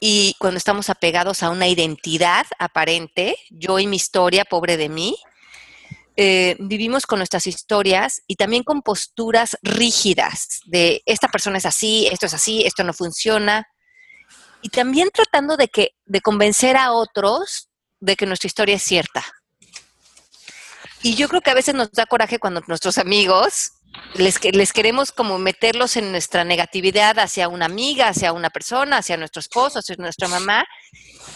y 0.00 0.34
cuando 0.38 0.58
estamos 0.58 0.90
apegados 0.90 1.42
a 1.42 1.50
una 1.50 1.68
identidad 1.68 2.46
aparente, 2.58 3.36
yo 3.50 3.78
y 3.78 3.86
mi 3.86 3.96
historia, 3.96 4.44
pobre 4.44 4.76
de 4.76 4.88
mí. 4.88 5.16
Eh, 6.18 6.56
vivimos 6.58 7.06
con 7.06 7.18
nuestras 7.18 7.46
historias 7.46 8.22
y 8.26 8.36
también 8.36 8.62
con 8.62 8.80
posturas 8.80 9.58
rígidas 9.62 10.60
de 10.64 11.02
esta 11.04 11.28
persona 11.28 11.58
es 11.58 11.66
así, 11.66 12.06
esto 12.10 12.26
es 12.26 12.34
así, 12.34 12.64
esto 12.64 12.84
no 12.84 12.92
funciona. 12.92 13.66
Y 14.62 14.70
también 14.70 15.10
tratando 15.12 15.56
de, 15.56 15.68
que, 15.68 15.90
de 16.06 16.20
convencer 16.20 16.76
a 16.76 16.92
otros 16.92 17.68
de 18.00 18.16
que 18.16 18.26
nuestra 18.26 18.46
historia 18.46 18.76
es 18.76 18.82
cierta. 18.82 19.24
Y 21.02 21.14
yo 21.14 21.28
creo 21.28 21.40
que 21.40 21.50
a 21.50 21.54
veces 21.54 21.74
nos 21.74 21.92
da 21.92 22.06
coraje 22.06 22.38
cuando 22.38 22.62
nuestros 22.66 22.98
amigos 22.98 23.72
les, 24.14 24.38
que- 24.38 24.52
les 24.52 24.72
queremos 24.72 25.12
como 25.12 25.38
meterlos 25.38 25.96
en 25.96 26.10
nuestra 26.10 26.44
negatividad 26.44 27.18
hacia 27.18 27.48
una 27.48 27.66
amiga, 27.66 28.08
hacia 28.08 28.32
una 28.32 28.50
persona, 28.50 28.98
hacia 28.98 29.16
nuestro 29.16 29.40
esposo, 29.40 29.78
hacia 29.80 29.96
nuestra 29.98 30.28
mamá. 30.28 30.64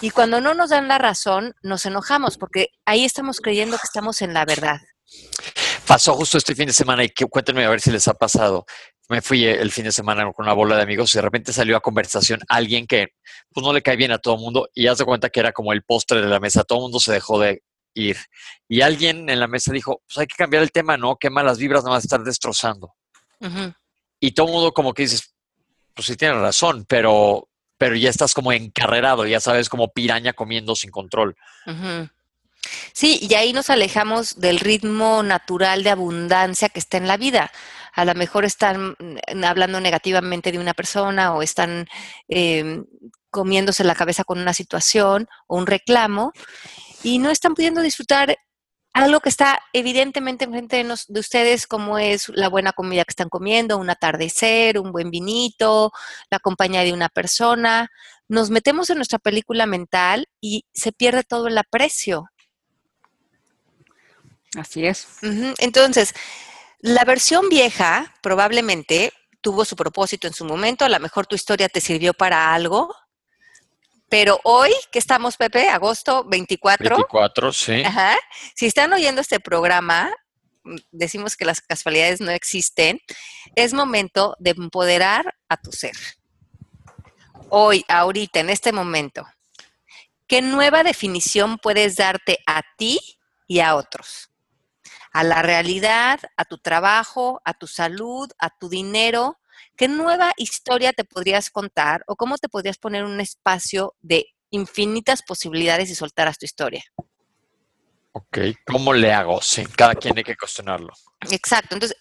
Y 0.01 0.11
cuando 0.11 0.41
no 0.41 0.55
nos 0.55 0.71
dan 0.71 0.89
la 0.89 0.99
razón, 0.99 1.55
nos 1.63 1.85
enojamos 1.87 2.39
porque 2.39 2.69
ahí 2.87 3.05
estamos 3.05 3.41
creyendo 3.41 3.77
que 3.77 3.85
estamos 3.85 4.23
en 4.23 4.33
la 4.33 4.45
verdad. 4.45 4.79
Pasó 5.87 6.15
justo 6.15 6.39
este 6.39 6.55
fin 6.55 6.67
de 6.67 6.73
semana 6.73 7.05
y 7.05 7.09
que, 7.09 7.27
cuéntenme 7.27 7.65
a 7.65 7.71
ver 7.71 7.81
si 7.81 7.91
les 7.91 8.07
ha 8.09 8.15
pasado. 8.15 8.65
Me 9.09 9.21
fui 9.21 9.45
el 9.45 9.73
fin 9.73 9.85
de 9.85 9.93
semana 9.93 10.23
con 10.33 10.45
una 10.47 10.53
bola 10.53 10.77
de 10.77 10.83
amigos 10.83 11.13
y 11.13 11.19
de 11.19 11.23
repente 11.23 11.53
salió 11.53 11.77
a 11.77 11.81
conversación 11.81 12.41
alguien 12.49 12.87
que 12.87 13.09
pues 13.53 13.67
no 13.67 13.73
le 13.73 13.83
cae 13.83 13.97
bien 13.97 14.13
a 14.13 14.19
todo 14.19 14.35
el 14.35 14.41
mundo 14.41 14.69
y 14.73 14.87
haz 14.87 14.99
de 14.99 15.05
cuenta 15.05 15.31
que 15.31 15.41
era 15.41 15.51
como 15.51 15.73
el 15.73 15.83
postre 15.83 16.21
de 16.21 16.29
la 16.29 16.39
mesa, 16.39 16.63
todo 16.63 16.79
el 16.79 16.83
mundo 16.83 17.01
se 17.01 17.13
dejó 17.13 17.41
de 17.41 17.63
ir. 17.95 18.17
Y 18.69 18.83
alguien 18.83 19.29
en 19.29 19.41
la 19.41 19.47
mesa 19.47 19.73
dijo, 19.73 20.03
pues 20.07 20.19
hay 20.19 20.27
que 20.27 20.37
cambiar 20.37 20.63
el 20.63 20.73
tema, 20.73 20.97
¿no? 20.97 21.17
Qué 21.17 21.31
malas 21.31 21.59
vibras 21.59 21.83
nada 21.83 21.97
más 21.97 22.05
estar 22.05 22.23
destrozando. 22.23 22.95
Y 24.21 24.33
todo 24.33 24.47
el 24.47 24.53
mundo 24.53 24.73
como 24.73 24.93
que 24.93 25.03
dices, 25.03 25.35
pues 25.95 26.07
sí 26.07 26.17
tienes 26.17 26.39
razón, 26.39 26.85
pero, 26.89 27.49
pero 27.79 27.97
ya 27.97 28.11
estás 28.11 28.35
como 28.35 28.53
encarrerado, 28.53 29.27
ya 29.27 29.41
sabes, 29.41 29.69
como 29.69 29.93
piraña 29.93 30.33
comiendo 30.33 30.77
sin 30.77 30.91
control. 30.91 31.37
Sí, 32.93 33.19
y 33.23 33.35
ahí 33.35 33.53
nos 33.53 33.71
alejamos 33.71 34.39
del 34.39 34.61
ritmo 34.61 35.23
natural 35.23 35.83
de 35.83 35.91
abundancia 35.91 36.69
que 36.69 36.79
está 36.79 36.99
en 36.99 37.09
la 37.09 37.17
vida. 37.17 37.51
A 37.95 38.05
lo 38.05 38.15
mejor 38.15 38.45
están 38.45 38.97
mm, 38.99 39.45
hablando 39.45 39.81
negativamente 39.81 40.53
de 40.53 40.59
una 40.59 40.75
persona 40.75 41.35
o 41.35 41.43
están 41.43 41.89
eh, 42.29 42.83
comiéndose 43.31 43.85
la 43.85 43.95
cabeza 43.95 44.25
con 44.25 44.39
una 44.39 44.53
situación 44.53 45.29
o 45.47 45.57
un 45.57 45.67
reclamo 45.67 46.33
y 47.03 47.19
no 47.19 47.31
están 47.31 47.55
pudiendo 47.55 47.81
disfrutar 47.83 48.37
algo 48.93 49.21
que 49.21 49.29
está 49.29 49.61
evidentemente 49.73 50.45
enfrente 50.45 50.77
de, 50.77 50.85
nos- 50.85 51.07
de 51.07 51.21
ustedes, 51.21 51.67
como 51.67 51.99
es 51.99 52.29
la 52.31 52.49
buena 52.49 52.73
comida 52.73 53.05
que 53.05 53.13
están 53.13 53.29
comiendo, 53.29 53.79
un 53.79 53.89
atardecer, 53.91 54.79
un 54.79 54.91
buen 54.93 55.11
vinito, 55.11 55.93
la 56.31 56.41
compañía 56.41 56.83
de 56.83 56.93
una 56.93 57.09
persona. 57.09 57.89
Nos 58.29 58.51
metemos 58.51 58.91
en 58.91 58.97
nuestra 58.97 59.19
película 59.19 59.67
mental 59.67 60.29
y 60.41 60.65
se 60.73 60.93
pierde 60.93 61.23
todo 61.23 61.47
el 61.47 61.57
aprecio. 61.59 62.31
Así 64.57 64.85
es. 64.85 65.07
Entonces, 65.59 66.13
la 66.81 67.05
versión 67.05 67.49
vieja 67.49 68.13
probablemente 68.23 69.13
tuvo 69.41 69.65
su 69.65 69.77
propósito 69.77 70.27
en 70.27 70.35
su 70.35 70.45
momento, 70.45 70.85
a 70.85 70.89
lo 70.89 70.99
mejor 71.01 71.27
tu 71.27 71.35
historia 71.37 71.69
te 71.69 71.81
sirvió 71.81 72.13
para 72.13 72.53
algo, 72.53 72.95
pero 74.11 74.41
hoy, 74.43 74.73
que 74.91 74.99
estamos, 74.99 75.37
Pepe, 75.37 75.69
agosto 75.69 76.25
24, 76.25 76.97
24, 76.97 77.53
sí. 77.53 77.83
Ajá. 77.85 78.19
Si 78.57 78.67
están 78.67 78.93
oyendo 78.93 79.21
este 79.21 79.39
programa, 79.39 80.11
mm, 80.65 80.77
decimos 80.91 81.37
que 81.37 81.45
las 81.45 81.61
casualidades 81.61 82.21
no 82.21 82.33
existen, 82.33 83.01
es 83.55 83.73
momento 83.73 84.37
de 84.41 84.51
empoderar 84.51 85.37
a 85.49 85.57
tu 85.57 85.71
ser. 85.71 85.95
Hoy, 87.51 87.85
ahorita, 87.89 88.41
en 88.41 88.51
este 88.51 88.73
momento, 88.73 89.25
¿qué 90.27 90.43
nueva 90.43 90.83
definición 90.83 91.59
puedes 91.59 91.95
darte 91.95 92.41
a 92.47 92.63
ti 92.77 92.99
y 93.47 93.61
a 93.61 93.77
otros? 93.77 94.31
A 95.13 95.23
la 95.23 95.41
realidad, 95.43 96.19
a 96.37 96.45
tu 96.45 96.59
trabajo, 96.59 97.41
a 97.45 97.55
tu 97.55 97.69
salud, 97.69 98.29
a 98.41 98.51
tu 98.51 98.69
dinero, 98.69 99.40
¿qué 99.81 99.89
nueva 99.89 100.35
historia 100.37 100.93
te 100.93 101.05
podrías 101.05 101.49
contar 101.49 102.05
o 102.07 102.15
cómo 102.15 102.37
te 102.37 102.51
podrías 102.51 102.77
poner 102.77 103.03
un 103.03 103.19
espacio 103.19 103.95
de 104.03 104.27
infinitas 104.51 105.23
posibilidades 105.23 105.89
y 105.89 105.95
soltar 105.95 106.37
tu 106.37 106.45
historia? 106.45 106.85
Ok, 108.13 108.39
¿cómo 108.67 108.93
le 108.93 109.11
hago? 109.11 109.41
Sí, 109.41 109.65
cada 109.65 109.95
quien 109.95 110.19
hay 110.19 110.25
que 110.25 110.37
cuestionarlo. 110.37 110.93
Exacto, 111.31 111.77
entonces, 111.77 111.97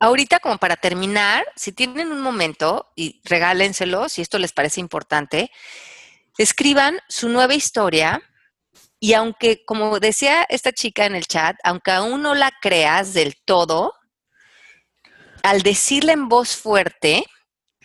ahorita 0.00 0.40
como 0.40 0.58
para 0.58 0.74
terminar, 0.74 1.46
si 1.54 1.70
tienen 1.70 2.10
un 2.10 2.22
momento 2.22 2.90
y 2.96 3.20
regálenselo, 3.22 4.08
si 4.08 4.20
esto 4.22 4.40
les 4.40 4.52
parece 4.52 4.80
importante, 4.80 5.52
escriban 6.38 6.98
su 7.08 7.28
nueva 7.28 7.54
historia 7.54 8.20
y 8.98 9.12
aunque, 9.12 9.64
como 9.64 10.00
decía 10.00 10.42
esta 10.48 10.72
chica 10.72 11.06
en 11.06 11.14
el 11.14 11.28
chat, 11.28 11.56
aunque 11.62 11.92
aún 11.92 12.22
no 12.22 12.34
la 12.34 12.50
creas 12.60 13.14
del 13.14 13.36
todo, 13.44 13.94
al 15.46 15.62
decirla 15.62 16.12
en 16.12 16.28
voz 16.28 16.56
fuerte, 16.56 17.24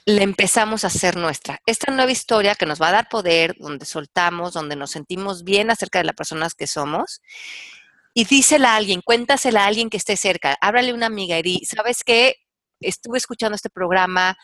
le 0.07 0.23
empezamos 0.23 0.83
a 0.83 0.87
hacer 0.87 1.15
nuestra. 1.15 1.59
Esta 1.67 1.91
nueva 1.91 2.11
historia 2.11 2.55
que 2.55 2.65
nos 2.65 2.81
va 2.81 2.87
a 2.87 2.91
dar 2.91 3.07
poder, 3.07 3.55
donde 3.59 3.85
soltamos, 3.85 4.53
donde 4.53 4.75
nos 4.75 4.89
sentimos 4.89 5.43
bien 5.43 5.69
acerca 5.69 5.99
de 5.99 6.05
las 6.05 6.15
personas 6.15 6.55
que 6.55 6.65
somos. 6.65 7.21
Y 8.15 8.25
dísela 8.25 8.73
a 8.73 8.77
alguien, 8.77 9.01
cuéntasela 9.01 9.63
a 9.63 9.67
alguien 9.67 9.91
que 9.91 9.97
esté 9.97 10.17
cerca, 10.17 10.57
ábrale 10.59 10.91
una 10.91 11.05
amiga 11.05 11.39
y 11.39 11.63
¿sabes 11.65 12.03
qué? 12.03 12.37
Estuve 12.79 13.19
escuchando 13.19 13.55
este 13.55 13.69
programa, 13.69 14.35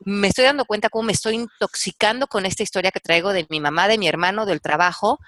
me 0.00 0.28
estoy 0.28 0.44
dando 0.44 0.66
cuenta 0.66 0.90
cómo 0.90 1.04
me 1.04 1.12
estoy 1.12 1.36
intoxicando 1.36 2.26
con 2.26 2.44
esta 2.44 2.62
historia 2.62 2.90
que 2.90 3.00
traigo 3.00 3.32
de 3.32 3.46
mi 3.48 3.58
mamá, 3.58 3.88
de 3.88 3.96
mi 3.96 4.06
hermano, 4.06 4.44
del 4.44 4.60
trabajo. 4.60 5.18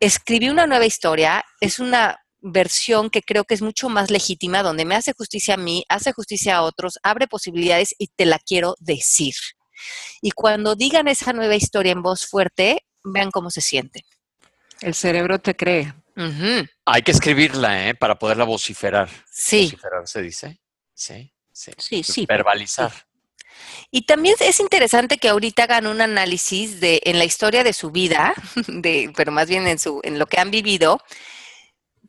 Escribí 0.00 0.48
una 0.48 0.66
nueva 0.66 0.84
historia, 0.84 1.44
es 1.60 1.78
una 1.78 2.18
versión 2.40 3.10
que 3.10 3.22
creo 3.22 3.44
que 3.44 3.54
es 3.54 3.62
mucho 3.62 3.88
más 3.88 4.10
legítima, 4.10 4.62
donde 4.62 4.84
me 4.84 4.94
hace 4.94 5.12
justicia 5.12 5.54
a 5.54 5.56
mí, 5.56 5.84
hace 5.88 6.12
justicia 6.12 6.56
a 6.56 6.62
otros, 6.62 6.98
abre 7.02 7.26
posibilidades 7.26 7.94
y 7.98 8.08
te 8.08 8.26
la 8.26 8.38
quiero 8.38 8.76
decir. 8.78 9.34
Y 10.20 10.30
cuando 10.32 10.74
digan 10.74 11.08
esa 11.08 11.32
nueva 11.32 11.54
historia 11.54 11.92
en 11.92 12.02
voz 12.02 12.26
fuerte, 12.26 12.86
vean 13.02 13.30
cómo 13.30 13.50
se 13.50 13.60
sienten. 13.60 14.02
El 14.80 14.94
cerebro 14.94 15.38
te 15.38 15.54
cree. 15.54 15.94
Hay 16.84 17.02
que 17.02 17.12
escribirla, 17.12 17.88
¿eh? 17.88 17.94
Para 17.94 18.18
poderla 18.18 18.44
vociferar. 18.44 19.08
Sí. 19.30 19.64
Vociferar 19.64 20.06
se 20.06 20.22
dice. 20.22 20.60
Sí, 20.92 21.32
sí. 21.52 21.72
Sí, 21.78 22.02
sí. 22.02 22.26
Verbalizar. 22.26 22.92
Y 23.90 24.02
también 24.02 24.36
es 24.40 24.60
interesante 24.60 25.18
que 25.18 25.28
ahorita 25.28 25.64
hagan 25.64 25.86
un 25.86 26.00
análisis 26.00 26.80
de 26.80 27.00
en 27.04 27.18
la 27.18 27.24
historia 27.24 27.64
de 27.64 27.72
su 27.72 27.90
vida, 27.90 28.34
de, 28.68 29.12
pero 29.16 29.32
más 29.32 29.48
bien 29.48 29.66
en 29.66 29.78
su, 29.78 30.00
en 30.02 30.18
lo 30.18 30.26
que 30.26 30.38
han 30.38 30.50
vivido, 30.50 31.00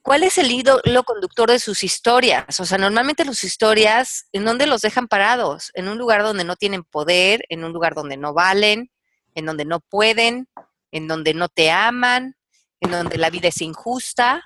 ¿Cuál 0.01 0.23
es 0.23 0.37
el 0.39 0.51
hilo 0.51 1.03
conductor 1.05 1.51
de 1.51 1.59
sus 1.59 1.83
historias? 1.83 2.59
O 2.59 2.65
sea, 2.65 2.79
normalmente 2.79 3.23
sus 3.23 3.43
historias, 3.43 4.25
¿en 4.31 4.45
dónde 4.45 4.65
los 4.65 4.81
dejan 4.81 5.07
parados? 5.07 5.71
En 5.75 5.87
un 5.87 5.99
lugar 5.99 6.23
donde 6.23 6.43
no 6.43 6.55
tienen 6.55 6.83
poder, 6.83 7.43
en 7.49 7.63
un 7.63 7.71
lugar 7.71 7.93
donde 7.93 8.17
no 8.17 8.33
valen, 8.33 8.89
en 9.35 9.45
donde 9.45 9.63
no 9.63 9.79
pueden, 9.79 10.47
en 10.91 11.07
donde 11.07 11.35
no 11.35 11.49
te 11.49 11.69
aman, 11.69 12.35
en 12.79 12.91
donde 12.91 13.17
la 13.17 13.29
vida 13.29 13.49
es 13.49 13.61
injusta. 13.61 14.43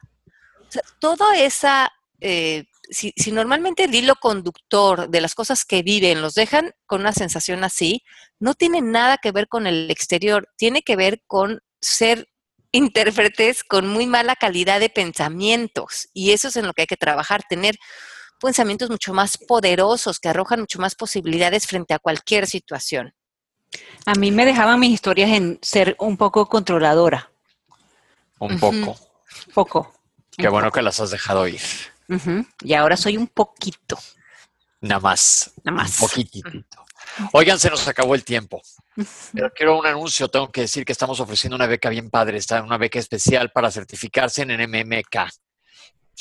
O 0.67 0.71
sea, 0.71 0.83
toda 0.99 1.37
esa, 1.37 1.89
eh, 2.19 2.65
si, 2.89 3.13
si, 3.15 3.31
normalmente 3.31 3.85
el 3.85 3.95
hilo 3.95 4.15
conductor 4.15 5.09
de 5.09 5.21
las 5.21 5.35
cosas 5.35 5.63
que 5.63 5.83
viven 5.83 6.21
los 6.21 6.33
dejan 6.33 6.73
con 6.85 6.99
una 6.99 7.13
sensación 7.13 7.63
así, 7.63 8.03
no 8.39 8.55
tiene 8.55 8.81
nada 8.81 9.17
que 9.17 9.31
ver 9.31 9.47
con 9.47 9.67
el 9.67 9.89
exterior, 9.89 10.49
tiene 10.57 10.81
que 10.81 10.97
ver 10.97 11.23
con 11.27 11.61
ser 11.79 12.27
intérpretes 12.75 13.63
con 13.63 13.87
muy 13.87 14.05
mala 14.05 14.35
calidad 14.35 14.79
de 14.79 14.89
pensamientos 14.89 16.09
y 16.13 16.31
eso 16.31 16.49
es 16.49 16.55
en 16.57 16.67
lo 16.67 16.73
que 16.73 16.83
hay 16.83 16.87
que 16.87 16.97
trabajar, 16.97 17.43
tener 17.47 17.77
pensamientos 18.39 18.89
mucho 18.89 19.13
más 19.13 19.37
poderosos 19.37 20.19
que 20.19 20.29
arrojan 20.29 20.59
mucho 20.61 20.79
más 20.79 20.95
posibilidades 20.95 21.67
frente 21.67 21.93
a 21.93 21.99
cualquier 21.99 22.47
situación. 22.47 23.13
A 24.05 24.13
mí 24.15 24.31
me 24.31 24.45
dejaban 24.45 24.79
mis 24.79 24.91
historias 24.91 25.31
en 25.31 25.59
ser 25.61 25.95
un 25.99 26.17
poco 26.17 26.47
controladora. 26.47 27.31
Un 28.39 28.59
poco. 28.59 28.97
Poco. 29.53 29.93
Qué 30.37 30.47
bueno 30.49 30.71
que 30.71 30.81
las 30.81 30.99
has 30.99 31.11
dejado 31.11 31.47
ir. 31.47 31.61
Y 32.61 32.73
ahora 32.73 32.97
soy 32.97 33.17
un 33.17 33.27
poquito. 33.27 33.97
Nada 34.81 34.99
más. 34.99 35.51
Nada 35.63 35.77
más. 35.77 35.99
Un 35.99 36.07
poquitito. 36.07 36.85
Oigan, 37.31 37.57
se 37.57 37.69
nos 37.69 37.87
acabó 37.87 38.15
el 38.15 38.23
tiempo. 38.23 38.61
Pero 39.33 39.51
quiero 39.53 39.77
un 39.77 39.85
anuncio, 39.85 40.27
tengo 40.29 40.51
que 40.51 40.61
decir 40.61 40.85
que 40.85 40.93
estamos 40.93 41.19
ofreciendo 41.19 41.55
una 41.55 41.67
beca 41.67 41.89
bien 41.89 42.09
padre, 42.09 42.37
está 42.37 42.61
una 42.61 42.77
beca 42.77 42.99
especial 42.99 43.51
para 43.51 43.71
certificarse 43.71 44.43
en 44.43 44.51
MMK. 44.69 45.29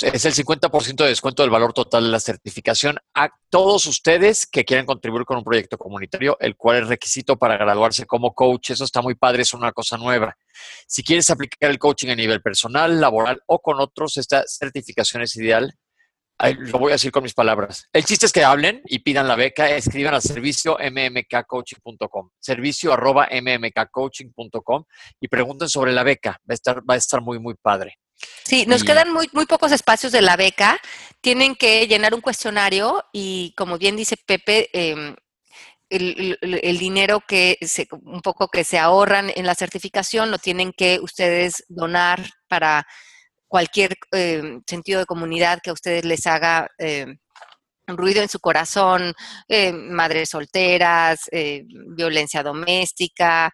Es 0.02 0.24
el 0.24 0.34
50% 0.34 1.04
de 1.04 1.08
descuento 1.08 1.44
del 1.44 1.50
valor 1.50 1.72
total 1.72 2.02
de 2.02 2.10
la 2.10 2.18
certificación 2.18 2.98
a 3.14 3.30
todos 3.48 3.86
ustedes 3.86 4.44
que 4.44 4.64
quieran 4.64 4.86
contribuir 4.86 5.24
con 5.24 5.36
un 5.36 5.44
proyecto 5.44 5.78
comunitario, 5.78 6.36
el 6.40 6.56
cual 6.56 6.82
es 6.82 6.88
requisito 6.88 7.36
para 7.36 7.56
graduarse 7.56 8.04
como 8.04 8.34
coach. 8.34 8.70
Eso 8.70 8.82
está 8.82 9.02
muy 9.02 9.14
padre, 9.14 9.42
es 9.42 9.54
una 9.54 9.70
cosa 9.70 9.96
nueva. 9.96 10.36
Si 10.88 11.04
quieres 11.04 11.30
aplicar 11.30 11.70
el 11.70 11.78
coaching 11.78 12.08
a 12.08 12.16
nivel 12.16 12.42
personal, 12.42 13.00
laboral 13.00 13.40
o 13.46 13.60
con 13.60 13.78
otros, 13.78 14.16
esta 14.16 14.42
certificación 14.48 15.22
es 15.22 15.36
ideal 15.36 15.76
lo 16.38 16.78
voy 16.78 16.90
a 16.90 16.94
decir 16.94 17.12
con 17.12 17.22
mis 17.22 17.34
palabras. 17.34 17.88
El 17.92 18.04
chiste 18.04 18.26
es 18.26 18.32
que 18.32 18.44
hablen 18.44 18.82
y 18.86 18.98
pidan 19.00 19.28
la 19.28 19.36
beca, 19.36 19.70
escriban 19.70 20.14
al 20.14 20.22
servicio 20.22 20.76
mmkcoaching.com, 20.78 22.30
servicio 22.38 22.92
arroba 22.92 23.28
mmkcoaching.com 23.30 24.84
y 25.20 25.28
pregunten 25.28 25.68
sobre 25.68 25.92
la 25.92 26.02
beca. 26.02 26.40
Va 26.48 26.52
a 26.52 26.54
estar, 26.54 26.82
va 26.88 26.94
a 26.94 26.98
estar 26.98 27.20
muy, 27.20 27.38
muy 27.38 27.54
padre. 27.54 27.98
Sí, 28.44 28.64
nos 28.66 28.84
quedan 28.84 29.12
muy, 29.12 29.28
muy 29.32 29.46
pocos 29.46 29.72
espacios 29.72 30.12
de 30.12 30.22
la 30.22 30.36
beca. 30.36 30.78
Tienen 31.20 31.54
que 31.54 31.86
llenar 31.86 32.14
un 32.14 32.20
cuestionario 32.20 33.04
y, 33.12 33.54
como 33.56 33.78
bien 33.78 33.96
dice 33.96 34.16
Pepe, 34.16 34.68
em, 34.72 35.16
el, 35.90 36.38
el, 36.40 36.78
dinero 36.78 37.20
que 37.26 37.58
se, 37.60 37.86
un 37.90 38.20
poco 38.20 38.48
que 38.48 38.64
se 38.64 38.78
ahorran 38.78 39.30
en 39.34 39.46
la 39.46 39.54
certificación 39.54 40.30
lo 40.30 40.38
tienen 40.38 40.72
que 40.72 40.98
ustedes 41.00 41.64
donar 41.68 42.24
para 42.48 42.86
cualquier 43.54 43.94
eh, 44.10 44.58
sentido 44.66 44.98
de 44.98 45.06
comunidad 45.06 45.60
que 45.62 45.70
a 45.70 45.74
ustedes 45.74 46.04
les 46.04 46.26
haga 46.26 46.66
eh, 46.76 47.06
ruido 47.86 48.20
en 48.20 48.28
su 48.28 48.40
corazón, 48.40 49.14
eh, 49.46 49.72
madres 49.72 50.30
solteras, 50.30 51.30
violencia 51.96 52.42
doméstica, 52.42 53.52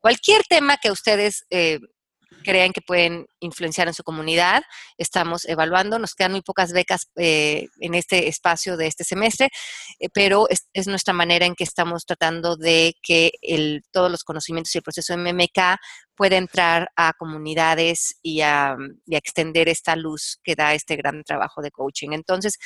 cualquier 0.00 0.42
tema 0.48 0.76
que 0.76 0.90
ustedes 0.90 1.44
crean 2.44 2.72
que 2.72 2.80
pueden 2.80 3.26
influenciar 3.40 3.88
en 3.88 3.94
su 3.94 4.02
comunidad. 4.02 4.62
Estamos 4.98 5.44
evaluando, 5.46 5.98
nos 5.98 6.14
quedan 6.14 6.32
muy 6.32 6.42
pocas 6.42 6.72
becas 6.72 7.10
eh, 7.16 7.68
en 7.80 7.94
este 7.94 8.28
espacio 8.28 8.76
de 8.76 8.86
este 8.86 9.04
semestre, 9.04 9.48
eh, 9.98 10.08
pero 10.12 10.46
es, 10.48 10.86
nuestra 10.86 11.12
manera 11.14 11.46
en 11.46 11.54
que 11.54 11.64
estamos 11.64 12.04
tratando 12.06 12.56
de 12.56 12.94
que 13.02 13.32
el, 13.42 13.82
todos 13.92 14.10
los 14.10 14.24
conocimientos 14.24 14.74
y 14.74 14.78
el 14.78 14.82
proceso 14.82 15.16
de 15.16 15.32
MMK 15.32 15.78
pueda 16.16 16.36
entrar 16.36 16.90
a 16.96 17.12
comunidades 17.14 18.16
y 18.22 18.40
a, 18.42 18.76
extender 19.08 19.68
esta 19.68 19.96
luz 19.96 20.38
que 20.42 20.54
da 20.54 20.74
este 20.74 20.96
gran 20.96 21.22
trabajo 21.24 21.62
de 21.62 21.70
coaching. 21.70 22.10
Entonces, 22.12 22.58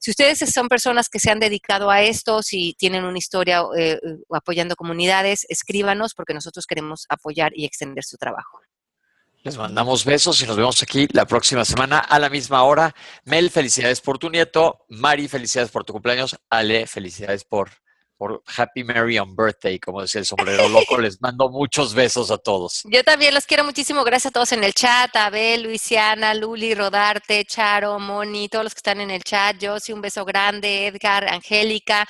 si 0.00 0.10
ustedes 0.10 0.38
son 0.38 0.68
personas 0.68 1.08
que 1.08 1.18
se 1.18 1.30
han 1.30 1.40
dedicado 1.40 1.90
a 1.90 2.02
esto, 2.02 2.42
si 2.42 2.74
tienen 2.78 3.04
una 3.04 3.18
historia 3.18 3.62
eh, 3.76 3.98
apoyando 4.32 4.76
comunidades, 4.76 5.44
escríbanos 5.48 6.14
porque 6.14 6.34
nosotros 6.34 6.66
queremos 6.66 7.06
apoyar 7.08 7.52
y 7.54 7.64
extender 7.64 8.04
su 8.04 8.16
trabajo. 8.16 8.60
Les 9.42 9.56
mandamos 9.56 10.04
besos 10.04 10.42
y 10.42 10.46
nos 10.46 10.56
vemos 10.56 10.82
aquí 10.82 11.08
la 11.12 11.24
próxima 11.24 11.64
semana 11.64 11.98
a 11.98 12.18
la 12.18 12.28
misma 12.28 12.62
hora. 12.62 12.94
Mel, 13.24 13.48
felicidades 13.50 14.02
por 14.02 14.18
tu 14.18 14.28
nieto. 14.28 14.84
Mari, 14.88 15.28
felicidades 15.28 15.70
por 15.70 15.82
tu 15.82 15.94
cumpleaños. 15.94 16.36
Ale, 16.50 16.86
felicidades 16.86 17.44
por, 17.44 17.70
por 18.18 18.42
Happy 18.54 18.84
Mary 18.84 19.18
on 19.18 19.34
Birthday, 19.34 19.78
como 19.78 20.02
decía 20.02 20.18
el 20.18 20.26
sombrero 20.26 20.68
loco. 20.68 20.98
Les 21.00 21.22
mando 21.22 21.48
muchos 21.48 21.94
besos 21.94 22.30
a 22.30 22.36
todos. 22.36 22.82
Yo 22.84 23.02
también 23.02 23.32
los 23.32 23.46
quiero 23.46 23.64
muchísimo. 23.64 24.04
Gracias 24.04 24.26
a 24.26 24.32
todos 24.32 24.52
en 24.52 24.62
el 24.62 24.74
chat. 24.74 25.16
Abel, 25.16 25.62
Luisiana, 25.62 26.34
Luli, 26.34 26.74
Rodarte, 26.74 27.42
Charo, 27.46 27.98
Moni, 27.98 28.50
todos 28.50 28.64
los 28.64 28.74
que 28.74 28.80
están 28.80 29.00
en 29.00 29.10
el 29.10 29.22
chat. 29.24 29.56
Josie, 29.58 29.94
un 29.94 30.02
beso 30.02 30.26
grande. 30.26 30.88
Edgar, 30.88 31.26
Angélica. 31.26 32.06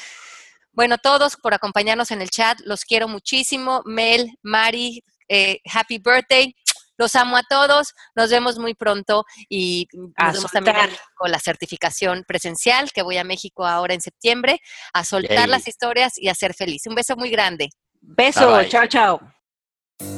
Bueno, 0.73 0.99
todos 0.99 1.37
por 1.37 1.55
acompañarnos 1.55 2.11
en 2.11 2.23
el 2.23 2.31
chat. 2.31 2.59
Los 2.65 2.85
quiero 2.85 3.07
muchísimo. 3.07 3.83
Mel, 3.85 4.37
Mari, 4.43 5.05
eh, 5.29 5.61
Happy 5.73 5.99
Birthday. 5.99 6.57
Los 7.01 7.17
amo 7.17 7.39
a 7.39 7.43
todos, 7.43 7.95
nos 8.15 8.29
vemos 8.29 8.59
muy 8.59 8.75
pronto 8.75 9.25
y 9.49 9.89
nos 9.95 10.35
vemos 10.35 10.53
también 10.53 10.77
con 11.17 11.31
la 11.31 11.39
certificación 11.39 12.25
presencial, 12.29 12.93
que 12.93 13.01
voy 13.01 13.17
a 13.17 13.25
México 13.25 13.65
ahora 13.65 13.95
en 13.95 14.03
septiembre, 14.03 14.61
a 14.93 15.03
soltar 15.03 15.49
las 15.49 15.67
historias 15.67 16.19
y 16.19 16.29
a 16.29 16.35
ser 16.35 16.53
feliz. 16.53 16.83
Un 16.87 16.95
beso 16.95 17.17
muy 17.17 17.31
grande. 17.31 17.71
Beso, 18.03 18.63
chao, 18.65 18.87
chao. 18.87 19.21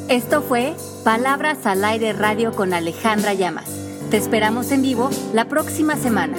Esto 0.09 0.43
fue 0.43 0.75
Palabras 1.05 1.67
al 1.67 1.85
Aire 1.85 2.15
Radio 2.15 2.53
con 2.53 2.75
Alejandra 2.75 3.33
Llamas. 3.33 3.71
Te 4.11 4.17
esperamos 4.17 4.73
en 4.73 4.83
vivo 4.83 5.09
la 5.33 5.45
próxima 5.45 5.95
semana. 5.95 6.37